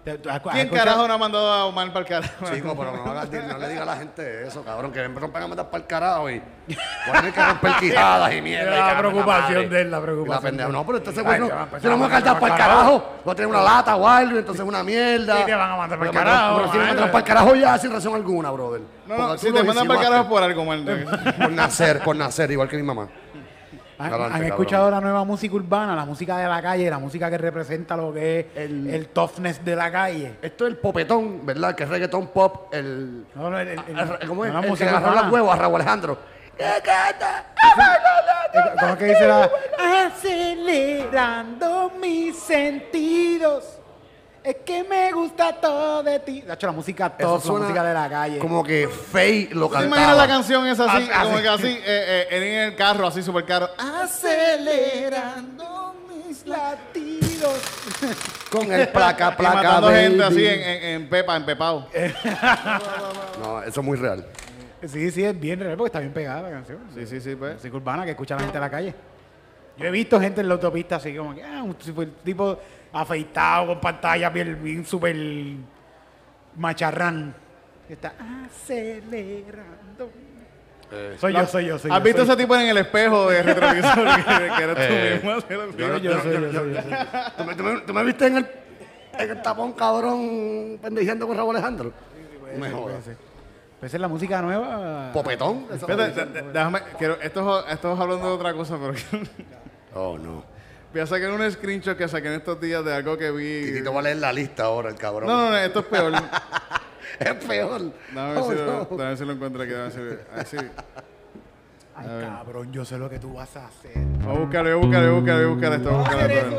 ¿Quién 0.52 0.68
carajo 0.68 1.08
no 1.08 1.14
ha 1.14 1.18
mandado 1.18 1.52
a 1.52 1.64
Omar 1.66 1.88
para 1.88 2.00
el 2.00 2.06
carajo? 2.06 2.54
Chico, 2.54 2.76
pero 2.78 2.92
no, 2.96 3.10
hagas- 3.10 3.28
no 3.48 3.58
le 3.58 3.68
diga 3.68 3.82
a 3.82 3.86
la 3.86 3.96
gente 3.96 4.46
eso, 4.46 4.62
cabrón, 4.62 4.92
que 4.92 5.08
me 5.08 5.18
rompan 5.18 5.42
a 5.42 5.48
mandar 5.48 5.66
para 5.68 5.82
el 5.82 5.86
carajo 5.88 6.30
y 6.30 6.40
tener 7.12 7.32
que 7.32 7.44
romper 7.44 7.72
quijadas 7.80 8.32
y 8.32 8.40
mierda. 8.40 8.70
La 8.86 8.92
y 8.92 8.96
preocupación 8.98 9.68
de 9.68 9.80
él, 9.80 9.90
la 9.90 9.98
Y 9.98 10.00
preocupación 10.02 10.42
pendeja, 10.44 10.68
de 10.68 10.70
él. 10.70 10.76
no, 10.78 10.86
pero 10.86 10.98
entonces, 10.98 11.24
bueno, 11.24 11.48
si 11.80 11.86
no 11.88 11.96
voy 11.98 12.06
a 12.06 12.10
cantar 12.10 12.38
para 12.38 12.54
el 12.54 12.60
carajo, 12.60 13.04
voy 13.24 13.32
a 13.32 13.34
tener 13.34 13.48
una 13.48 13.62
lata 13.62 13.96
o 13.96 14.06
algo, 14.08 14.36
y 14.36 14.38
entonces 14.38 14.64
una 14.64 14.82
mierda. 14.84 15.38
Sí, 15.38 15.44
te 15.46 15.54
van 15.56 15.72
a 15.72 15.76
mandar 15.76 15.98
Pero 15.98 16.12
me- 16.12 16.18
carajo, 16.18 16.56
Pero 16.58 16.72
si 16.72 16.78
me 16.78 16.84
mandan 16.86 17.06
para 17.08 17.18
el 17.18 17.24
carajo 17.24 17.54
ya 17.56 17.78
sin 17.78 17.92
razón 17.92 18.14
alguna, 18.14 18.50
brother. 18.52 18.82
No, 19.08 19.16
no, 19.18 19.38
si 19.38 19.52
te 19.52 19.62
mandan 19.64 19.86
para 19.88 20.00
el 20.00 20.06
carajo 20.06 20.28
por 20.28 20.42
algo, 20.42 20.62
Omar. 20.62 20.78
Por 21.36 21.50
nacer, 21.50 22.00
por 22.04 22.14
nacer, 22.16 22.50
igual 22.52 22.68
que 22.68 22.76
mi 22.76 22.82
mamá. 22.84 23.08
¿Han, 23.98 24.12
Adelante, 24.12 24.36
han 24.36 24.44
escuchado 24.44 24.90
la 24.90 25.00
nueva 25.00 25.24
música 25.24 25.54
urbana, 25.54 25.96
la 25.96 26.04
música 26.04 26.36
de 26.38 26.46
la 26.46 26.60
calle, 26.60 26.90
la 26.90 26.98
música 26.98 27.30
que 27.30 27.38
representa 27.38 27.96
lo 27.96 28.12
que 28.12 28.40
es 28.40 28.46
el, 28.56 28.90
El- 28.90 29.06
toughness 29.08 29.64
de 29.64 29.74
la 29.74 29.90
calle? 29.90 30.36
Esto 30.42 30.66
es 30.66 30.72
el 30.72 30.78
popetón, 30.78 31.46
¿verdad? 31.46 31.74
Que 31.74 31.84
es 31.84 31.88
reggaetón 31.88 32.26
pop, 32.28 32.74
el... 32.74 33.24
No, 33.34 33.48
no, 33.50 33.58
el- 33.58 33.68
el- 33.68 33.78
el- 33.78 34.28
¿Cómo 34.28 34.44
es? 34.44 34.52
El 34.54 34.76
que 34.76 34.84
agarró 34.88 35.30
huevos 35.32 35.54
a 35.54 35.56
Raúl 35.56 35.76
Alejandro. 35.76 36.18
¿Cómo 38.80 38.92
es 38.92 38.98
que 38.98 39.04
dice 39.06 39.26
la...? 39.28 39.50
Acelerando 40.06 41.92
mis 42.00 42.36
sentidos. 42.38 43.75
Es 44.46 44.56
que 44.64 44.84
me 44.84 45.10
gusta 45.12 45.54
todo 45.60 46.04
de 46.04 46.20
ti. 46.20 46.40
De 46.42 46.54
hecho, 46.54 46.68
la 46.68 46.72
música 46.72 47.10
tough, 47.10 47.44
la 47.46 47.52
música 47.52 47.82
de 47.82 47.94
la 47.94 48.08
calle. 48.08 48.38
Como 48.38 48.62
que 48.62 48.86
Faye 48.88 49.48
lo 49.50 49.66
¿Tú 49.66 49.72
te 49.72 49.80
cantaba. 49.80 49.86
imaginas 49.86 50.16
la 50.16 50.28
canción 50.28 50.66
esa 50.68 50.84
así, 50.84 51.08
Ah, 51.12 51.22
como 51.24 51.34
así. 51.34 51.42
que 51.42 51.48
así, 51.48 51.66
eh, 51.66 51.82
eh, 51.84 52.26
en 52.30 52.42
el 52.68 52.76
carro, 52.76 53.08
así 53.08 53.24
súper 53.24 53.44
caro? 53.44 53.68
Acelerando 53.76 55.96
mis 56.08 56.46
latidos. 56.46 57.60
Con 58.52 58.72
el 58.72 58.88
placa, 58.88 59.32
Y 59.32 59.36
placa, 59.36 59.54
matando 59.62 59.90
gente 59.90 60.22
así 60.22 60.46
en, 60.46 60.60
en, 60.62 60.84
en 61.02 61.08
Pepa, 61.08 61.36
en 61.36 61.44
Pepao. 61.44 61.88
No, 63.42 63.62
eso 63.64 63.80
es 63.80 63.84
muy 63.84 63.96
real. 63.98 64.24
Sí, 64.86 65.10
sí, 65.10 65.24
es 65.24 65.38
bien 65.38 65.58
real 65.58 65.76
porque 65.76 65.88
está 65.88 65.98
bien 65.98 66.12
pegada 66.12 66.42
la 66.42 66.50
canción. 66.50 66.78
Sí, 66.94 67.04
sí, 67.06 67.20
sí, 67.20 67.34
pues. 67.34 67.54
Música 67.54 67.76
urbana 67.76 68.04
que 68.04 68.12
escucha 68.12 68.36
la 68.36 68.42
gente 68.42 68.56
en 68.58 68.62
la 68.62 68.70
calle. 68.70 68.94
Yo 69.76 69.86
he 69.86 69.90
visto 69.90 70.20
gente 70.20 70.40
en 70.40 70.48
la 70.48 70.54
autopista 70.54 70.96
así 70.96 71.14
como 71.16 71.34
que, 71.34 71.42
ah, 71.42 71.62
un 71.62 71.74
tipo, 71.74 72.04
tipo 72.24 72.58
afeitado 73.02 73.66
con 73.68 73.80
pantalla 73.80 74.28
bien, 74.30 74.58
bien 74.62 74.84
súper 74.86 75.16
macharrán. 76.56 77.34
Está 77.88 78.12
acelerando. 78.46 80.10
Soy 81.18 81.32
yo, 81.32 81.46
soy 81.46 81.66
yo, 81.66 81.78
soy 81.78 81.90
yo. 81.90 81.96
¿Has 81.96 82.02
visto 82.02 82.24
soy- 82.24 82.28
ese 82.34 82.42
tipo 82.42 82.54
en 82.56 82.68
el 82.68 82.76
espejo 82.78 83.28
de 83.28 83.42
retrovisor 83.42 84.04
que, 84.16 84.52
que 84.56 84.62
eres 84.62 84.76
Eh, 84.78 85.20
tú 85.20 85.26
mismo? 85.26 85.40
Soy 85.40 85.50
yo, 85.50 85.90
soy 85.92 86.02
yo, 86.02 86.20
soy 86.22 86.32
yo, 86.32 86.52
soy 86.52 86.74
yo. 86.74 86.80
¿Tú 87.36 87.44
me, 87.44 87.54
tú 87.54 87.62
me- 87.62 87.80
tú 87.80 87.94
me 87.94 88.04
viste 88.04 88.26
en 88.26 88.36
el, 88.38 88.46
en 89.18 89.30
el 89.30 89.42
tapón, 89.42 89.72
cabrón, 89.72 90.78
pendejeando 90.80 91.26
con 91.26 91.36
Raúl 91.36 91.56
Alejandro? 91.56 91.92
No 92.54 92.58
me 92.60 92.70
jodas. 92.70 93.04
Pues 93.80 93.90
esa 93.90 93.96
es 93.96 94.00
la 94.00 94.08
música 94.08 94.40
nueva. 94.42 95.10
¿Popetón? 95.12 95.66
Espérate, 95.72 96.24
déjame, 96.52 96.80
quiero, 96.98 97.20
esto, 97.20 97.60
es- 97.66 97.74
esto 97.74 97.92
es 97.92 98.00
hablando 98.00 98.26
de 98.28 98.32
otra 98.34 98.54
cosa, 98.54 98.78
pero 98.80 98.94
Oh, 99.94 100.16
no. 100.18 100.44
Voy 100.96 101.02
a 101.02 101.06
sacar 101.06 101.30
un 101.30 101.48
screenshot 101.50 101.96
que 101.96 102.08
saqué 102.08 102.28
en 102.28 102.34
estos 102.34 102.58
días 102.60 102.82
de 102.84 102.94
algo 102.94 103.16
que 103.18 103.30
vi. 103.30 103.66
Titito 103.66 103.92
va 103.92 104.00
a 104.00 104.04
leer 104.04 104.16
la 104.16 104.32
lista 104.32 104.64
ahora, 104.64 104.88
el 104.88 104.94
cabrón. 104.96 105.28
No, 105.28 105.36
no, 105.44 105.50
no, 105.50 105.56
esto 105.58 105.80
es 105.80 105.86
peor. 105.86 106.12
Es 107.18 107.32
peor. 107.46 107.80
Ver, 108.14 108.36
Oh, 108.38 108.50
si, 108.50 108.54
lo, 108.58 108.66
no. 108.66 108.78
déjame 108.90 109.04
ver 109.04 109.16
si 109.16 109.24
lo 109.24 109.32
encuentro 109.32 109.62
aquí. 109.62 109.72
Ver 109.72 109.90
si- 109.90 110.00
a 110.00 110.02
ver 110.36 110.46
si- 110.46 110.56
Ay, 111.94 112.06
cabrón, 112.20 112.70
yo 112.72 112.84
sé 112.84 112.98
lo 112.98 113.08
que 113.08 113.18
tú 113.18 113.32
vas 113.32 113.56
a 113.56 113.68
hacer. 113.68 113.96
Voy 114.22 114.36
a 114.36 114.38
buscarlo, 114.38 114.70
voy 114.70 114.72
a 114.72 114.76
buscarlo, 114.86 115.08
voy 115.08 115.16
a 115.16 115.20
buscarlo, 115.20 115.38
voy 115.38 115.46
a 115.46 115.48
buscar 115.54 115.72
esto. 115.72 115.90
voy 115.90 115.98
a 115.98 116.02
buscar 116.02 116.30
esto. 116.30 116.56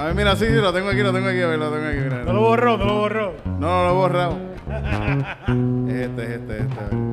A 0.00 0.04
ver, 0.04 0.14
mira, 0.14 0.36
sí, 0.36 0.46
sí, 0.46 0.52
lo 0.52 0.72
tengo 0.72 0.90
aquí, 0.90 1.00
lo 1.00 1.12
tengo 1.12 1.26
aquí, 1.28 1.42
a 1.42 1.46
ver, 1.48 1.58
lo 1.58 1.72
tengo 1.72 1.88
aquí. 1.88 1.98
Mira. 1.98 2.22
No 2.24 2.32
lo 2.34 2.40
borró, 2.40 2.76
no 2.76 2.84
lo 2.84 2.94
borró. 2.98 3.34
No, 3.46 3.58
no 3.58 3.84
lo 3.84 3.90
he 3.90 3.94
borrado. 3.94 4.38
Es 5.88 5.94
este, 6.06 6.22
es 6.22 6.30
este, 6.30 6.56
es 6.58 6.62
este. 6.62 6.80
a 6.80 6.84
ver. 6.88 7.07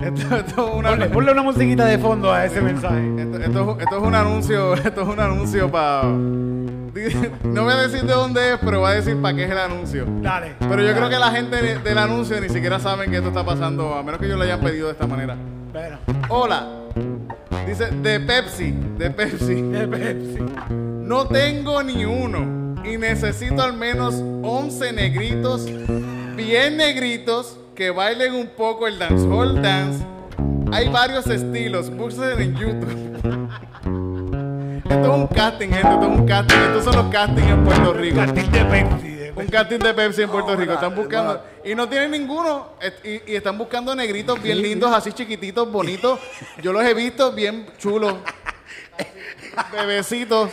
Esto, 0.00 0.36
esto 0.36 0.68
es 0.68 0.74
una, 0.74 0.88
Ponle, 0.90 1.06
ponle 1.08 1.32
una 1.32 1.42
musiquita 1.42 1.84
de 1.84 1.98
fondo 1.98 2.32
a 2.32 2.44
ese 2.46 2.60
mensaje. 2.62 3.06
esto, 3.20 3.36
esto 3.38 3.76
es- 3.78 3.82
esto 3.84 3.96
es 3.98 4.02
un 4.02 4.14
anuncio, 4.14 4.74
esto 4.84 5.02
es 5.02 5.08
un 5.08 5.20
anuncio 5.20 5.70
para... 5.70 6.02
No 7.44 7.64
voy 7.64 7.72
a 7.72 7.76
decir 7.76 8.02
de 8.02 8.12
dónde 8.12 8.54
es, 8.54 8.58
pero 8.64 8.80
voy 8.80 8.90
a 8.90 8.94
decir 8.94 9.16
para 9.22 9.36
qué 9.36 9.44
es 9.44 9.50
el 9.50 9.58
anuncio. 9.58 10.06
Dale. 10.22 10.54
Pero 10.58 10.82
yo 10.82 10.92
creo 10.94 11.08
que 11.08 11.18
la 11.18 11.30
gente 11.30 11.56
de- 11.62 11.78
del 11.78 11.98
anuncio 11.98 12.40
ni 12.40 12.48
siquiera 12.48 12.78
saben 12.80 13.10
que 13.10 13.16
esto 13.18 13.28
está 13.28 13.44
pasando, 13.44 13.94
a 13.94 14.02
menos 14.02 14.18
que 14.20 14.26
ellos 14.26 14.38
lo 14.38 14.44
hayan 14.44 14.60
pedido 14.60 14.86
de 14.86 14.92
esta 14.92 15.06
manera. 15.06 15.36
Bueno, 15.72 15.98
Hola. 16.28 16.66
Dice 17.66 17.90
de 17.90 18.18
Pepsi, 18.20 18.74
de 18.98 19.10
Pepsi. 19.10 19.54
de 19.62 19.86
Pepsi. 19.86 20.38
No 20.70 21.26
tengo 21.26 21.82
ni 21.82 22.04
uno 22.04 22.74
y 22.84 22.96
necesito 22.98 23.62
al 23.62 23.74
menos 23.76 24.14
11 24.42 24.92
negritos, 24.92 25.66
bien 26.36 26.76
negritos, 26.76 27.59
que 27.74 27.90
bailen 27.90 28.34
un 28.34 28.48
poco 28.48 28.86
el 28.86 28.98
dancehall 28.98 29.62
dance. 29.62 30.04
Hay 30.72 30.88
varios 30.88 31.26
estilos, 31.26 31.90
búsquense 31.90 32.42
en 32.42 32.56
YouTube. 32.56 33.48
Esto 34.84 35.02
es 35.02 35.08
un 35.08 35.26
casting, 35.28 35.68
gente, 35.68 35.88
esto 35.88 36.02
es 36.02 36.18
un 36.18 36.26
casting. 36.26 36.56
Estos 36.58 36.84
son 36.84 36.96
los 36.96 37.12
castings 37.12 37.48
en 37.48 37.64
Puerto 37.64 37.92
Rico. 37.92 38.16
Cartel 38.16 38.52
de 38.52 38.64
Pepsi. 38.64 39.08
de 39.08 39.32
Un 39.36 39.46
casting 39.46 39.78
de 39.78 39.94
Pepsi 39.94 40.22
en 40.22 40.30
Puerto 40.30 40.56
Rico. 40.56 40.72
Están 40.72 40.94
buscando. 40.94 41.42
Y 41.64 41.74
no 41.74 41.88
tienen 41.88 42.10
ninguno. 42.10 42.70
y 43.04 43.34
están 43.34 43.58
buscando 43.58 43.94
negritos 43.94 44.40
bien 44.42 44.60
lindos, 44.60 44.92
así 44.92 45.12
chiquititos, 45.12 45.70
bonitos. 45.70 46.18
Yo 46.62 46.72
los 46.72 46.84
he 46.84 46.94
visto 46.94 47.32
bien 47.32 47.66
chulos. 47.78 48.14
Bebecitos. 49.72 50.50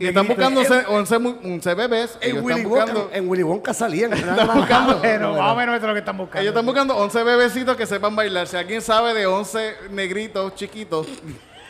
Y 0.00 0.06
están 0.08 0.26
buscando 0.26 0.62
11, 0.88 1.18
mu- 1.18 1.36
11 1.44 1.74
bebés. 1.74 2.18
En 2.22 2.30
Ellos 2.32 2.42
Willy, 2.42 2.60
están 2.60 2.72
Wonka, 2.72 2.84
buscando, 2.86 3.10
en 3.12 3.28
Willy 3.28 3.42
Wonka 3.42 3.74
salían. 3.74 4.12
están 4.14 4.54
buscando, 4.56 4.98
Bueno, 5.00 5.32
más 5.34 5.52
o 5.52 5.56
menos 5.56 5.74
eso 5.76 5.84
es 5.84 5.88
lo 5.88 5.92
que 5.94 5.98
están 6.00 6.16
buscando. 6.16 6.40
ellos 6.40 6.50
están 6.52 6.64
buscando 6.66 6.96
11 6.96 7.22
bebecitos 7.22 7.76
que 7.76 7.86
sepan 7.86 8.16
bailar. 8.16 8.46
Si 8.48 8.56
alguien 8.56 8.80
sabe 8.82 9.12
de 9.14 9.26
11 9.26 9.74
negritos 9.90 10.54
chiquitos, 10.54 11.06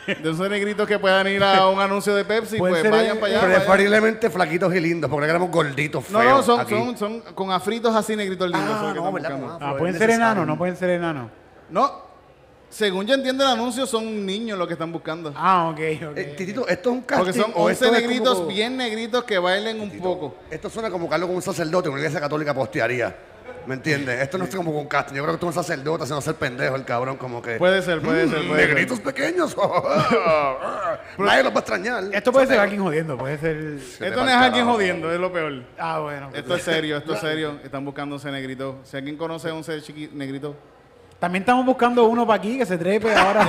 de 0.07 0.29
11 0.29 0.47
negritos 0.49 0.87
que 0.87 0.97
puedan 0.97 1.27
ir 1.27 1.43
a 1.43 1.67
un 1.67 1.79
anuncio 1.81 2.15
de 2.15 2.23
Pepsi, 2.25 2.57
pues 2.57 2.81
ser, 2.81 2.89
vayan 2.89 3.17
eh, 3.17 3.19
para 3.19 3.33
allá. 3.33 3.41
vayan. 3.45 3.61
Preferiblemente 3.63 4.29
flaquitos 4.29 4.73
y 4.73 4.79
lindos, 4.79 5.11
porque 5.11 5.27
éramos 5.29 5.51
gorditos 5.51 6.05
feos 6.05 6.23
No, 6.23 6.37
no, 6.37 6.41
son, 6.43 6.59
aquí. 6.61 6.73
son, 6.73 6.97
son 6.97 7.19
con 7.35 7.51
afritos 7.51 7.93
así 7.95 8.15
negritos 8.15 8.49
lindos. 8.49 8.75
Ah, 8.79 8.93
no, 8.95 9.11
¿verdad? 9.11 9.39
Ah, 9.59 9.75
pueden 9.77 9.97
ser 9.97 10.09
enanos, 10.09 10.47
no 10.47 10.57
pueden 10.57 10.77
ser 10.77 10.89
enanos. 10.91 11.29
No, 11.69 12.10
según 12.71 13.05
yo 13.05 13.13
entiendo 13.13 13.43
el 13.43 13.49
anuncio, 13.51 13.85
son 13.85 14.25
niños 14.25 14.57
los 14.57 14.65
que 14.65 14.73
están 14.73 14.91
buscando. 14.91 15.31
Ah, 15.35 15.69
ok, 15.69 15.79
ok. 16.11 16.17
Eh, 16.17 16.33
Titito, 16.37 16.67
¿esto 16.67 16.89
es 16.89 16.95
un 16.95 17.01
casting? 17.03 17.25
Porque 17.25 17.39
son 17.39 17.51
o 17.53 17.65
11 17.65 17.73
esto 17.73 17.85
es 17.85 18.01
negritos 18.01 18.35
como- 18.35 18.47
bien 18.47 18.77
negritos 18.77 19.23
que 19.25 19.37
bailen 19.37 19.79
un 19.81 19.91
poco. 19.99 20.35
Esto 20.49 20.69
suena 20.69 20.89
como 20.89 21.07
Carlos 21.09 21.27
con 21.27 21.35
un 21.35 21.41
sacerdote 21.41 21.87
en 21.89 21.93
una 21.93 21.99
iglesia 22.01 22.19
católica 22.19 22.53
postearía. 22.53 23.15
¿Me 23.67 23.75
entiendes? 23.75 24.19
Esto 24.21 24.39
no 24.39 24.45
es 24.45 24.55
como 24.55 24.71
un 24.71 24.87
casting. 24.87 25.13
Yo 25.15 25.21
creo 25.21 25.33
que 25.33 25.35
esto 25.35 25.47
es 25.49 25.55
un 25.55 25.63
sacerdote 25.63 26.03
haciendo 26.03 26.19
ser 26.21 26.33
pendejo 26.33 26.75
el 26.75 26.83
cabrón, 26.83 27.17
como 27.17 27.43
que. 27.43 27.57
Puede 27.57 27.83
ser, 27.83 28.01
puede 28.01 28.27
ser, 28.27 28.47
puede 28.47 28.61
ser. 28.61 28.69
Negritos 28.73 28.99
pequeños. 29.01 29.55
Nadie 31.19 31.43
los 31.43 31.51
va 31.51 31.57
a 31.57 31.59
extrañar. 31.59 32.03
Esto 32.11 32.31
puede 32.31 32.47
ser 32.47 32.59
alguien 32.59 32.81
jodiendo, 32.81 33.17
puede 33.17 33.37
ser. 33.37 33.57
Esto 33.57 34.23
no 34.23 34.29
es 34.29 34.35
alguien 34.35 34.65
jodiendo, 34.65 35.11
es 35.11 35.19
lo 35.19 35.31
peor. 35.31 35.63
Ah, 35.77 35.99
bueno. 35.99 36.29
Esto 36.33 36.55
es 36.55 36.63
serio, 36.63 36.97
esto 36.97 37.13
es 37.13 37.19
serio. 37.21 37.59
Están 37.63 37.85
buscando 37.85 38.15
11 38.15 38.31
negritos. 38.31 38.75
Si 38.83 38.97
alguien 38.97 39.15
conoce 39.17 39.51
11 39.51 39.79
chiqui- 39.81 40.11
negritos. 40.11 40.55
También 41.21 41.43
estamos 41.43 41.63
buscando 41.67 42.03
uno 42.05 42.25
para 42.25 42.39
aquí 42.39 42.57
que 42.57 42.65
se 42.65 42.79
trepe 42.79 43.13
ahora. 43.13 43.47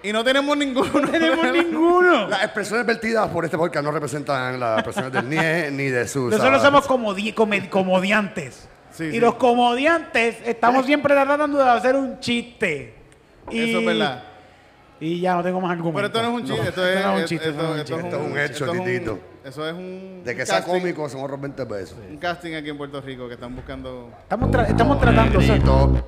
Y 0.00 0.12
no 0.12 0.22
tenemos 0.22 0.56
ninguno. 0.56 1.00
no 1.00 1.08
tenemos 1.08 1.44
ninguno. 1.52 2.28
Las 2.28 2.44
expresiones 2.44 2.86
vertidas 2.86 3.28
por 3.30 3.44
este 3.44 3.58
podcast 3.58 3.84
no 3.84 3.90
representan 3.90 4.60
las 4.60 4.78
expresiones 4.78 5.12
del 5.12 5.28
NIE 5.28 5.70
ni 5.72 5.84
de 5.90 6.06
sus. 6.06 6.30
Nosotros 6.30 6.62
somos 6.62 6.86
comodi- 6.86 7.34
comed- 7.34 7.68
comodiantes. 7.68 8.68
Sí, 8.92 9.04
y 9.06 9.10
sí. 9.12 9.20
los 9.20 9.34
comodiantes 9.34 10.36
estamos 10.46 10.86
siempre 10.86 11.14
tratando 11.14 11.58
de 11.58 11.68
hacer 11.68 11.96
un 11.96 12.20
chiste. 12.20 12.94
Y, 13.50 13.70
Eso 13.70 13.80
es 13.80 13.84
verdad. 13.86 14.22
Y 15.00 15.20
ya 15.20 15.34
no 15.34 15.42
tengo 15.42 15.60
más 15.60 15.72
argumentos. 15.72 16.00
Pero 16.00 16.06
esto 16.06 16.22
no 16.22 16.38
es 16.38 16.42
un 16.42 16.48
chiste, 16.48 16.68
esto 16.68 16.86
es, 16.86 16.94
no 16.94 17.00
es 17.00 17.06
un 17.06 17.14
esto- 17.16 17.28
chiste. 17.28 17.48
esto- 17.48 17.60
esto 17.60 17.62
no 17.62 17.74
es 17.74 17.74
un 17.74 17.78
esto 17.80 17.96
chiste. 17.96 18.06
Esto 18.06 18.16
es 18.16 18.30
un 18.30 18.38
hecho, 18.38 18.64
esto 18.64 18.72
es 18.72 18.78
un- 18.78 18.84
Titito. 18.86 19.18
Eso 19.44 19.68
es 19.68 19.74
un. 19.74 20.22
De 20.24 20.34
que 20.36 20.46
sea 20.46 20.64
cómico 20.64 21.08
son 21.08 21.22
otros 21.24 21.40
20 21.40 21.66
pesos. 21.66 21.98
Un 22.08 22.16
casting 22.18 22.54
aquí 22.54 22.68
en 22.70 22.78
Puerto 22.78 23.00
Rico 23.00 23.26
que 23.28 23.34
están 23.34 23.54
buscando. 23.54 24.10
Estamos, 24.22 24.50
tra- 24.50 24.68
estamos 24.68 25.00
tratando. 25.00 26.06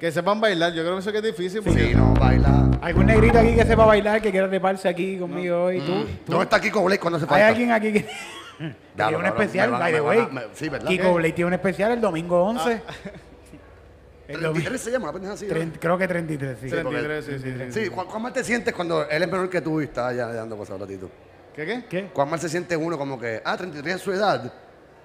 Que 0.00 0.12
sepan 0.12 0.40
bailar. 0.40 0.72
Yo 0.72 0.82
creo 0.82 0.94
que 0.94 1.00
eso 1.00 1.12
que 1.12 1.18
es 1.18 1.24
difícil. 1.24 1.62
Porque 1.62 1.88
Si 1.88 1.94
no 1.94 2.12
baila. 2.14 2.70
algún 2.82 3.06
negrito 3.06 3.38
aquí 3.38 3.54
que 3.54 3.64
sepa 3.64 3.86
bailar, 3.86 4.20
que 4.20 4.30
quiera 4.30 4.48
treparse 4.48 4.88
aquí 4.88 5.18
conmigo 5.18 5.64
hoy. 5.64 5.80
¿Tú? 5.80 6.06
¿Dónde 6.26 6.44
está 6.44 6.60
Kiko 6.60 6.84
Blake 6.84 7.00
cuando 7.00 7.18
se 7.18 7.24
¿Hay 7.24 7.28
falta? 7.28 7.48
alguien 7.48 7.72
aquí 7.72 7.92
que.? 7.92 8.00
Ya, 8.00 8.06
tiene 9.08 9.16
un 9.16 9.22
cabrón, 9.22 9.26
especial, 9.26 9.66
me 9.68 9.72
van- 9.72 9.80
by 9.80 9.92
me 9.92 9.98
the 9.98 10.04
van 10.04 10.16
a- 10.16 10.20
way. 10.24 10.32
me- 10.32 10.42
sí, 10.54 10.68
¿verdad? 10.68 10.88
Kiko. 10.88 11.14
Blake 11.14 11.32
tiene 11.32 11.46
un 11.48 11.54
especial 11.54 11.92
el 11.92 12.00
domingo 12.00 12.42
11. 12.44 12.82
El 14.26 14.40
domingo- 14.40 14.52
33 14.70 14.80
se 14.80 14.90
llama, 14.90 15.04
una 15.04 15.12
pendeja 15.12 15.34
así. 15.34 15.46
¿no? 15.46 15.54
Tren- 15.54 15.72
creo 15.78 15.98
que 15.98 16.08
33, 16.08 16.58
sí. 16.58 16.68
33, 16.70 17.24
sí, 17.26 17.32
sí, 17.38 17.54
sí. 17.70 17.84
Sí, 17.84 17.90
¿cu- 17.90 18.06
¿cuán 18.06 18.22
mal 18.22 18.32
te 18.32 18.42
sientes 18.42 18.72
cuando 18.72 19.06
él 19.06 19.22
es 19.22 19.30
menor 19.30 19.50
que 19.50 19.60
tú 19.60 19.82
y 19.82 19.84
está 19.84 20.12
ya 20.14 20.28
dando 20.28 20.56
cosas 20.56 20.76
a 20.76 20.78
ratito? 20.80 21.10
¿Qué 21.54 21.66
qué? 21.66 21.84
¿Qué? 21.90 22.04
¿Cuán 22.12 22.30
mal 22.30 22.40
se 22.40 22.48
siente 22.48 22.74
uno 22.74 22.96
como 22.96 23.18
que, 23.20 23.42
ah, 23.44 23.54
33 23.56 23.96
es 23.96 24.00
su 24.00 24.12
edad? 24.12 24.50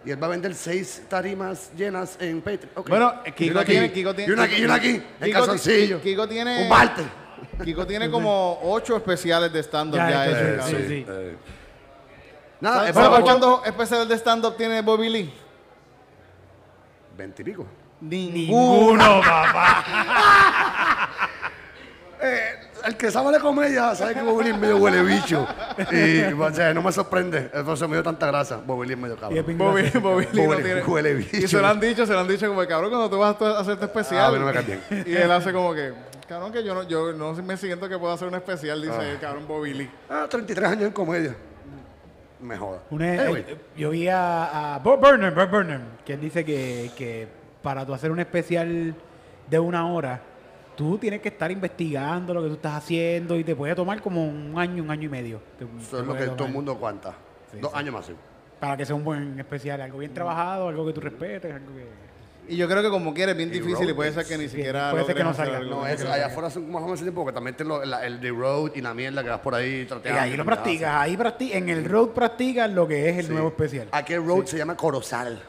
Y 0.06 0.12
él 0.12 0.22
va 0.22 0.28
a 0.28 0.30
vender 0.30 0.56
seis 0.56 1.04
tarimas 1.10 1.72
llenas 1.76 2.16
en 2.22 2.40
Patreon. 2.42 2.86
Bueno, 2.88 3.22
Kiko 3.36 3.52
una 3.52 3.66
tiene, 3.66 3.92
Kiko 3.92 4.16
tiene. 4.16 4.32
Y 4.32 4.34
una 4.34 4.44
aquí, 4.44 4.56
y 4.56 4.64
una 4.66 4.76
aquí, 4.76 4.90
en 4.90 5.04
Kiko- 5.22 5.34
calzoncillo. 5.34 6.02
Kiko 6.02 6.28
tiene. 6.28 6.70
Un. 6.70 7.66
Kiko 7.66 7.86
tiene 7.86 8.10
como 8.12 8.60
ocho 8.64 8.96
especiales 8.96 9.52
de 9.52 9.60
stand-up 9.62 9.98
Ya, 9.98 10.10
ya. 10.10 10.26
hechos, 10.54 10.66
sí, 10.66 10.76
sí, 10.78 10.88
sí. 10.88 11.06
Eh, 11.10 11.36
Nada, 12.62 12.76
¿Sabes 12.78 12.90
es 12.90 12.96
¿Sabes 12.96 13.10
para 13.10 13.24
cuántos 13.24 13.66
especiales 13.68 14.08
de 14.10 14.16
stand-up 14.18 14.56
tiene 14.58 14.82
Bobby 14.82 15.10
Lee? 15.10 15.34
Veintipico. 17.18 17.66
Ninguno, 18.02 19.22
papá. 19.22 19.86
Eh, 22.22 22.69
el 22.86 22.96
que 22.98 23.12
sabe 23.12 23.32
de 23.34 23.40
comedia 23.40 23.94
sabe 23.96 24.14
que 24.14 24.20
es 24.20 24.58
medio 24.58 24.78
huele 24.78 25.04
bicho. 25.04 25.48
Y 25.92 26.22
o 26.34 26.54
sea, 26.54 26.74
no 26.74 26.82
me 26.82 26.92
sorprende. 26.92 27.50
Eso 27.54 27.88
me 27.88 27.96
dio 27.96 28.04
tanta 28.04 28.28
grasa. 28.28 28.62
Es 28.68 28.98
medio 28.98 29.16
cabrón. 29.18 29.46
Lee 29.48 29.54
no 29.56 29.74
Huele- 29.74 30.64
tiene. 30.64 30.84
huele 30.84 31.14
bicho. 31.16 31.38
Y 31.38 31.48
se 31.48 31.60
lo 31.62 31.68
han 31.68 31.80
dicho, 31.80 32.06
se 32.06 32.14
lo 32.14 32.20
han 32.20 32.28
dicho 32.28 32.48
como, 32.48 32.66
cabrón, 32.68 32.90
cuando 32.90 33.10
tú 33.10 33.18
vas 33.18 33.40
a 33.42 33.60
hacer 33.60 33.78
tu 33.78 33.86
especial. 33.86 34.22
Ah, 34.22 34.28
a 34.28 34.32
mí 34.32 34.40
no 34.40 34.46
me 34.46 34.54
cae 34.54 34.64
bien. 34.64 35.04
Y 35.08 35.16
él 35.16 35.32
hace 35.32 35.52
como 35.54 35.74
que, 35.74 35.94
cabrón, 36.28 36.52
que 36.52 36.64
yo 36.64 36.74
no, 36.74 36.84
yo 36.84 37.14
no 37.14 37.34
me 37.34 37.58
siento 37.58 37.88
que 37.90 37.98
puedo 37.98 38.14
hacer 38.14 38.28
un 38.28 38.36
especial, 38.36 38.82
dice 38.82 38.94
Ah. 39.00 39.10
el 39.10 39.20
cabrón 39.20 39.48
Bobby 39.48 39.74
Lee. 39.74 39.90
Ah, 40.10 40.28
33 40.30 40.70
años 40.70 40.84
en 40.86 40.92
comedia. 40.92 41.36
Me 42.42 42.58
joda. 42.58 42.80
Una- 42.90 43.22
Anyway. 43.24 43.46
eh, 43.48 43.58
yo 43.76 43.90
vi 43.90 44.08
a, 44.08 44.76
a 44.76 44.80
Bob 44.80 45.00
Burnham, 45.02 45.36
Bob 45.36 45.50
Burnham, 45.50 45.82
que 46.06 46.14
él 46.14 46.22
dice 46.22 46.46
que, 46.46 46.90
que 46.96 47.28
para 47.62 47.86
tú 47.86 47.94
hacer 47.94 48.12
un 48.12 48.20
especial 48.20 48.96
de 49.50 49.60
una 49.60 49.86
hora, 49.92 50.22
tú 50.80 50.98
tienes 50.98 51.20
que 51.20 51.28
estar 51.28 51.52
investigando 51.52 52.34
lo 52.34 52.42
que 52.42 52.48
tú 52.48 52.54
estás 52.54 52.72
haciendo 52.76 53.38
y 53.38 53.44
te 53.44 53.54
puede 53.54 53.76
tomar 53.76 54.02
como 54.02 54.26
un 54.26 54.54
año, 54.58 54.82
un 54.82 54.90
año 54.90 55.04
y 55.08 55.10
medio. 55.10 55.42
Te- 55.60 55.66
Eso 55.66 55.98
te 55.98 56.02
es 56.04 56.08
lo 56.08 56.16
que 56.16 56.26
todo 56.38 56.48
el 56.48 56.54
mundo 56.54 56.78
cuenta. 56.78 57.14
Dos 57.60 57.74
años 57.74 57.94
más. 57.94 58.10
Para 58.62 58.78
que 58.78 58.86
sea 58.86 58.96
un 58.96 59.04
buen 59.04 59.38
especial, 59.38 59.82
algo 59.82 59.98
bien 59.98 60.14
trabajado, 60.14 60.70
algo 60.70 60.86
que 60.88 60.94
tú 60.94 61.02
respetes, 61.02 61.54
algo 61.54 61.68
que... 61.76 62.08
Y 62.54 62.56
yo 62.56 62.66
creo 62.70 62.82
que 62.82 62.90
como 62.90 63.14
quiere 63.14 63.34
es 63.34 63.38
bien 63.38 63.52
difícil 63.52 63.90
y 63.90 63.94
puede 63.94 64.14
ser 64.14 64.26
que 64.26 64.38
ni 64.38 64.46
Sí, 64.46 64.56
siquiera 64.56 64.92
puede 64.92 65.04
ser 65.04 65.16
que 65.18 65.24
no 65.26 65.34
salga. 65.34 65.60
No, 65.60 65.84
allá 65.84 66.28
afuera 66.28 66.50
son 66.50 66.72
más 66.72 66.78
o 66.82 66.86
menos 66.86 66.94
ese 67.00 67.04
tiempo 67.04 67.24
porque 67.24 67.36
también 67.36 67.58
tienen 67.58 67.78
lo- 67.78 67.84
la- 67.86 68.06
el 68.06 68.22
Road 68.36 68.72
y 68.76 68.80
la 68.82 68.94
mierda 68.94 69.22
que 69.22 69.30
vas 69.30 69.40
por 69.42 69.56
ahí 69.56 69.86
Y 70.06 70.08
ahí 70.08 70.38
lo 70.38 70.46
practicas, 70.46 70.96
ahí 70.96 71.18
practicas, 71.18 71.58
en 71.58 71.68
el 71.70 71.84
road 71.84 72.08
practicas 72.12 72.72
lo 72.72 72.88
que 72.88 73.10
es 73.10 73.18
el 73.18 73.26
Sí. 73.26 73.32
nuevo 73.34 73.50
especial. 73.50 73.90
Aquí 73.92 74.14
el 74.14 74.26
road 74.26 74.46
se 74.46 74.58
llama 74.58 74.76
Corozal. 74.78 75.42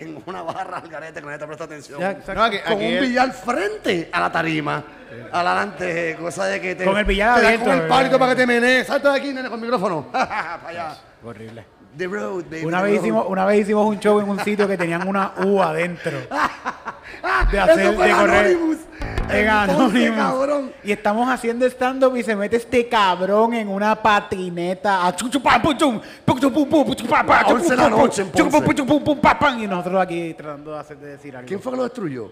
En 0.00 0.22
una 0.26 0.42
barra 0.42 0.78
al 0.78 0.88
garete 0.88 1.20
que 1.20 1.26
nadie 1.26 1.38
te 1.38 1.46
presta 1.46 1.64
atención. 1.64 2.00
Ya, 2.00 2.10
exacto. 2.12 2.34
No, 2.34 2.44
aquí, 2.44 2.58
con 2.58 2.72
aquí 2.74 2.94
un 2.94 3.00
billar 3.00 3.32
frente 3.32 4.08
a 4.12 4.20
la 4.20 4.32
tarima. 4.32 4.84
Adelante, 5.32 6.16
cosa 6.18 6.46
de 6.46 6.60
que 6.60 6.74
te. 6.74 6.84
Con 6.84 6.96
el 6.98 7.04
billar 7.04 7.36
te 7.36 7.42
da 7.42 7.48
abierto, 7.48 7.66
Con 7.66 7.78
el 7.78 7.84
eh. 7.84 7.88
palito 7.88 8.18
para 8.18 8.32
que 8.32 8.36
te 8.36 8.46
menees. 8.46 8.86
Salta 8.86 9.12
de 9.12 9.18
aquí, 9.18 9.32
nene, 9.32 9.48
con 9.48 9.58
el 9.58 9.64
micrófono. 9.64 10.06
para 10.12 10.68
allá. 10.68 10.96
Horrible. 11.24 11.64
The 11.96 12.06
road, 12.06 12.44
baby. 12.44 12.64
Una 12.64 12.78
the 12.78 12.84
vez, 12.84 12.92
road. 12.96 13.04
hicimos, 13.04 13.26
una 13.28 13.44
vez 13.46 13.60
hicimos 13.60 13.86
un 13.86 13.98
show 13.98 14.20
en 14.20 14.28
un 14.28 14.38
sitio 14.40 14.68
que 14.68 14.76
tenían 14.76 15.08
una 15.08 15.32
U 15.44 15.62
adentro. 15.62 16.18
De 17.50 17.58
hacer, 17.60 17.80
Eso 17.80 17.92
fue 17.94 18.06
de 18.08 18.12
correr. 18.14 18.46
Anonymous. 18.46 18.78
En 19.28 19.36
En 19.38 19.46
Ponce, 19.66 19.72
Anonymous. 19.72 20.16
cabrón. 20.16 20.72
Y 20.84 20.92
estamos 20.92 21.28
haciendo 21.28 21.66
stand-up 21.66 22.16
y 22.16 22.22
se 22.22 22.36
mete 22.36 22.56
este 22.56 22.88
cabrón 22.88 23.54
en 23.54 23.68
una 23.68 23.94
patineta. 24.00 25.06
a 25.06 25.14
chu, 25.16 25.28
chu, 25.28 25.42
pa, 25.42 25.60
pum, 25.60 25.76
chum, 25.76 26.00
pum, 26.24 26.38
chum, 26.38 26.52
pum, 26.52 26.68
pum, 26.68 26.84
pum, 26.84 26.94
chu, 26.94 27.06
pa, 27.06 27.24
pa, 27.24 27.40
A 27.40 27.44
chu, 27.44 27.54
11 27.54 27.68
de 27.70 27.74
pum, 27.76 27.84
la 27.84 27.90
pum, 27.90 27.98
noche 28.00 28.22
en. 28.22 29.60
Y 29.60 29.66
nosotros 29.66 30.00
aquí 30.00 30.34
tratando 30.34 30.72
de, 30.72 30.78
hacer, 30.78 30.96
de 30.98 31.08
decir 31.08 31.34
algo. 31.36 31.46
¿Quién 31.48 31.60
fue 31.60 31.72
que 31.72 31.76
lo 31.78 31.84
destruyó? 31.84 32.30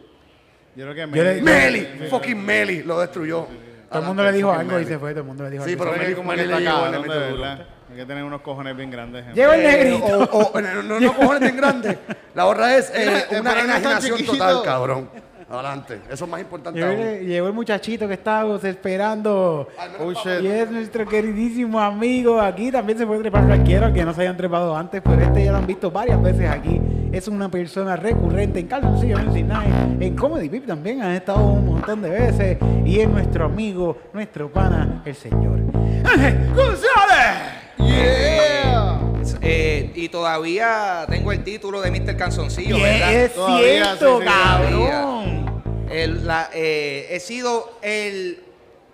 Yo 0.76 0.84
creo 0.90 0.94
que 0.94 1.06
Meli- 1.06 1.42
Meli. 1.42 2.08
Fucking 2.10 2.44
Meli 2.44 2.82
lo 2.82 3.00
destruyó. 3.00 3.46
Todo 3.90 4.00
el 4.00 4.06
mundo 4.08 4.24
le 4.24 4.32
dijo 4.32 4.52
algo 4.52 4.78
y 4.80 4.84
se 4.86 4.98
fue. 4.98 5.10
Todo 5.10 5.20
el 5.20 5.26
mundo 5.26 5.44
le 5.44 5.50
dijo 5.50 5.64
Sí, 5.64 5.72
algo. 5.72 5.84
pero 5.84 5.94
Creo 5.94 6.00
que 6.02 6.06
Meli, 6.08 6.16
como 6.16 6.30
Meli 6.30 6.46
le 6.46 6.60
llegó, 6.60 6.88
le 6.88 6.98
metió. 6.98 7.73
Hay 7.90 7.96
que 7.96 8.06
tener 8.06 8.24
unos 8.24 8.40
cojones 8.40 8.76
bien 8.76 8.90
grandes. 8.90 9.24
gente. 9.24 9.38
Llegó 9.40 9.52
el 9.52 9.60
Eh, 9.60 9.64
negrito. 9.84 10.28
o, 10.32 10.38
o- 10.52 10.60
no, 10.60 10.82
no, 10.82 11.00
no 11.00 11.14
cojones 11.14 11.40
tan 11.40 11.56
grandes. 11.56 11.98
La 12.34 12.46
otra 12.46 12.76
es 12.76 12.90
eh, 12.94 13.24
una 13.40 13.60
enajenación 13.60 14.24
total, 14.24 14.62
cabrón. 14.64 15.08
Adelante. 15.50 16.00
Eso 16.10 16.24
es 16.24 16.30
más 16.30 16.40
importante 16.40 16.80
Llegó 16.80 16.90
aún. 16.92 17.00
el, 17.00 17.26
llegó 17.26 17.46
el 17.48 17.52
muchachito 17.52 18.08
que 18.08 18.14
estábamos 18.14 18.64
esperando. 18.64 19.68
Oh. 20.00 20.12
Y 20.40 20.46
es 20.46 20.70
nuestro 20.70 21.06
queridísimo 21.06 21.78
amigo 21.78 22.40
aquí. 22.40 22.72
También 22.72 22.98
se 22.98 23.06
puede 23.06 23.20
trepar 23.20 23.46
cualquiera, 23.46 23.92
que 23.92 24.04
no 24.04 24.14
se 24.14 24.22
hayan 24.22 24.36
trepado 24.38 24.74
antes, 24.74 25.02
pero 25.04 25.20
este 25.22 25.44
ya 25.44 25.52
lo 25.52 25.58
han 25.58 25.66
visto 25.66 25.90
varias 25.90 26.20
veces 26.22 26.48
aquí 26.48 26.80
es 27.12 27.28
una 27.28 27.48
persona 27.48 27.94
recurrente 27.94 28.58
en 28.58 28.66
Calzoncillo 28.66 29.18
Music 29.18 29.44
Night, 29.46 30.02
en 30.02 30.16
Comedy 30.16 30.48
Pip 30.48 30.66
también 30.66 31.00
han 31.00 31.12
estado 31.12 31.44
un 31.46 31.64
montón 31.66 32.02
de 32.02 32.10
veces 32.10 32.58
y 32.84 32.98
es 32.98 33.08
nuestro 33.08 33.44
amigo, 33.44 33.96
nuestro 34.12 34.50
pana, 34.50 35.00
el 35.04 35.14
señor 35.14 35.60
Ángel 36.04 36.52
González. 36.56 37.63
Yeah. 37.86 39.00
Eh, 39.42 39.90
y 39.94 40.08
todavía 40.08 41.04
tengo 41.08 41.30
el 41.32 41.44
título 41.44 41.80
de 41.82 41.90
Mr. 41.90 42.16
Canzoncillo, 42.16 42.78
¿verdad? 42.80 43.12
es 43.12 43.34
Todavía, 43.34 43.84
cierto, 43.96 44.18
sí, 44.20 44.24
sí, 44.26 44.30
cabrón. 44.32 45.62
El- 45.90 46.26
la- 46.26 46.50
eh, 46.52 47.08
he 47.10 47.20
sido 47.20 47.78
el, 47.82 48.42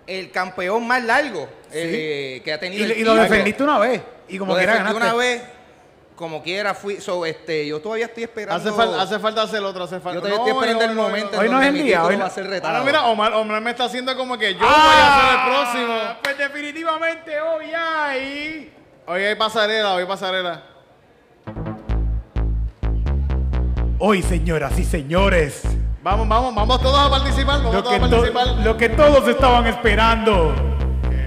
el 0.07 0.31
campeón 0.31 0.85
más 0.87 1.03
largo 1.03 1.47
eh, 1.71 2.41
que 2.43 2.51
ha 2.53 2.57
Y, 2.57 2.59
tenido 2.59 2.85
el 2.85 2.97
y 2.97 3.03
lo 3.03 3.15
defendiste 3.15 3.63
una 3.63 3.79
vez 3.79 4.01
y 4.27 4.37
como 4.37 4.53
Lo 4.53 4.57
quiera 4.57 4.73
defendí 4.73 4.93
ganaste. 4.93 5.13
una 5.15 5.23
vez, 5.23 5.41
como 6.15 6.43
quiera 6.43 6.73
fui. 6.75 6.99
So, 7.01 7.25
este, 7.25 7.65
yo 7.65 7.79
todavía 7.79 8.05
estoy 8.05 8.23
esperando. 8.23 8.55
Hace, 8.69 8.69
fal- 8.77 8.99
hace 8.99 9.19
falta 9.19 9.41
hacer 9.43 9.63
otro, 9.63 9.85
hace 9.85 9.99
falta. 9.99 10.15
yo 10.15 10.21
todavía 10.21 10.37
estoy 10.39 10.51
esperando 10.59 10.83
el 10.85 10.95
momento 10.95 11.39
Hoy 11.39 11.45
en 11.47 11.51
no 11.53 11.61
es 11.61 11.67
el 11.69 11.73
día, 11.83 12.03
hoy 12.05 12.15
no- 12.17 12.21
va 12.23 12.27
a 12.27 12.29
ser 12.29 12.47
retado. 12.47 12.73
Ahora 12.75 12.85
mira, 12.85 13.05
Omar, 13.05 13.33
Omar 13.33 13.61
me 13.61 13.71
está 13.71 13.85
haciendo 13.85 14.15
como 14.17 14.37
que 14.37 14.53
yo 14.53 14.59
Ah, 14.61 14.83
voy 14.85 15.01
a 15.01 15.15
ser 15.15 15.39
el 15.39 15.87
próximo. 15.87 16.19
Pues 16.23 16.37
definitivamente 16.37 17.41
hoy 17.41 17.65
hay. 17.73 18.73
Hoy 19.07 19.21
hay 19.23 19.35
pasarela, 19.35 19.93
hoy 19.93 20.01
hay 20.01 20.07
pasarela. 20.07 20.61
Hoy, 23.99 24.21
señoras 24.23 24.77
y 24.79 24.83
señores, 24.83 25.61
Vamos, 26.03 26.27
vamos, 26.27 26.55
vamos 26.55 26.81
todos 26.81 26.97
a 26.99 27.09
participar, 27.11 27.57
vamos 27.59 27.75
lo 27.75 27.83
todos 27.83 27.99
que, 27.99 28.03
a 28.03 28.09
to- 28.09 28.15
participar. 28.15 28.47
lo 28.65 28.77
que 28.77 28.89
todos 28.89 29.27
estaban 29.27 29.67
esperando. 29.67 30.51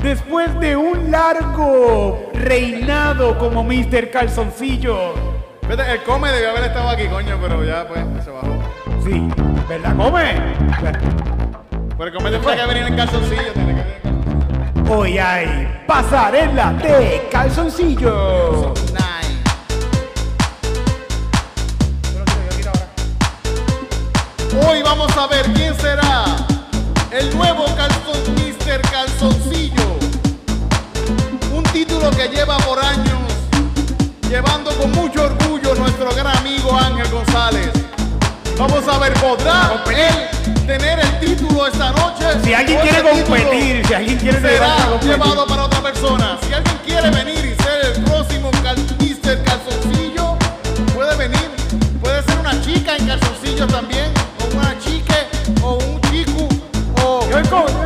Después 0.03 0.59
de 0.59 0.75
un 0.77 1.12
largo 1.12 2.31
reinado 2.35 3.39
como 3.39 3.62
Mr. 3.62 4.11
Calzoncillo. 4.11 5.14
Vete, 5.68 5.93
el 5.93 6.03
come 6.03 6.31
debió 6.33 6.51
haber 6.51 6.64
estado 6.64 6.89
aquí, 6.89 7.07
coño, 7.07 7.39
pero 7.41 7.62
ya 7.64 7.87
pues 7.87 8.01
se 8.25 8.31
bajó. 8.31 8.49
Sí, 9.05 9.29
¿verdad? 9.68 9.95
Come. 9.97 10.35
Pero 11.97 12.05
el 12.11 12.12
come 12.12 12.31
tendría 12.33 12.57
que 12.57 12.66
venir 12.66 12.83
en 12.89 12.97
calzoncillo, 12.97 13.53
tiene 13.55 13.75
que 13.77 13.81
venir. 13.81 14.03
Hoy 14.89 15.18
hay 15.18 15.82
pasarela 15.87 16.72
de 16.74 17.28
calzoncillo. 17.30 18.74
Hoy 24.66 24.82
vamos 24.82 25.16
a 25.16 25.26
ver 25.26 25.47
quién 25.55 25.74
será 25.78 26.24
el 27.11 27.37
nuevo 27.37 27.64
calzón 27.76 28.35
Mr. 28.35 28.80
Calzoncillo. 28.91 29.99
Un 31.53 31.62
título 31.64 32.11
que 32.11 32.28
lleva 32.28 32.59
por 32.59 32.78
años 32.78 33.24
llevando 34.28 34.70
con 34.76 34.91
mucho 34.93 35.24
orgullo 35.24 35.74
nuestro 35.76 36.14
gran 36.14 36.37
amigo 36.39 36.76
Ángel 36.76 37.11
González. 37.11 37.84
Vamos 38.57 38.86
a 38.86 38.98
ver, 38.98 39.12
¿podrá 39.14 39.82
él 39.90 40.66
tener 40.66 41.00
el 41.00 41.20
título 41.20 41.66
esta 41.66 41.90
noche? 41.90 42.24
Si 42.44 42.55
alguien 42.55 42.78
¿O 42.78 42.82
quiere 42.82 43.02
título 43.02 43.26
competir, 43.26 43.86
si 43.86 43.94
alguien 43.94 44.18
quiere 44.18 44.40
será 44.40 44.76
llevado 45.02 45.46
para 45.46 45.64
otra 45.64 45.82
persona. 45.82 46.38
Si 46.46 46.55
alguien 46.55 46.78
quiere 46.86 47.11
venir 47.11 47.44
y 47.44 47.62
ser 47.62 47.96
el 47.96 48.05
próximo 48.05 48.50
cal 48.62 48.76
Mr. 48.76 49.42
Calzoncillo, 49.42 50.36
puede 50.94 51.16
venir. 51.16 51.50
Puede 52.00 52.22
ser 52.22 52.38
una 52.38 52.61
chica 52.62 52.96
en 52.96 53.07
calzoncillo 53.09 53.66
también, 53.66 54.12
o 54.40 54.57
una 54.57 54.78
chique, 54.78 55.26
o 55.61 55.74
un 55.74 56.00
chico, 56.02 56.48
o 57.05 57.84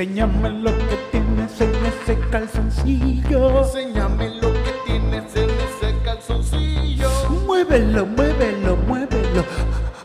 Enséñame 0.00 0.48
lo 0.48 0.70
que 0.88 0.96
tienes 1.12 1.60
en 1.60 1.72
ese 1.84 2.18
calzoncillo. 2.30 3.60
Enséñame 3.66 4.30
lo 4.40 4.50
que 4.54 4.72
tienes 4.86 5.36
en 5.36 5.50
ese 5.50 5.94
calzoncillo. 6.02 7.10
Muévelo, 7.46 8.06
muévelo, 8.06 8.76
muévelo, 8.88 9.44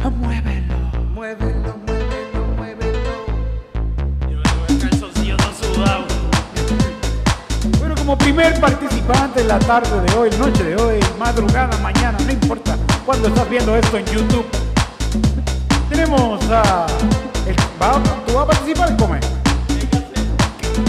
ah, 0.04 0.10
muévelo. 0.10 0.76
Muévelo, 1.14 1.78
muévelo, 1.88 2.46
muévelo. 2.58 3.10
calzoncillo 4.82 5.38
no 5.38 5.54
sudado. 5.74 6.04
Bueno, 7.80 7.96
como 7.96 8.18
primer 8.18 8.60
participante 8.60 9.40
en 9.40 9.48
la 9.48 9.60
tarde 9.60 10.02
de 10.02 10.18
hoy, 10.18 10.30
noche 10.38 10.62
de 10.62 10.76
hoy, 10.76 11.00
madrugada, 11.18 11.78
mañana, 11.78 12.18
no 12.20 12.32
importa 12.34 12.76
cuando 13.06 13.30
estás 13.30 13.50
viendo 13.50 13.74
esto 13.78 13.98
en 13.98 14.06
YouTube, 14.08 14.46
tenemos 15.90 16.44
a. 16.52 16.86
el- 17.48 17.56
va- 17.82 18.04
¿Tú 18.28 18.34
vas 18.34 18.44
a 18.44 18.48
participar, 18.48 18.98
Come? 18.98 19.35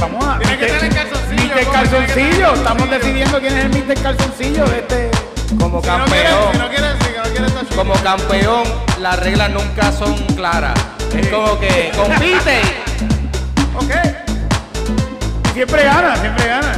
Vamos 0.00 0.24
a. 0.24 0.38
Tiene 0.38 0.58
que 0.58 0.66
en 0.66 0.92
calzoncillo, 0.92 1.54
Mr. 1.54 1.72
Calzoncillo, 1.72 2.54
estamos 2.54 2.90
decidiendo 2.90 3.40
quién 3.40 3.56
es 3.56 3.64
el 3.64 3.70
Mr. 3.70 4.02
Calzoncillo 4.02 4.64
de 4.66 4.78
este. 4.78 5.10
Como 5.58 5.80
Si 5.82 5.88
no 5.88 6.04
quiere, 6.04 6.24
campeón. 6.24 6.52
si 6.52 6.58
no 6.58 6.68
quiere, 6.68 6.88
si 6.92 7.16
no 7.16 7.22
quiere 7.24 7.46
esta 7.46 7.60
chica. 7.60 7.76
Como 7.76 7.94
campeón, 7.94 8.64
las 9.00 9.18
reglas 9.20 9.50
nunca 9.50 9.92
son 9.92 10.14
claras. 10.36 10.74
Es 11.14 11.28
como 11.28 11.58
que 11.58 11.92
compite. 11.96 12.60
Ok. 13.76 13.92
Y 15.44 15.54
siempre 15.54 15.84
gana, 15.84 16.16
siempre 16.16 16.46
gana. 16.46 16.72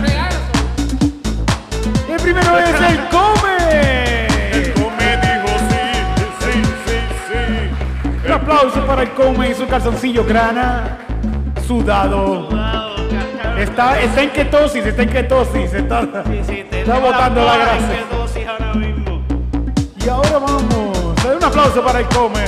El 2.08 2.20
primero 2.22 2.58
es 2.58 2.68
el 2.80 3.08
Come. 3.08 4.28
Come 4.74 5.16
dijo 5.16 5.58
sí, 5.70 5.82
sí, 6.40 6.62
sí, 6.86 6.96
sí. 7.28 8.26
Un 8.26 8.32
aplauso 8.32 8.86
para 8.86 9.02
el 9.02 9.10
Come 9.12 9.50
y 9.50 9.54
su 9.54 9.66
calzoncillo 9.66 10.24
grana, 10.24 10.98
sudado. 11.66 12.48
Está, 13.58 14.00
está 14.00 14.22
en 14.22 14.30
ketosis, 14.30 14.84
está 14.86 15.02
en 15.02 15.08
ketosis, 15.10 15.72
está, 15.74 16.00
está 16.02 16.98
botando 16.98 17.44
la 17.44 17.56
grasa. 17.56 17.88
ahora 18.50 18.74
mismo. 18.74 19.22
Y 20.04 20.08
ahora 20.08 20.38
vamos, 20.38 21.16
dale 21.24 21.36
un 21.36 21.44
aplauso 21.44 21.82
para 21.84 22.00
el 22.00 22.06
Come. 22.06 22.44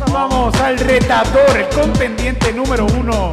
Ahora 0.00 0.12
vamos 0.12 0.54
al 0.60 0.78
retador, 0.78 1.56
el 1.56 1.68
contendiente 1.68 2.52
número 2.52 2.86
uno, 2.86 3.32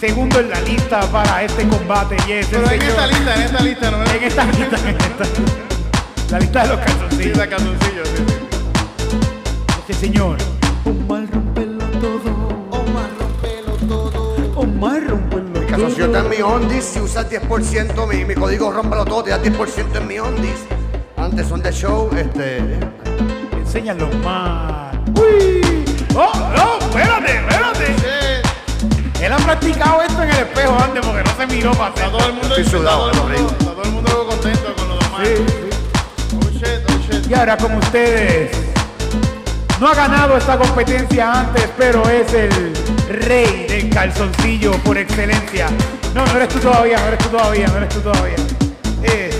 segundo 0.00 0.40
en 0.40 0.50
la 0.50 0.60
lista 0.62 1.00
para 1.12 1.42
este 1.44 1.66
combate 1.68 2.16
y 2.26 2.32
es 2.32 2.46
Pero 2.46 2.62
en 2.70 2.80
señor- 2.80 2.88
esta 2.90 3.06
lista, 3.06 3.34
en 3.34 3.42
esta 3.42 3.60
lista, 3.62 3.90
no 3.90 3.96
en 4.04 4.24
esta 4.24 4.44
lista, 4.44 4.76
en 4.88 4.96
esta 4.96 5.24
la 6.30 6.38
lista 6.38 6.62
de 6.62 6.68
los 6.68 6.78
Sí, 6.78 6.84
calzoncillos. 6.86 7.36
la 7.36 7.46
calzoncillo, 7.48 8.04
sí, 8.06 8.24
sí. 8.28 8.34
Este 9.80 9.94
señor, 9.94 10.36
Omar 10.84 11.26
rompelo 11.30 11.39
Calzoncillo 15.80 16.06
está 16.06 16.18
en 16.18 16.28
mi 16.28 16.42
ondis. 16.42 16.84
Si 16.84 17.00
usas 17.00 17.26
10%, 17.30 18.06
mi, 18.06 18.24
mi 18.26 18.34
código 18.34 18.70
rómpelo 18.70 19.02
todo, 19.06 19.22
te 19.24 19.30
das 19.30 19.40
10% 19.42 19.96
en 19.96 20.06
mi 20.06 20.18
ondis. 20.18 20.66
Antes 21.16 21.48
son 21.48 21.62
de 21.62 21.72
show, 21.72 22.10
este. 22.14 22.58
Enséñalo 23.58 24.08
más. 24.22 24.94
Uy, 25.18 25.84
oh, 26.14 26.32
no, 26.54 26.78
espérate, 26.86 27.34
espérate. 27.36 27.86
Sí. 27.96 29.24
Él 29.24 29.32
ha 29.32 29.36
practicado 29.38 30.02
esto 30.02 30.22
en 30.22 30.28
el 30.30 30.36
espejo 30.36 30.76
antes 30.84 31.06
porque 31.06 31.24
no 31.24 31.36
se 31.36 31.46
miró 31.46 31.70
para 31.72 31.88
Está 31.94 32.06
hacer. 32.06 32.18
todo 32.18 32.26
el 32.28 32.32
mundo, 32.34 32.48
Estoy 32.48 32.64
está 32.64 32.76
sudado, 32.76 32.98
todo 32.98 33.10
el 33.10 33.16
lo 33.16 33.38
mundo, 33.38 33.56
está 33.58 33.72
todo 33.72 33.82
el 33.82 33.90
mundo 33.90 34.26
contento 34.28 34.74
con 34.76 34.88
los 34.88 34.98
demás. 34.98 35.28
Sí, 35.28 35.34
sí. 35.46 36.36
Oh 36.36 36.50
shit, 36.50 36.90
oh 36.90 37.12
shit. 37.12 37.30
Y 37.30 37.34
ahora 37.34 37.56
con 37.56 37.74
ustedes, 37.76 38.50
no 39.80 39.88
ha 39.88 39.94
ganado 39.94 40.36
esta 40.36 40.58
competencia 40.58 41.40
antes, 41.40 41.70
pero 41.78 42.02
es 42.10 42.34
el 42.34 42.50
rey 43.10 43.66
del 43.68 43.90
calzoncillo 43.90 44.72
por 44.84 44.96
excelencia. 44.96 45.68
No, 46.14 46.24
no 46.24 46.36
eres 46.36 46.48
tú 46.48 46.58
todavía, 46.60 46.98
no 46.98 47.08
eres 47.08 47.18
tú 47.18 47.28
todavía, 47.28 47.66
no 47.66 47.76
eres 47.76 47.88
tú 47.88 48.00
todavía. 48.00 48.36
Es 49.02 49.36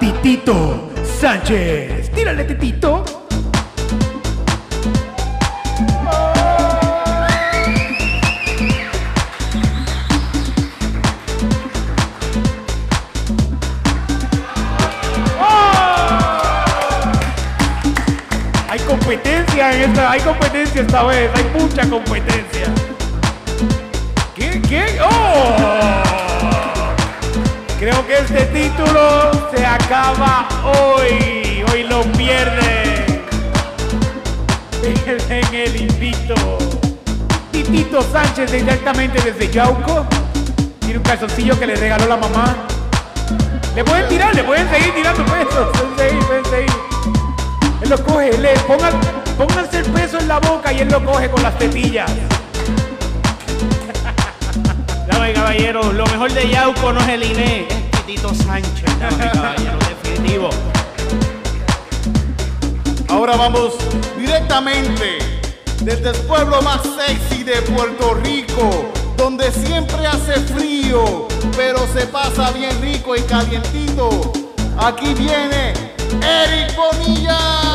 Titito 0.00 0.90
Sánchez. 1.20 2.10
Tírale, 2.12 2.44
Titito. 2.44 3.15
Hay 19.66 20.20
competencia 20.20 20.82
esta 20.82 21.02
vez, 21.04 21.30
hay 21.34 21.60
mucha 21.60 21.88
competencia. 21.88 22.66
¿Qué? 24.34 24.60
¿Qué? 24.68 24.98
¡Oh! 25.02 25.96
Creo 27.78 28.06
que 28.06 28.18
este 28.18 28.44
título 28.46 29.30
se 29.54 29.66
acaba 29.66 30.48
hoy. 30.64 31.64
Hoy 31.72 31.82
lo 31.84 32.02
pierde. 32.12 33.04
En 34.82 35.54
el, 35.54 35.76
invicto. 35.76 36.34
Titito 37.50 38.02
Sánchez 38.02 38.52
directamente 38.52 39.20
desde 39.20 39.52
Yauco. 39.52 40.06
Tiene 40.80 40.98
un 40.98 41.02
calzoncillo 41.02 41.58
que 41.58 41.66
le 41.66 41.74
regaló 41.74 42.06
la 42.06 42.16
mamá. 42.16 42.56
Le 43.74 43.82
pueden 43.82 44.08
tirar, 44.08 44.34
le 44.34 44.44
pueden 44.44 44.70
seguir 44.70 44.94
tirando 44.94 45.24
pesos. 45.24 45.68
Pueden 45.72 45.96
seguir, 45.96 46.26
pueden 46.26 46.44
seguir. 46.44 46.72
Él 47.82 47.90
lo 47.90 48.04
coge, 48.04 48.38
le 48.38 48.54
ponga, 48.60 48.90
Pónganse 49.36 49.80
el 49.80 49.84
peso 49.86 50.18
en 50.18 50.28
la 50.28 50.38
boca 50.38 50.72
y 50.72 50.80
él 50.80 50.88
lo 50.88 51.04
coge 51.04 51.28
con 51.30 51.42
las 51.42 51.58
tetillas. 51.58 52.10
Dame 55.06 55.34
caballero, 55.34 55.92
lo 55.92 56.06
mejor 56.06 56.32
de 56.32 56.48
Yauco 56.48 56.90
no 56.92 57.00
es 57.00 57.08
el 57.08 57.22
INE, 57.22 57.68
es 57.68 57.90
Titito 57.90 58.34
Sánchez, 58.34 58.98
dame 58.98 59.30
caballero, 59.30 59.78
definitivo. 60.02 60.48
Ahora 63.08 63.36
vamos 63.36 63.74
directamente 64.18 65.18
desde 65.82 66.10
el 66.10 66.16
pueblo 66.26 66.60
más 66.62 66.80
sexy 66.82 67.44
de 67.44 67.60
Puerto 67.62 68.14
Rico, 68.14 68.90
donde 69.16 69.52
siempre 69.52 70.06
hace 70.06 70.34
frío, 70.54 71.28
pero 71.56 71.86
se 71.88 72.06
pasa 72.06 72.50
bien 72.52 72.80
rico 72.80 73.14
y 73.14 73.20
calientito. 73.22 74.32
Aquí 74.78 75.12
viene 75.14 75.74
Eric 76.22 76.74
Bonilla. 76.74 77.65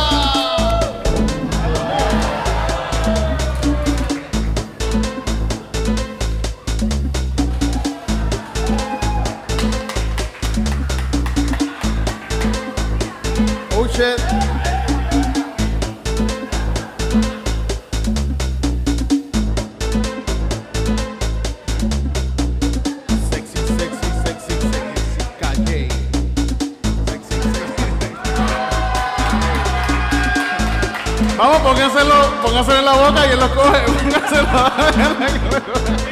La 32.91 33.09
boca 33.09 33.27
y 33.27 33.31
él 33.31 33.39
lo 33.39 33.55
coge. 33.55 33.79
Póngaselo. 33.85 36.10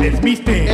Calzoncillo. 0.00 0.69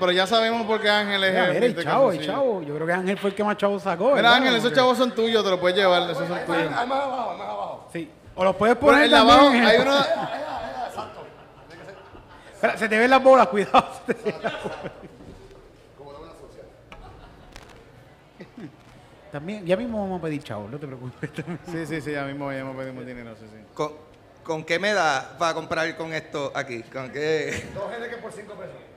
Pero 0.00 0.10
ya 0.12 0.26
sabemos 0.26 0.66
por 0.66 0.80
qué 0.80 0.88
Ángel 0.88 1.22
es 1.22 1.30
Mira, 1.30 1.50
el 1.50 1.62
el 1.62 1.84
chavo, 1.84 2.10
el 2.10 2.26
chavo. 2.26 2.62
Yo 2.62 2.74
creo 2.74 2.86
que 2.86 2.92
Ángel 2.92 3.18
fue 3.18 3.30
el 3.30 3.36
que 3.36 3.44
más 3.44 3.56
chavos 3.56 3.82
sacó. 3.82 4.14
Mira. 4.14 4.34
Ángel, 4.34 4.56
esos 4.56 4.72
chavos 4.72 4.98
son 4.98 5.14
tuyos, 5.14 5.44
te 5.44 5.50
los 5.50 5.60
puedes 5.60 5.76
llevar, 5.76 6.10
esos 6.10 6.26
son 6.26 6.38
tuyos. 6.46 6.72
Sí. 7.92 8.10
O 8.34 8.44
los 8.44 8.56
puedes 8.56 8.76
poner 8.76 9.04
en 9.04 9.10
la 9.10 9.18
también 9.18 9.38
abajo 9.38 9.68
hay 9.68 9.78
uno. 9.80 10.00
Espera, 12.54 12.76
se 12.76 12.88
te 12.88 12.98
ven 12.98 13.10
las 13.10 13.22
bolas, 13.22 13.48
cuidado. 13.48 13.88
se 14.06 14.14
te 14.14 14.32
ven 14.32 14.42
las 14.42 14.62
bolas. 14.62 14.92
También, 19.30 19.64
ya 19.64 19.76
mismo 19.76 20.00
vamos 20.00 20.18
a 20.18 20.22
pedir 20.22 20.42
chavo, 20.42 20.68
no 20.68 20.78
te 20.78 20.86
preocupes. 20.86 21.30
Sí, 21.70 21.86
sí, 21.86 22.00
sí, 22.00 22.12
ya 22.12 22.24
mismo, 22.24 22.50
ya 22.52 22.64
mismo 22.64 22.78
pedimos 22.78 23.06
dinero, 23.06 23.34
sí, 23.38 23.46
sí. 23.50 23.64
¿Con, 23.74 23.92
con 24.42 24.64
qué 24.64 24.78
me 24.78 24.92
da 24.92 25.36
para 25.38 25.54
comprar 25.54 25.96
con 25.96 26.12
esto 26.12 26.50
aquí? 26.54 26.82
¿Con 26.82 27.10
qué? 27.10 27.68
Dos 27.72 27.90
que 28.08 28.16
por 28.16 28.32
5 28.32 28.54
pesos. 28.54 28.89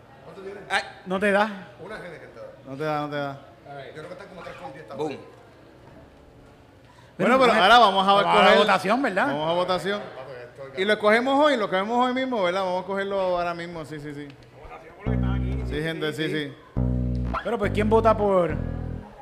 ¿Cuánto 0.44 0.60
tienes? 0.60 0.64
Ay, 0.70 0.84
No 1.06 1.20
te 1.20 1.32
da. 1.32 1.68
Una 1.84 1.98
gene 1.98 2.20
que 2.20 2.28
te 2.28 2.40
da. 2.40 2.46
No 2.68 2.78
te 2.78 2.84
da, 2.84 3.02
no 3.02 3.10
te 3.10 3.16
da. 3.16 3.40
Yo 3.88 3.94
creo 3.94 4.08
que 4.08 4.14
está 4.14 4.26
como 4.26 4.42
3 4.44 4.56
con 4.56 4.74
10 4.74 4.88
boom. 4.98 5.18
Bueno, 7.18 7.40
pero 7.40 7.54
ahora 7.54 7.80
vamos 7.80 8.08
a 8.08 8.14
Vamos 8.14 8.52
a 8.52 8.56
votación, 8.56 9.02
¿verdad? 9.02 9.28
Vamos 9.28 9.50
a 9.50 9.54
votación. 9.54 10.02
Y 10.78 10.86
lo 10.86 10.94
escogemos 10.94 11.46
hoy, 11.46 11.58
lo 11.58 11.70
cogemos 11.70 12.06
hoy 12.06 12.14
mismo, 12.14 12.44
¿verdad? 12.44 12.62
Vamos 12.62 12.84
a 12.84 12.88
cogerlo 12.88 13.20
ahora 13.20 13.54
mismo, 13.54 13.86
sí, 13.86 14.00
sí, 14.00 14.14
sí. 14.14 14.28
Sí, 15.68 15.82
gente, 15.82 16.14
sí, 16.14 16.30
sí. 16.30 16.54
Pero 17.44 17.58
pues, 17.58 17.72
¿quién 17.72 17.90
vota 17.90 18.16
por...? 18.16 18.56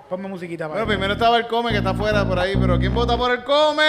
Ponme 0.09 0.27
musiquita 0.27 0.67
para 0.67 0.81
Bueno, 0.81 0.87
primero 0.87 1.13
estaba 1.13 1.37
el 1.37 1.47
Come, 1.47 1.71
que 1.71 1.77
está 1.77 1.91
afuera 1.91 2.25
por 2.25 2.37
ahí, 2.37 2.55
pero 2.59 2.77
¿quién 2.77 2.93
vota 2.93 3.17
por 3.17 3.31
el 3.31 3.43
Come? 3.43 3.83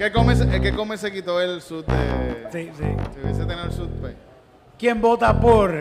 ¿Qué 0.00 0.10
come, 0.10 0.32
el 0.32 0.62
que 0.62 0.74
come 0.74 0.96
se 0.96 1.12
quitó 1.12 1.42
el 1.42 1.60
sud 1.60 1.84
de. 1.84 2.48
Sí, 2.50 2.70
sí. 2.74 2.84
Si 3.12 3.20
hubiese 3.20 3.44
tenido 3.44 3.64
el 3.64 3.70
sud, 3.70 3.90
pues. 4.00 4.14
¿Quién 4.78 4.98
vota 4.98 5.38
por 5.38 5.74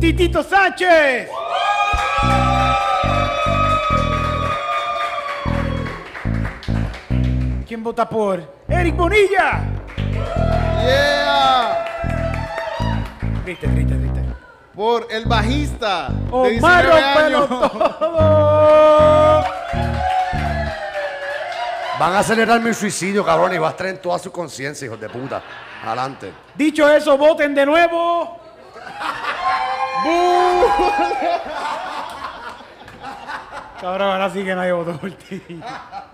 Titito 0.00 0.42
Sánchez? 0.42 1.30
¿Quién 7.68 7.84
vota 7.84 8.08
por 8.08 8.42
Eric 8.66 8.96
Bonilla? 8.96 9.62
Yeah. 10.82 11.84
Grita, 13.44 13.70
grita, 13.70 13.94
grita. 13.94 14.22
Por 14.74 15.06
el 15.12 15.26
bajista. 15.26 16.08
Omar 16.32 16.44
de 16.44 16.50
19 16.50 17.00
años. 17.00 17.48
Todo. 17.48 19.29
Van 22.00 22.14
a 22.14 22.20
acelerar 22.20 22.58
mi 22.62 22.72
suicidio, 22.72 23.22
cabrón, 23.22 23.52
y 23.52 23.58
va 23.58 23.76
a 23.78 23.86
en 23.86 24.00
toda 24.00 24.18
su 24.18 24.32
conciencia, 24.32 24.86
hijos 24.86 24.98
de 24.98 25.10
puta. 25.10 25.42
Adelante. 25.84 26.32
Dicho 26.54 26.88
eso, 26.88 27.18
voten 27.18 27.54
de 27.54 27.66
nuevo. 27.66 28.40
Cabrón, 33.82 34.12
ahora 34.12 34.30
sí 34.30 34.42
que 34.42 34.54
nadie 34.54 34.72
votó 34.72 34.96
por 34.96 35.12
ti. 35.12 35.42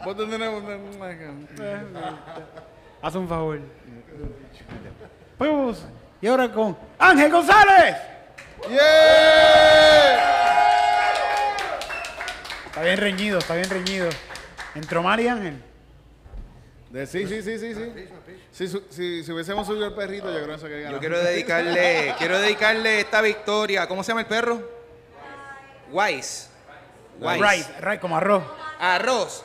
Voten 0.05 0.28
de 0.28 0.39
nuevo. 0.39 0.61
Haz 3.01 3.14
un 3.14 3.28
favor. 3.28 3.61
Pues, 5.39 5.87
y 6.20 6.26
ahora 6.26 6.51
con 6.51 6.76
Ángel 6.99 7.30
González. 7.30 7.97
Yeah. 8.68 8.80
Está 12.66 12.82
bien 12.82 12.99
reñido, 12.99 13.39
está 13.39 13.55
bien 13.55 13.70
reñido. 13.70 14.09
Entró 14.74 15.01
Mari 15.01 15.22
y 15.22 15.28
Ángel. 15.28 15.66
De- 16.97 17.07
sí, 17.07 17.26
sí, 17.26 17.42
sí, 17.42 17.59
sí, 17.59 17.74
sí. 17.74 18.09
Si, 18.53 18.68
su- 18.68 18.82
si, 18.88 19.22
si 19.22 19.32
hubiésemos 19.32 19.66
subido 19.66 19.86
el 19.86 19.92
perrito, 19.94 20.26
yo 20.32 20.36
creo 20.44 20.47
que 20.49 20.55
eso 20.55 20.66
que 20.66 20.88
Yo 20.90 20.99
quiero 20.99 21.18
dedicarle, 21.22 22.14
quiero 22.18 22.38
dedicarle 22.40 23.01
esta 23.01 23.20
victoria. 23.20 23.86
¿Cómo 23.86 24.03
se 24.03 24.09
llama 24.09 24.22
el 24.22 24.26
perro? 24.26 24.62
Wise. 25.92 26.49
Wise. 27.20 27.38
Rice, 27.51 27.70
Rice, 27.80 28.01
como 28.01 28.16
arroz. 28.16 28.42
Arroz. 28.78 29.44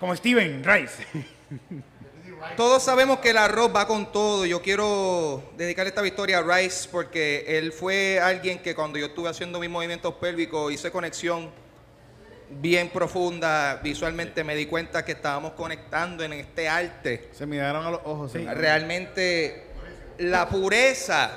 Como 0.00 0.16
Steven, 0.16 0.64
Rice. 0.64 1.04
Todos 2.56 2.82
sabemos 2.82 3.18
que 3.18 3.30
el 3.30 3.36
arroz 3.38 3.70
va 3.74 3.86
con 3.86 4.10
todo. 4.12 4.46
Yo 4.46 4.62
quiero 4.62 5.42
dedicarle 5.56 5.88
esta 5.90 6.02
victoria 6.02 6.38
a 6.38 6.42
Rice 6.42 6.88
porque 6.90 7.44
él 7.58 7.72
fue 7.72 8.20
alguien 8.20 8.60
que 8.60 8.74
cuando 8.74 8.98
yo 8.98 9.06
estuve 9.06 9.28
haciendo 9.28 9.58
mis 9.60 9.68
movimientos 9.70 10.14
pélvicos 10.14 10.72
hice 10.72 10.90
conexión 10.90 11.50
bien 12.50 12.88
profunda. 12.90 13.80
Visualmente 13.82 14.44
me 14.44 14.54
di 14.54 14.66
cuenta 14.66 15.04
que 15.04 15.12
estábamos 15.12 15.52
conectando 15.52 16.24
en 16.24 16.32
este 16.32 16.68
arte. 16.68 17.28
Se 17.32 17.46
miraron 17.46 17.86
a 17.86 17.90
los 17.90 18.00
ojos. 18.04 18.32
sí. 18.32 18.44
Realmente 18.44 19.64
la 20.18 20.48
pureza 20.48 21.30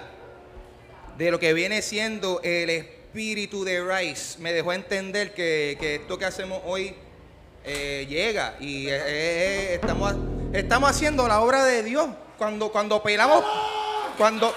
de 1.17 1.31
lo 1.31 1.39
que 1.39 1.53
viene 1.53 1.81
siendo 1.81 2.41
el 2.43 2.69
espíritu 2.69 3.63
de 3.63 3.83
Rice 3.83 4.39
me 4.39 4.53
dejó 4.53 4.73
entender 4.73 5.33
que, 5.33 5.77
que 5.79 5.95
esto 5.95 6.17
que 6.17 6.25
hacemos 6.25 6.61
hoy 6.65 6.95
eh, 7.63 8.07
llega 8.09 8.55
y 8.59 8.87
eh, 8.87 9.01
eh, 9.05 9.73
estamos, 9.75 10.15
estamos 10.51 10.89
haciendo 10.89 11.27
la 11.27 11.41
obra 11.41 11.63
de 11.63 11.83
Dios. 11.83 12.09
Cuando, 12.37 12.71
cuando 12.71 13.03
pelamos, 13.03 13.43
cuando... 14.17 14.53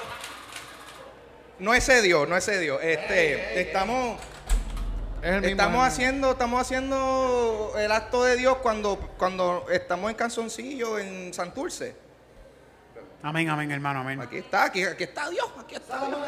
No 1.58 1.74
ese 1.74 2.02
Dios, 2.02 2.28
no 2.28 2.36
ese 2.36 2.58
Dios. 2.58 2.80
Este, 2.82 3.60
estamos... 3.60 4.18
Es 5.24 5.30
el 5.30 5.40
mismo, 5.40 5.50
Estamos 5.52 5.86
haciendo, 5.86 6.30
estamos 6.32 6.60
haciendo 6.60 7.72
el 7.78 7.90
acto 7.92 8.24
de 8.24 8.36
Dios 8.36 8.58
cuando, 8.58 8.98
cuando 9.16 9.64
estamos 9.70 10.10
en 10.10 10.16
Canzoncillo, 10.16 10.98
en 10.98 11.32
Santurce. 11.32 11.96
Amén, 13.22 13.48
amén, 13.48 13.70
hermano, 13.70 14.00
amén. 14.00 14.20
Aquí 14.20 14.36
está, 14.36 14.64
aquí, 14.64 14.84
aquí 14.84 15.04
está 15.04 15.30
Dios, 15.30 15.48
aquí 15.58 15.76
está 15.76 16.06
Dios. 16.06 16.18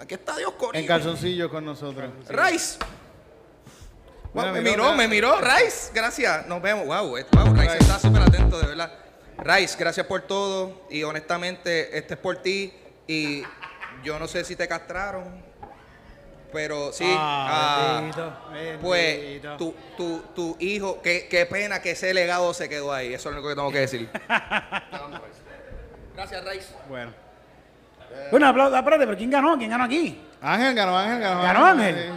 Aquí 0.00 0.14
está 0.14 0.36
Dios 0.36 0.52
con 0.54 0.74
En 0.74 0.84
calzoncillo 0.84 1.48
con 1.48 1.64
nosotros. 1.64 2.10
Rice. 2.28 2.78
Wow, 4.34 4.46
Mira, 4.46 4.52
me 4.52 4.60
miró, 4.62 4.72
miró, 4.72 4.96
me 4.96 5.06
miró, 5.06 5.40
Rice. 5.40 5.92
Gracias. 5.94 6.44
Nos 6.48 6.60
vemos. 6.60 6.84
Wow, 6.86 7.18
eh, 7.18 7.26
wow 7.30 7.54
Rice 7.54 7.78
está 7.78 8.00
súper 8.00 8.22
atento, 8.22 8.58
de 8.58 8.66
verdad. 8.66 8.92
Rice, 9.38 9.76
gracias 9.78 10.06
por 10.06 10.22
todo. 10.22 10.88
Y 10.90 11.04
honestamente, 11.04 11.96
este 11.96 12.14
es 12.14 12.20
por 12.20 12.42
ti. 12.42 12.74
Y 13.06 13.44
yo 14.02 14.18
no 14.18 14.26
sé 14.26 14.44
si 14.44 14.56
te 14.56 14.66
castraron. 14.66 15.52
Pero 16.52 16.92
sí. 16.92 17.06
ah, 17.08 17.98
bendito, 18.00 18.32
pues 18.82 19.20
bendito. 19.20 19.56
tu, 19.56 19.74
tu, 19.96 20.18
tu 20.34 20.56
hijo, 20.60 21.00
qué, 21.02 21.26
qué 21.30 21.46
pena 21.46 21.80
que 21.80 21.92
ese 21.92 22.12
legado 22.12 22.52
se 22.52 22.68
quedó 22.68 22.92
ahí. 22.92 23.14
Eso 23.14 23.30
es 23.30 23.34
lo 23.34 23.40
único 23.40 23.48
que 23.48 23.54
tengo 23.54 23.72
que 23.72 23.80
decir. 23.80 24.08
gracias, 26.14 26.44
Rice. 26.44 26.74
Bueno. 26.88 27.12
Bueno, 28.30 28.48
aplausos, 28.48 28.78
espérate, 28.78 29.06
pero 29.06 29.16
¿quién 29.16 29.30
ganó? 29.30 29.56
¿Quién 29.56 29.70
ganó 29.70 29.84
aquí? 29.84 30.20
Ángel 30.42 30.74
ganó, 30.74 30.98
Ángel 30.98 31.20
ganó. 31.20 31.42
¿Ganó 31.42 31.64
Ángel? 31.64 32.12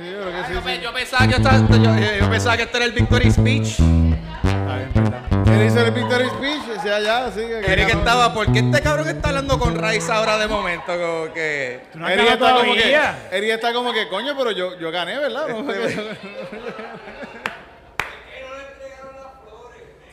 Yo 0.82 0.94
pensaba 0.94 2.58
que 2.58 2.64
este 2.64 2.78
era 2.78 2.86
el 2.86 2.92
victory 2.92 3.32
speech. 3.32 3.80
Él 5.46 5.66
hizo 5.68 5.80
el 5.80 5.92
victory 5.92 6.30
speech, 6.30 6.64
decía 6.66 7.00
ya, 7.00 7.26
así 7.26 7.40
que. 7.42 7.60
Eric 7.72 7.90
estaba, 7.90 8.34
¿por 8.34 8.52
qué 8.52 8.60
este 8.60 8.82
cabrón 8.82 9.08
está 9.08 9.30
hablando 9.30 9.60
con 9.60 9.76
Rice 9.76 10.12
ahora 10.12 10.38
de 10.38 10.48
momento? 10.48 10.86
Como 10.88 11.34
que. 11.34 11.82
¿Tú 11.94 12.00
no 12.00 12.06
has 12.08 12.14
Eric 12.14 12.28
está 12.32 12.54
como 12.56 12.74
que? 12.74 13.00
Eric 13.32 13.50
está 13.52 13.74
como 13.74 13.94
que, 13.94 14.08
coño, 14.10 14.34
pero 14.38 14.52
yo, 14.52 14.78
yo 14.80 14.92
gané, 14.92 15.18
¿verdad? 15.20 15.48
No, 15.50 15.66
porque- 15.66 16.18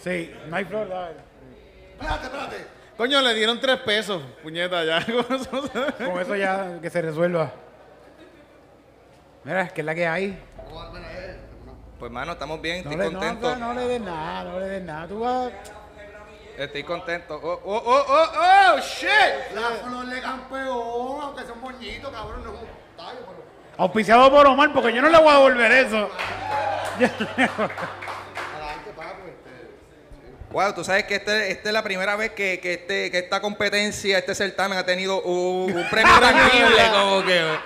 Sí, 0.02 0.34
no 0.48 0.56
hay 0.56 0.64
flor, 0.64 0.88
dale. 0.88 1.14
Espérate, 1.92 2.24
espérate. 2.26 2.56
coño, 2.96 3.20
le 3.22 3.34
dieron 3.34 3.60
tres 3.60 3.76
pesos, 3.78 4.20
puñeta, 4.42 4.84
ya. 4.84 5.04
Con 6.04 6.20
eso 6.20 6.34
ya 6.36 6.78
que 6.82 6.90
se 6.90 7.00
resuelva. 7.02 7.52
Mira, 9.44 9.68
que 9.68 9.80
es 9.80 9.84
la 9.84 9.94
que 9.94 10.06
hay. 10.06 10.38
Pues, 12.02 12.10
mano, 12.10 12.32
estamos 12.32 12.60
bien, 12.60 12.82
No 12.82 12.90
estoy 12.90 13.06
le, 13.06 13.12
no, 13.12 13.20
contento. 13.20 13.56
no 13.58 13.74
le 13.74 13.86
des 13.86 14.00
nada, 14.00 14.42
no 14.42 14.58
le 14.58 14.66
des 14.66 14.82
nada. 14.82 15.06
Tú 15.06 15.20
vas. 15.20 15.52
Estoy 16.58 16.82
contento. 16.82 17.40
Oh, 17.40 17.60
oh, 17.64 17.82
oh, 17.86 18.04
oh, 18.08 18.74
oh, 18.74 18.80
shit. 18.80 19.08
La 19.54 19.70
flor 19.70 20.06
de 20.06 20.20
campeón, 20.20 21.22
aunque 21.22 21.42
un 21.44 21.60
moñito, 21.60 22.10
cabrón, 22.10 22.42
no 22.42 22.54
es 22.54 22.60
un 22.60 22.96
tallo, 22.96 23.18
pero. 23.20 23.44
Auspiciado 23.76 24.28
por 24.32 24.44
Omar, 24.48 24.72
porque 24.72 24.92
yo 24.92 25.00
no 25.00 25.10
le 25.10 25.16
voy 25.16 25.28
a 25.28 25.34
devolver 25.34 25.70
eso. 25.70 26.10
Wow, 30.50 30.74
tú 30.74 30.82
sabes 30.82 31.04
que 31.04 31.14
este, 31.14 31.52
esta 31.52 31.68
es 31.68 31.72
la 31.72 31.84
primera 31.84 32.16
vez 32.16 32.32
que, 32.32 32.58
que, 32.58 32.72
este, 32.72 33.12
que 33.12 33.18
esta 33.18 33.40
competencia, 33.40 34.18
este 34.18 34.34
certamen 34.34 34.76
ha 34.76 34.84
tenido 34.84 35.22
un, 35.22 35.72
un 35.72 35.88
premio 35.88 36.12
tangible, 36.20 36.82
como 36.90 37.24
que. 37.24 37.58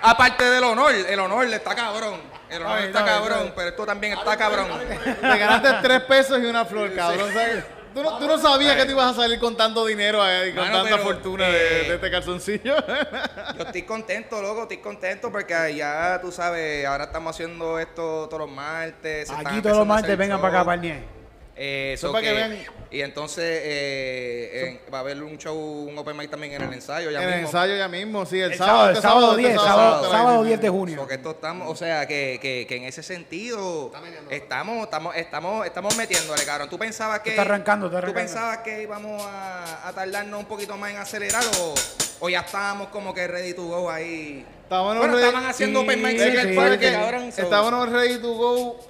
Aparte 0.00 0.44
del 0.44 0.64
honor, 0.64 0.94
el 0.94 1.20
honor 1.20 1.44
está 1.44 1.74
cabrón. 1.74 2.31
El 2.52 2.62
honor 2.62 2.78
Ay, 2.78 2.84
está 2.86 3.00
no, 3.00 3.06
cabrón, 3.06 3.46
no. 3.46 3.54
pero 3.54 3.68
esto 3.70 3.86
también 3.86 4.12
está 4.12 4.36
cabrón. 4.36 4.68
Te 5.04 5.38
ganaste 5.38 5.68
tres 5.82 6.02
pesos 6.02 6.38
y 6.40 6.44
una 6.44 6.64
flor, 6.64 6.94
cabrón. 6.94 7.32
¿sabes? 7.32 7.64
Tú, 7.94 8.02
no, 8.02 8.18
tú 8.18 8.26
no 8.26 8.38
sabías 8.38 8.76
que 8.76 8.84
te 8.86 8.92
ibas 8.92 9.12
a 9.12 9.22
salir 9.22 9.38
con 9.38 9.56
tanto 9.56 9.84
dinero 9.84 10.26
eh, 10.26 10.48
y 10.48 10.54
con 10.54 10.64
Mano, 10.64 10.82
tanta 10.82 10.96
pero, 10.96 11.02
fortuna 11.02 11.48
de, 11.48 11.82
eh, 11.82 11.88
de 11.88 11.94
este 11.96 12.10
calzoncillo. 12.10 12.74
Yo 13.56 13.64
estoy 13.64 13.82
contento, 13.82 14.40
loco, 14.40 14.62
estoy 14.62 14.78
contento 14.78 15.30
porque 15.30 15.74
ya 15.74 16.18
tú 16.22 16.32
sabes, 16.32 16.86
ahora 16.86 17.04
estamos 17.04 17.34
haciendo 17.34 17.78
esto 17.78 18.28
todos 18.28 18.40
los 18.46 18.50
martes. 18.50 19.30
Aquí 19.30 19.60
todos 19.60 19.78
los 19.78 19.86
martes 19.86 20.16
vengan 20.16 20.40
para 20.40 20.60
acá, 20.60 20.76
shows. 20.76 21.21
El. 21.56 21.62
Eh, 21.62 21.92
Eso 21.94 22.06
so 22.08 22.12
para 22.12 22.22
que 22.22 22.28
que- 22.30 22.34
vean. 22.34 22.58
Y 22.90 23.00
entonces 23.00 23.44
eh, 23.64 24.78
en- 24.86 24.92
va 24.92 24.98
a 24.98 25.00
haber 25.00 25.22
un 25.22 25.38
show, 25.38 25.56
un 25.56 25.96
open 25.96 26.14
mic 26.16 26.30
también 26.30 26.52
en 26.54 26.62
el 26.62 26.72
ensayo. 26.74 27.10
Ya 27.10 27.22
en 27.22 27.28
el 27.28 27.34
mismo. 27.36 27.48
ensayo 27.48 27.76
ya 27.76 27.88
mismo, 27.88 28.26
sí, 28.26 28.38
el, 28.40 28.52
El 28.52 28.58
sábado. 28.58 28.76
sábado, 28.78 28.90
el 28.90 28.96
este 28.96 29.08
sábado 29.08 29.30
este 29.30 29.40
10, 29.42 29.54
sábado, 29.54 29.72
sábado, 29.76 30.02
sábado, 30.04 30.12
sábado 30.24 30.42
sí, 30.42 30.48
10 30.48 30.60
de 30.60 30.68
junio. 30.68 30.96
Porque 30.98 31.14
esto 31.14 31.30
estamos, 31.30 31.70
o 31.70 31.76
sea, 31.76 32.06
que, 32.06 32.38
que, 32.42 32.66
que 32.68 32.76
en 32.76 32.84
ese 32.84 33.02
sentido 33.02 33.90
estamos, 34.30 34.84
estamos, 34.84 35.16
estamos, 35.16 35.66
estamos 35.66 35.96
metiéndole, 35.96 36.44
cabrón. 36.44 36.68
¿Tú 36.68 36.78
pensabas 36.78 37.20
que 37.20 37.30
Está 37.30 37.42
arrancando, 37.42 37.86
está 37.86 38.00
¿Tú 38.00 38.04
arrancando. 38.10 38.26
pensabas 38.32 38.58
que 38.58 38.82
íbamos 38.82 39.22
a, 39.24 39.88
a 39.88 39.92
tardarnos 39.94 40.40
un 40.40 40.46
poquito 40.46 40.76
más 40.76 40.90
en 40.90 40.98
acelerar 40.98 41.44
o, 41.60 41.74
o 42.20 42.28
ya 42.28 42.40
estábamos 42.40 42.88
como 42.88 43.14
que 43.14 43.26
ready 43.26 43.54
to 43.54 43.62
go 43.64 43.90
ahí? 43.90 44.44
Estábamos 44.64 44.98
bueno, 44.98 45.14
ready- 45.16 45.26
estaban 45.26 45.46
haciendo 45.48 45.80
Sí, 45.80 45.86
open 45.86 46.02
mics 46.02 46.22
sí, 46.22 46.28
en 46.28 46.38
el 46.38 46.48
sí, 46.50 46.56
parque, 46.56 46.88
sí. 46.88 46.94
cabrón. 46.94 47.32
so- 47.32 47.42
Estábamos 47.42 47.88
ready 47.90 48.18
to 48.20 48.32
go 48.34 48.80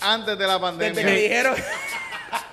antes 0.00 0.38
de 0.38 0.46
la 0.46 0.60
pandemia. 0.60 0.94
desde 0.94 1.08
que 1.14 1.20
dijeron. 1.22 1.56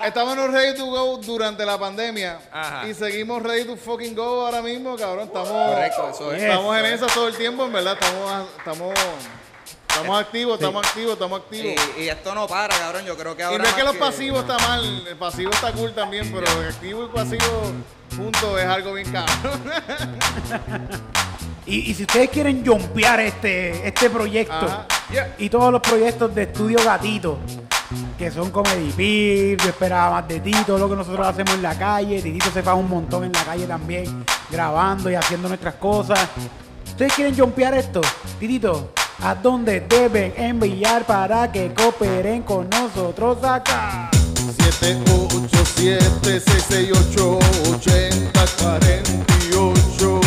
Estábamos 0.03 0.49
ready 0.51 0.77
to 0.77 0.85
go 0.85 1.17
durante 1.17 1.65
la 1.65 1.77
pandemia. 1.77 2.39
Ajá. 2.51 2.87
Y 2.87 2.93
seguimos 2.93 3.43
ready 3.43 3.65
to 3.65 3.75
fucking 3.75 4.15
go 4.15 4.45
ahora 4.45 4.61
mismo, 4.61 4.95
cabrón. 4.95 5.27
Estamos, 5.27 5.49
Correcto, 5.49 6.09
eso 6.13 6.33
es. 6.33 6.41
estamos 6.43 6.77
en 6.77 6.85
eso 6.85 7.07
todo 7.07 7.27
el 7.27 7.35
tiempo, 7.35 7.65
en 7.65 7.73
verdad. 7.73 7.97
Estamos, 7.99 8.47
estamos, 8.57 8.93
estamos 9.89 10.21
activos, 10.21 10.53
estamos 10.55 10.87
activos, 10.87 11.13
estamos 11.13 11.41
activos. 11.41 11.73
Y, 11.97 12.03
y 12.03 12.09
esto 12.09 12.33
no 12.33 12.47
para, 12.47 12.77
cabrón. 12.77 13.03
Yo 13.05 13.17
creo 13.17 13.35
que 13.35 13.41
Y 13.41 13.45
ahora. 13.45 13.57
no 13.57 13.65
es 13.65 13.73
que 13.73 13.83
los 13.83 13.97
pasivos 13.97 14.39
está 14.41 14.57
mal, 14.59 15.05
el 15.07 15.17
pasivo 15.17 15.51
está 15.51 15.71
cool 15.73 15.93
también, 15.93 16.31
pero 16.33 16.45
el 16.61 16.69
activo 16.69 17.03
y 17.03 17.07
pasivo 17.09 17.73
juntos 18.15 18.59
es 18.59 18.65
algo 18.67 18.93
bien 18.93 19.11
cabrón. 19.11 19.61
Y, 21.65 21.91
y 21.91 21.93
si 21.93 22.01
ustedes 22.01 22.31
quieren 22.31 22.65
jumpear 22.65 23.19
este, 23.19 23.87
este 23.87 24.09
proyecto 24.09 24.55
Ajá. 24.55 24.87
Y 25.37 25.49
todos 25.51 25.71
los 25.71 25.81
proyectos 25.81 26.33
de 26.33 26.43
Estudio 26.43 26.79
Gatito, 26.83 27.37
que 28.17 28.31
son 28.31 28.49
Comedy 28.51 29.57
yo 29.57 29.69
esperaba 29.69 30.11
más 30.11 30.27
de 30.27 30.39
ti, 30.39 30.51
todo 30.65 30.77
lo 30.77 30.89
que 30.89 30.95
nosotros 30.95 31.27
hacemos 31.27 31.55
en 31.55 31.63
la 31.63 31.77
calle, 31.77 32.21
Titito 32.21 32.51
se 32.51 32.61
fa 32.61 32.75
un 32.75 32.89
montón 32.89 33.23
en 33.23 33.31
la 33.31 33.43
calle 33.43 33.65
también, 33.65 34.23
grabando 34.51 35.09
y 35.09 35.15
haciendo 35.15 35.47
nuestras 35.47 35.75
cosas. 35.75 36.19
¿Ustedes 36.85 37.13
quieren 37.13 37.37
jumpear 37.37 37.73
esto? 37.73 38.01
Titito, 38.39 38.91
¿a 39.21 39.35
dónde 39.35 39.81
deben 39.81 40.33
enviar 40.37 41.05
para 41.05 41.51
que 41.51 41.73
cooperen 41.73 42.43
con 42.43 42.69
nosotros 42.69 43.43
acá? 43.43 44.09
787 44.35 46.39
668 46.39 47.39
8048 47.73 50.21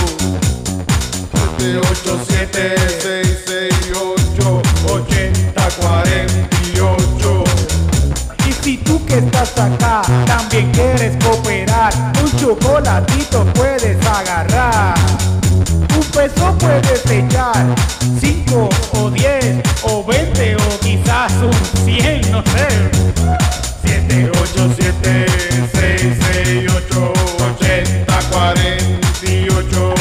787 1.59 3.03
668 3.03 4.63
8048 4.89 6.63
Y 6.75 6.81
si 8.63 8.77
tú 8.79 9.05
que 9.07 9.19
estás 9.19 9.59
acá 9.59 10.03
también 10.27 10.71
quieres 10.73 11.17
cooperar, 11.25 11.93
un 12.23 12.31
chocolatito 12.39 13.45
puedes 13.55 13.97
agarrar. 14.07 14.95
Un 15.95 16.05
peso 16.13 16.57
puedes 16.59 17.05
echar, 17.11 17.75
cinco 18.21 18.69
o 18.93 19.11
diez 19.11 19.57
o 19.83 20.05
veinte 20.05 20.57
o 20.57 20.81
quizás 20.81 21.33
un 21.43 21.53
cien, 21.85 22.21
no 22.31 22.43
sé. 22.43 22.69
787 23.83 25.27
668 25.73 27.13
8048 27.57 28.73
787 29.21 29.92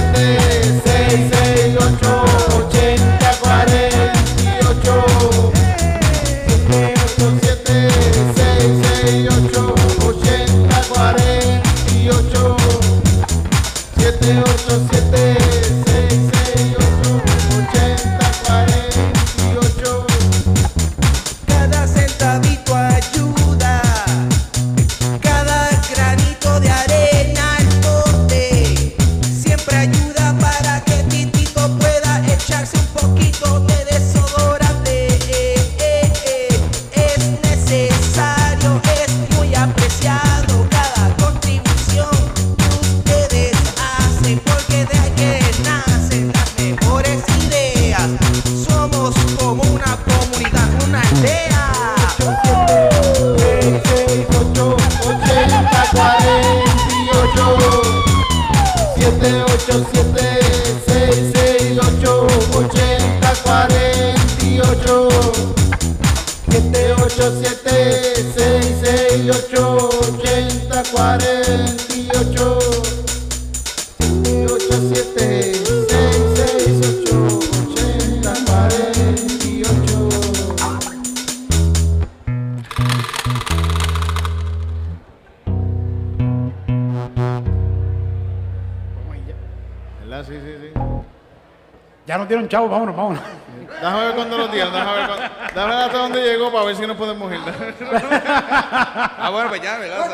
pues 99.52 99.62
ya, 99.62 99.76
¿verdad? 99.78 100.10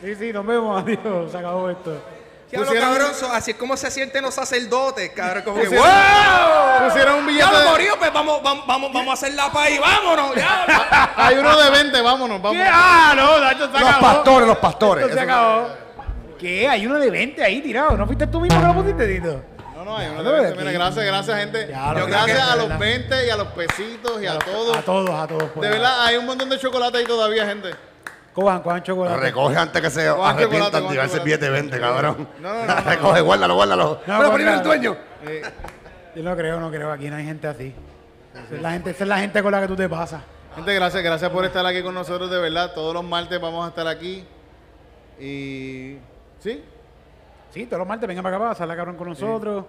Sí, 0.00 0.14
sí, 0.14 0.32
nos 0.32 0.46
vemos, 0.46 0.80
adiós, 0.84 1.32
se 1.32 1.38
acabó 1.38 1.68
esto. 1.70 2.00
diablo, 2.50 2.68
Pusieron- 2.70 2.88
cabrón, 2.94 3.14
so- 3.18 3.32
así 3.32 3.50
es 3.50 3.56
como 3.56 3.76
se 3.76 3.90
sienten 3.90 4.22
los 4.22 4.32
sacerdotes, 4.32 5.10
cabrón. 5.10 5.42
Como 5.44 5.60
que, 5.60 5.68
¡wow! 5.70 5.86
Pusieron 6.86 7.16
un 7.16 7.26
billete 7.26 7.46
de- 7.46 7.90
pues 7.98 8.12
vamos, 8.12 8.40
vamos, 8.44 8.64
vamos, 8.68 8.92
vamos 8.92 9.10
a 9.10 9.12
hacer 9.14 9.34
la 9.34 9.50
paz 9.50 9.70
y 9.70 9.78
vámonos, 9.80 10.36
ya. 10.36 11.12
Hay 11.16 11.36
uno 11.36 11.58
de 11.58 11.70
20, 11.70 12.00
vámonos, 12.00 12.36
¿Qué? 12.38 12.42
vámonos. 12.44 12.66
Ah, 12.72 13.12
no, 13.16 13.40
Nacho, 13.40 13.66
se 13.66 13.72
Los 13.80 13.82
acabó. 13.90 14.00
pastores, 14.02 14.48
los 14.48 14.58
pastores. 14.58 15.04
Esto 15.04 15.16
se 15.16 15.22
Eso- 15.24 15.32
acabó. 15.32 15.68
¿Qué? 16.38 16.68
Hay 16.68 16.86
uno 16.86 16.98
de 17.00 17.10
20 17.10 17.42
ahí 17.44 17.60
tirado. 17.60 17.96
¿No 17.96 18.06
fuiste 18.06 18.26
tú 18.28 18.40
mismo 18.40 18.58
que 18.60 18.66
lo 18.66 18.74
pusiste, 18.74 19.06
Tito? 19.06 19.42
No, 19.76 19.84
no, 19.84 19.96
hay 19.96 20.06
uno 20.08 20.22
No, 20.22 20.30
de 20.30 20.32
20. 20.42 20.48
aquí. 20.48 20.58
Mira, 20.60 20.72
gracias, 20.72 21.04
gracias, 21.04 21.38
gente. 21.40 21.66
Ya, 21.68 21.92
lo 21.92 22.06
gracias 22.06 22.36
que- 22.36 22.42
a 22.52 22.56
los 22.56 22.68
¿verdad? 22.68 22.78
20 22.78 23.26
y 23.26 23.30
a 23.30 23.36
los 23.36 23.48
pesitos 23.48 24.22
y 24.22 24.26
a 24.26 24.38
todos. 24.38 24.76
A 24.76 24.82
todos, 24.82 25.10
a 25.10 25.26
todos. 25.26 25.50
pues. 25.54 25.68
De 25.68 25.76
verdad, 25.76 26.04
hay 26.06 26.16
un 26.16 26.24
montón 26.26 26.48
de 26.48 26.58
chocolate 26.58 26.98
ahí 26.98 27.04
todavía, 27.04 27.44
gente. 27.44 27.70
Cojan, 28.34 28.62
cojan 28.62 28.82
chocolate. 28.82 29.16
Recoge 29.20 29.56
antes 29.56 29.82
que 29.82 29.90
se 29.90 30.06
Cojan 30.08 30.16
chocolate, 30.16 30.38
arrepientan 30.42 30.70
cojan 30.70 30.88
de 30.88 30.94
llevarse 30.94 31.16
el 31.16 31.22
chocolate. 31.22 31.24
billete 31.24 31.50
20, 31.50 31.80
cabrón. 31.80 32.28
No, 32.40 32.52
no, 32.54 32.66
no, 32.66 32.74
no. 32.74 32.90
Recoge, 32.90 33.20
guárdalo, 33.20 33.54
guárdalo. 33.54 34.00
No, 34.06 34.18
Pero 34.18 34.32
primero 34.34 34.56
el 34.56 34.62
dueño. 34.62 34.96
Eh, 35.26 35.42
Yo 36.14 36.22
no 36.22 36.36
creo, 36.36 36.60
no 36.60 36.70
creo. 36.70 36.92
Aquí 36.92 37.10
no 37.10 37.16
hay 37.16 37.24
gente 37.24 37.46
así. 37.48 37.74
Esa 38.32 38.54
es 38.54 38.62
la 38.62 38.70
gente, 38.72 38.90
esa 38.90 39.04
es 39.04 39.08
la 39.08 39.18
gente 39.18 39.42
con 39.42 39.52
la 39.52 39.60
que 39.60 39.66
tú 39.68 39.76
te 39.76 39.88
pasas. 39.88 40.22
gente, 40.54 40.74
gracias, 40.74 41.02
gracias 41.02 41.30
por 41.30 41.44
estar 41.44 41.66
aquí 41.66 41.82
con 41.82 41.94
nosotros, 41.94 42.30
de 42.30 42.38
verdad. 42.38 42.72
Todos 42.72 42.94
los 42.94 43.04
martes 43.04 43.40
vamos 43.40 43.64
a 43.66 43.68
estar 43.70 43.86
aquí. 43.88 44.24
Y. 45.18 45.96
¿Sí? 46.38 46.64
Sí, 47.52 47.66
todos 47.66 47.80
los 47.80 47.88
martes 47.88 48.06
vengan 48.06 48.22
para 48.22 48.36
acá 48.36 48.48
pasarla 48.50 48.76
cabrón 48.76 48.96
con 48.96 49.08
nosotros. 49.08 49.64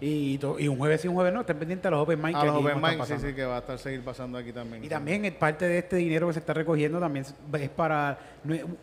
Y, 0.00 0.38
y 0.58 0.68
un 0.68 0.76
jueves 0.76 1.02
y 1.04 1.08
un 1.08 1.14
jueves 1.14 1.32
no, 1.32 1.40
estén 1.40 1.58
pendientes 1.58 1.86
a 1.86 1.90
los 1.90 2.00
open 2.02 2.20
mic. 2.20 2.36
A 2.36 2.40
que 2.40 2.46
los 2.46 2.56
Open 2.56 3.06
sí, 3.06 3.14
sí, 3.18 3.32
que 3.34 3.44
va 3.46 3.56
a 3.56 3.58
estar 3.60 3.78
seguir 3.78 4.02
pasando 4.02 4.36
aquí 4.36 4.52
también. 4.52 4.84
Y 4.84 4.88
también 4.88 5.24
eh, 5.24 5.32
parte 5.32 5.66
de 5.66 5.78
este 5.78 5.96
dinero 5.96 6.26
que 6.26 6.34
se 6.34 6.40
está 6.40 6.52
recogiendo 6.52 7.00
también 7.00 7.24
es- 7.24 7.68
para 7.70 8.18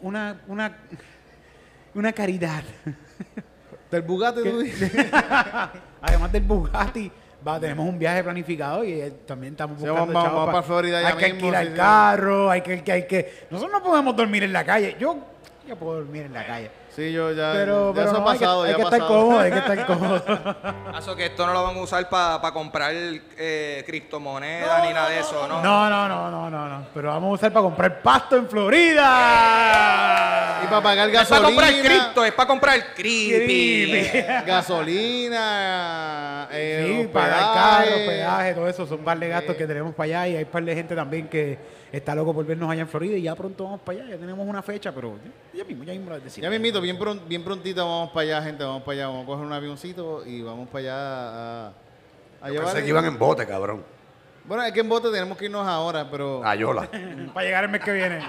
una, 0.01 0.41
una, 0.47 0.77
una 1.93 2.13
caridad. 2.13 2.63
Del 3.91 4.01
Bugatti, 4.01 4.41
tú 4.43 4.59
dices. 4.59 4.91
Además 6.01 6.31
del 6.31 6.41
Bugatti, 6.43 7.11
va, 7.47 7.59
tenemos 7.59 7.87
un 7.87 7.99
viaje 7.99 8.23
planificado 8.23 8.83
y 8.83 8.93
eh, 8.93 9.11
también 9.27 9.53
estamos 9.53 9.77
Sí, 9.79 9.87
buscando 9.87 10.11
vamos- 10.11 10.23
chavos 10.23 10.35
vamos 10.39 10.45
pa- 10.47 10.51
para 10.51 10.63
Florida 10.63 11.01
ya 11.03 11.07
Hay 11.09 11.15
que 11.17 11.25
alquilar 11.25 11.63
sí, 11.65 11.71
sí. 11.71 11.77
carro, 11.77 12.49
hay 12.49 12.61
que, 12.61 12.83
que, 12.83 12.91
hay 12.91 13.07
que... 13.07 13.45
Nosotros 13.51 13.71
no 13.71 13.83
podemos 13.87 14.15
dormir 14.15 14.41
en 14.43 14.51
la 14.51 14.65
calle. 14.65 14.95
Yo, 14.99 15.17
yo 15.67 15.75
puedo 15.75 15.97
dormir 15.99 16.23
en 16.23 16.33
la 16.33 16.43
calle. 16.45 16.71
Sí, 16.95 17.11
yo 17.11 17.31
ya. 17.31 17.51
Pero, 17.53 17.89
ya 17.89 17.95
pero 17.95 18.11
eso 18.11 18.19
no, 18.21 18.27
ha 18.27 18.31
hay 18.33 18.37
que, 18.37 18.45
pasado, 18.45 18.63
hay 18.63 18.69
ya 18.71 18.75
que 18.77 18.83
estar 18.83 18.99
pasado. 18.99 19.19
cómodo, 19.19 19.39
hay 19.39 19.51
que 19.51 19.57
estar 19.57 19.85
cómodo. 19.87 20.23
Eso 20.99 21.15
que 21.15 21.25
esto 21.25 21.47
no 21.47 21.53
lo 21.53 21.63
van 21.63 21.75
a 21.77 21.81
usar 21.81 22.07
para 22.09 22.51
comprar 22.51 22.93
eh, 22.95 23.83
criptomonedas 23.85 24.83
ni 24.87 24.93
nada 24.93 25.09
de 25.09 25.19
eso, 25.19 25.47
¿no? 25.47 25.63
No, 25.63 25.89
no, 25.89 26.07
no, 26.07 26.29
no, 26.29 26.49
no, 26.51 26.69
no. 26.69 26.85
Pero 26.93 27.09
vamos 27.09 27.31
a 27.31 27.33
usar 27.33 27.51
para 27.51 27.63
comprar 27.63 27.99
pasto 28.01 28.37
en 28.37 28.47
Florida. 28.47 29.01
Y 30.63 30.67
para 30.67 30.81
pagar 30.83 31.09
Es 31.09 31.27
para 31.27 31.45
comprar 31.45 31.71
gasolina. 31.71 31.89
cripto, 32.03 32.25
es 32.25 32.31
para 32.33 32.47
comprar 32.47 32.93
creepy. 32.95 34.07
Gasolina, 34.45 36.47
eh, 36.51 37.01
Sí, 37.03 37.07
pagar 37.11 37.43
hospedaje. 37.43 37.59
carro, 37.59 37.95
hospedaje, 38.01 38.53
todo 38.53 38.67
eso 38.69 38.85
son 38.87 38.99
un 38.99 39.05
par 39.05 39.17
de 39.19 39.27
gastos 39.29 39.55
que 39.55 39.65
tenemos 39.67 39.93
para 39.95 40.05
allá 40.05 40.27
y 40.27 40.35
hay 40.37 40.43
un 40.43 40.49
par 40.49 40.63
de 40.63 40.75
gente 40.75 40.95
también 40.95 41.27
que 41.27 41.57
está 41.91 42.15
loco 42.15 42.33
por 42.33 42.45
vernos 42.45 42.69
allá 42.71 42.81
en 42.81 42.87
Florida 42.87 43.17
y 43.17 43.23
ya 43.23 43.35
pronto 43.35 43.65
vamos 43.65 43.81
para 43.81 43.99
allá, 43.99 44.11
ya 44.11 44.17
tenemos 44.17 44.47
una 44.47 44.61
fecha, 44.61 44.91
pero 44.91 45.15
ya, 45.53 45.59
ya 45.59 45.65
mismo, 45.65 45.83
ya 45.83 45.93
mismo 45.93 46.09
lo 46.09 46.19
decimos. 46.19 46.43
Ya 46.43 46.49
mismito, 46.49 46.81
bien, 46.83 46.99
pron- 46.99 47.27
bien 47.27 47.43
prontito 47.43 47.83
vamos 47.87 48.09
para 48.11 48.21
allá, 48.21 48.41
gente, 48.43 48.63
vamos 48.63 48.83
para 48.83 48.93
allá, 48.93 49.07
vamos 49.07 49.23
a 49.23 49.25
coger 49.25 49.45
un 49.45 49.53
avioncito 49.53 50.23
y 50.25 50.41
vamos 50.41 50.67
para 50.69 50.79
allá 50.79 50.95
a, 50.95 51.73
a 52.41 52.49
llevar... 52.49 52.65
Pensé 52.67 52.83
que 52.83 52.89
iban 52.89 53.05
en 53.05 53.17
bote, 53.17 53.45
cabrón. 53.47 53.83
Bueno, 54.45 54.63
es 54.63 54.73
que 54.73 54.81
en 54.81 54.89
bote 54.89 55.09
tenemos 55.09 55.37
que 55.37 55.45
irnos 55.45 55.65
ahora, 55.67 56.09
pero 56.11 56.45
Ayola. 56.45 56.89
Para 57.33 57.45
llegar 57.45 57.63
el 57.63 57.69
mes 57.69 57.81
que 57.81 57.91
viene. 57.93 58.19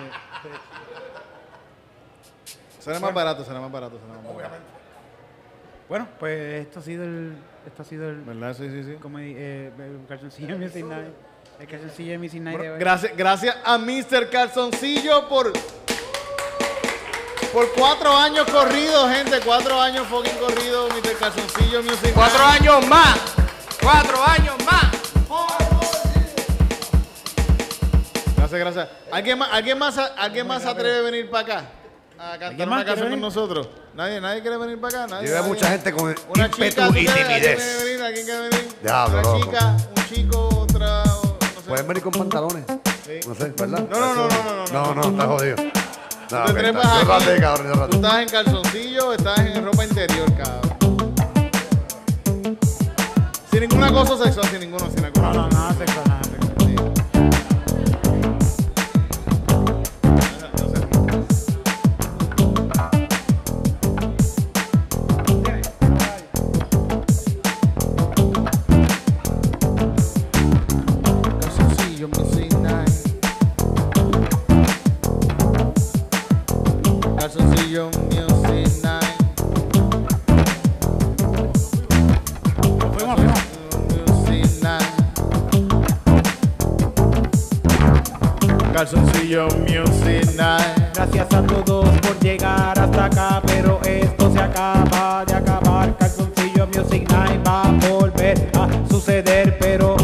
será 2.78 3.00
más 3.00 3.12
barato, 3.14 3.44
será 3.44 3.60
más 3.60 3.72
barato, 3.72 3.98
será 3.98 4.20
más 4.20 4.34
barato. 4.36 4.54
Bueno, 5.88 6.08
pues 6.18 6.62
esto 6.66 6.80
ha 6.80 6.82
sido 6.82 7.04
el. 7.04 7.36
Esto 7.66 7.82
ha 7.82 7.84
sido 7.84 8.08
el. 8.10 8.20
¿Verdad? 8.22 8.54
Sí, 8.56 8.68
sí, 8.70 8.84
sí. 8.84 8.94
Como 9.00 9.18
eh, 9.18 9.72
el 9.78 10.06
calzoncillo 10.08 10.56
Music 10.58 10.84
Night. 10.84 11.08
El 11.60 11.66
calzoncillo 11.66 12.18
Music 12.18 12.40
Night 12.40 12.58
de 12.60 12.70
hoy. 12.70 12.78
Gracias, 12.78 13.16
gracias 13.16 13.56
a 13.64 13.76
Mr. 13.78 14.30
Calzoncillo 14.30 15.28
por 15.28 15.52
por 17.54 17.72
cuatro 17.72 18.14
años 18.16 18.46
corridos, 18.50 19.08
gente. 19.10 19.40
Cuatro 19.44 19.80
años 19.80 20.06
fucking 20.08 20.36
corridos, 20.38 20.90
Mr. 20.92 21.16
Calzoncillo 21.18 21.82
Music. 21.82 22.10
Cuatro 22.14 22.44
años 22.44 22.86
más. 22.88 23.16
Cuatro 23.80 24.22
años 24.26 24.54
más. 24.66 24.84
Gracias, 28.36 28.60
gracias. 28.60 28.88
¿Alguien 29.10 29.38
más, 29.38 29.48
alguien 29.52 29.78
más, 29.78 29.98
alguien 30.16 30.46
más 30.46 30.62
se 30.62 30.68
atreve 30.68 30.98
a 30.98 31.02
venir 31.02 31.30
para 31.30 31.42
acá? 31.56 31.64
A 32.18 32.30
cantar 32.32 32.48
¿Alguien 32.50 32.68
una 32.68 32.76
canción 32.84 32.96
con 32.98 33.10
venir? 33.10 33.18
nosotros. 33.24 33.68
Nadie, 33.94 34.20
nadie 34.20 34.40
quiere 34.42 34.56
venir 34.58 34.80
para 34.80 35.04
acá. 35.04 35.14
Nadie, 35.14 35.26
Yo 35.28 35.32
veo 35.32 35.42
nadie. 35.42 35.54
mucha 35.54 35.68
gente 35.70 35.92
con 35.92 36.14
Una 36.28 36.50
chica, 36.50 36.66
ímpetu 36.66 36.92
¿tú 36.92 36.98
y? 36.98 37.06
¿Alguien 37.06 37.14
quiere 37.14 37.40
timidez. 37.40 37.84
venir? 37.84 38.02
¿Alguien 38.02 38.24
quiere 38.26 38.40
venir? 38.48 38.68
Diablo, 38.82 39.18
Una 39.18 39.22
loco. 39.22 39.44
chica, 39.44 39.76
un 39.96 40.08
chico, 40.08 40.48
otra. 40.60 41.02
o- 41.04 41.38
No 41.40 41.60
sé. 41.62 41.68
Pueden 41.68 41.88
venir 41.88 42.02
con 42.02 42.12
pantalones. 42.12 42.64
No 43.26 43.34
sé, 43.34 43.44
¿verdad? 43.56 43.84
No, 43.90 44.00
no, 44.00 44.14
no, 44.14 44.28
no, 44.28 44.66
no, 44.66 44.94
No, 44.94 44.94
no, 44.94 45.02
está 45.10 45.26
jodido. 45.26 45.56
No, 46.34 46.44
te 46.46 46.52
ok, 46.52 46.58
trepas 46.58 46.84
está- 46.84 46.96
aquí. 46.96 47.24
trépate, 47.24 47.40
cabrón, 47.40 47.90
Tú 47.90 47.96
estás 47.96 48.18
en 48.20 48.28
calzoncillo, 48.28 49.12
estás 49.12 49.38
en 49.38 49.64
ropa 49.64 49.84
interior, 49.84 50.32
cabrón. 50.36 51.14
Sin 53.50 53.60
ningún 53.60 53.84
acoso 53.84 54.22
sexual, 54.22 54.46
sin 54.50 54.60
ninguno, 54.60 54.90
sin 54.90 55.02
No, 55.02 55.32
no, 55.32 55.48
nada 55.48 55.72
sexual, 55.74 56.04
Calzoncillo 88.84 89.48
Music 89.60 90.34
Night. 90.36 90.94
Gracias 90.94 91.32
a 91.32 91.42
todos 91.42 91.88
por 92.00 92.20
llegar 92.20 92.78
hasta 92.78 93.06
acá, 93.06 93.42
pero 93.46 93.80
esto 93.82 94.30
se 94.30 94.38
acaba 94.38 95.24
de 95.24 95.32
acabar. 95.32 95.96
Calzoncillo 95.96 96.66
Music 96.66 97.10
Night 97.10 97.40
va 97.48 97.62
a 97.62 97.88
volver 97.88 98.50
a 98.52 98.68
suceder, 98.90 99.56
pero 99.58 99.96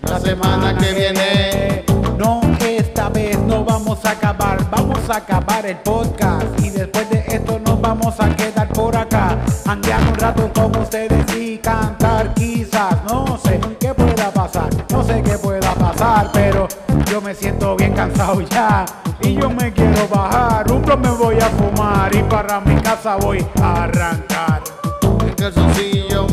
La 0.00 0.18
semana 0.18 0.74
que 0.78 0.94
viene. 0.94 1.84
No, 2.16 2.40
esta 2.58 3.10
vez 3.10 3.38
no 3.40 3.62
vamos 3.66 4.02
a 4.06 4.12
acabar, 4.12 4.58
vamos 4.70 5.10
a 5.10 5.16
acabar 5.16 5.66
el 5.66 5.76
podcast 5.76 6.46
y 6.64 6.70
después 6.70 7.10
de 7.10 7.22
esto 7.28 7.58
nos 7.58 7.78
vamos 7.82 8.14
a 8.18 8.34
quedar 8.34 8.68
por 8.68 8.96
acá, 8.96 9.36
andear 9.66 10.00
un 10.08 10.14
rato 10.14 10.50
con 10.54 10.74
ustedes 10.76 11.36
y 11.36 11.58
cantar 11.58 12.32
quizás, 12.32 12.96
no 13.04 13.38
sé 13.44 13.60
qué 13.78 13.92
pueda 13.92 14.30
pasar, 14.30 14.70
no 14.90 15.04
sé 15.04 15.22
qué 15.22 15.36
pueda 15.36 15.74
pasar, 15.74 16.30
pero 16.32 16.66
y 19.22 19.34
yo 19.34 19.48
me 19.48 19.72
quiero 19.72 20.08
bajar, 20.08 20.70
un 20.70 20.82
me 21.00 21.10
voy 21.10 21.36
a 21.38 21.48
fumar 21.50 22.14
y 22.14 22.22
para 22.24 22.60
mi 22.60 22.74
casa 22.80 23.16
voy 23.16 23.44
a 23.62 23.84
arrancar. 23.84 24.62
Calzoncillo 25.36 26.26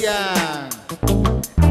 Cristian, 0.00 0.68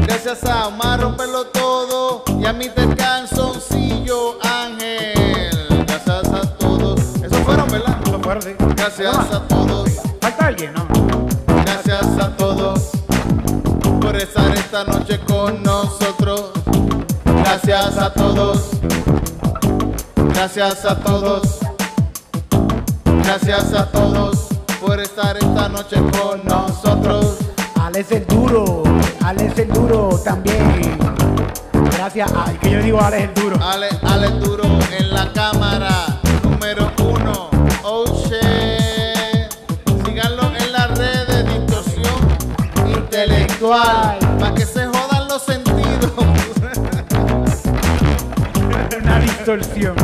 gracias 0.06 0.44
a 0.44 0.68
Omar 0.68 1.00
Romperlo 1.00 1.46
Todo 1.46 2.22
y 2.40 2.46
a 2.46 2.52
Mr. 2.52 2.96
Calzoncillo 2.96 4.38
Ángel. 4.40 5.84
Gracias 5.84 6.32
a 6.32 6.42
todos. 6.58 7.00
Esos 7.24 7.38
fueron, 7.38 7.68
¿verdad? 7.70 7.98
Eso 8.06 8.20
fueron, 8.20 8.42
sí. 8.42 8.50
Gracias 8.76 9.16
a 9.16 9.48
todos. 9.48 9.90
¿Falta 10.20 10.46
alguien? 10.46 10.72
No. 10.74 10.86
Gracias 11.64 12.06
a 12.20 12.36
todos 12.36 12.90
por 14.00 14.14
estar 14.14 14.56
esta 14.56 14.84
noche 14.84 15.18
con 15.26 15.60
nosotros. 15.64 16.52
Gracias 17.24 17.98
a 17.98 18.12
todos. 18.12 18.70
Gracias 20.14 20.84
a 20.84 20.94
todos. 21.00 21.58
Gracias 23.24 23.74
a 23.74 23.86
todos 23.90 24.46
por 24.80 25.00
estar 25.00 25.36
esta 25.36 25.68
noche 25.68 25.96
con 26.12 26.44
nosotros. 26.44 27.49
Alex 27.92 28.12
el 28.12 28.24
duro, 28.28 28.84
Alex 29.24 29.58
el 29.58 29.66
duro 29.66 30.10
también. 30.24 30.96
Gracias 31.90 32.30
a 32.32 32.52
que 32.52 32.70
yo 32.70 32.80
digo 32.80 33.00
Alex 33.00 33.24
el 33.24 33.34
duro. 33.34 33.56
Ale, 33.60 33.88
Ale 34.02 34.28
Duro 34.38 34.62
en 34.96 35.12
la 35.12 35.32
cámara 35.32 36.20
número 36.44 36.92
uno. 37.00 37.50
Oh 37.82 38.04
shit. 38.06 39.50
Síganlo 40.06 40.52
en 40.56 40.72
las 40.72 40.96
redes 40.96 41.44
distorsión 41.48 42.14
intelectual. 42.86 44.18
Para 44.38 44.54
que 44.54 44.64
se 44.64 44.86
jodan 44.86 45.26
los 45.26 45.42
sentidos. 45.42 46.12
Una 49.02 49.18
distorsión. 49.18 49.96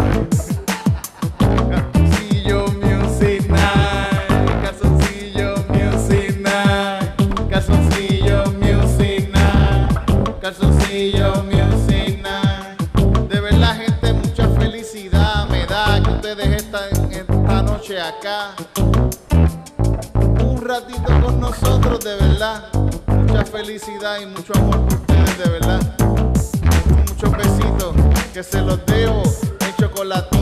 De 22.07 22.15
verdad. 22.15 22.69
Mucha 23.09 23.45
felicidad 23.45 24.20
y 24.20 24.27
mucho 24.27 24.53
amor 24.55 24.81
por 24.87 24.95
ustedes, 24.95 25.39
de 25.39 25.51
verdad. 25.51 25.81
Muchos 27.09 27.37
besitos 27.37 27.97
que 28.33 28.45
se 28.45 28.61
los 28.62 28.87
dejo 28.87 29.23
en 29.61 29.77
chocolate. 29.77 30.37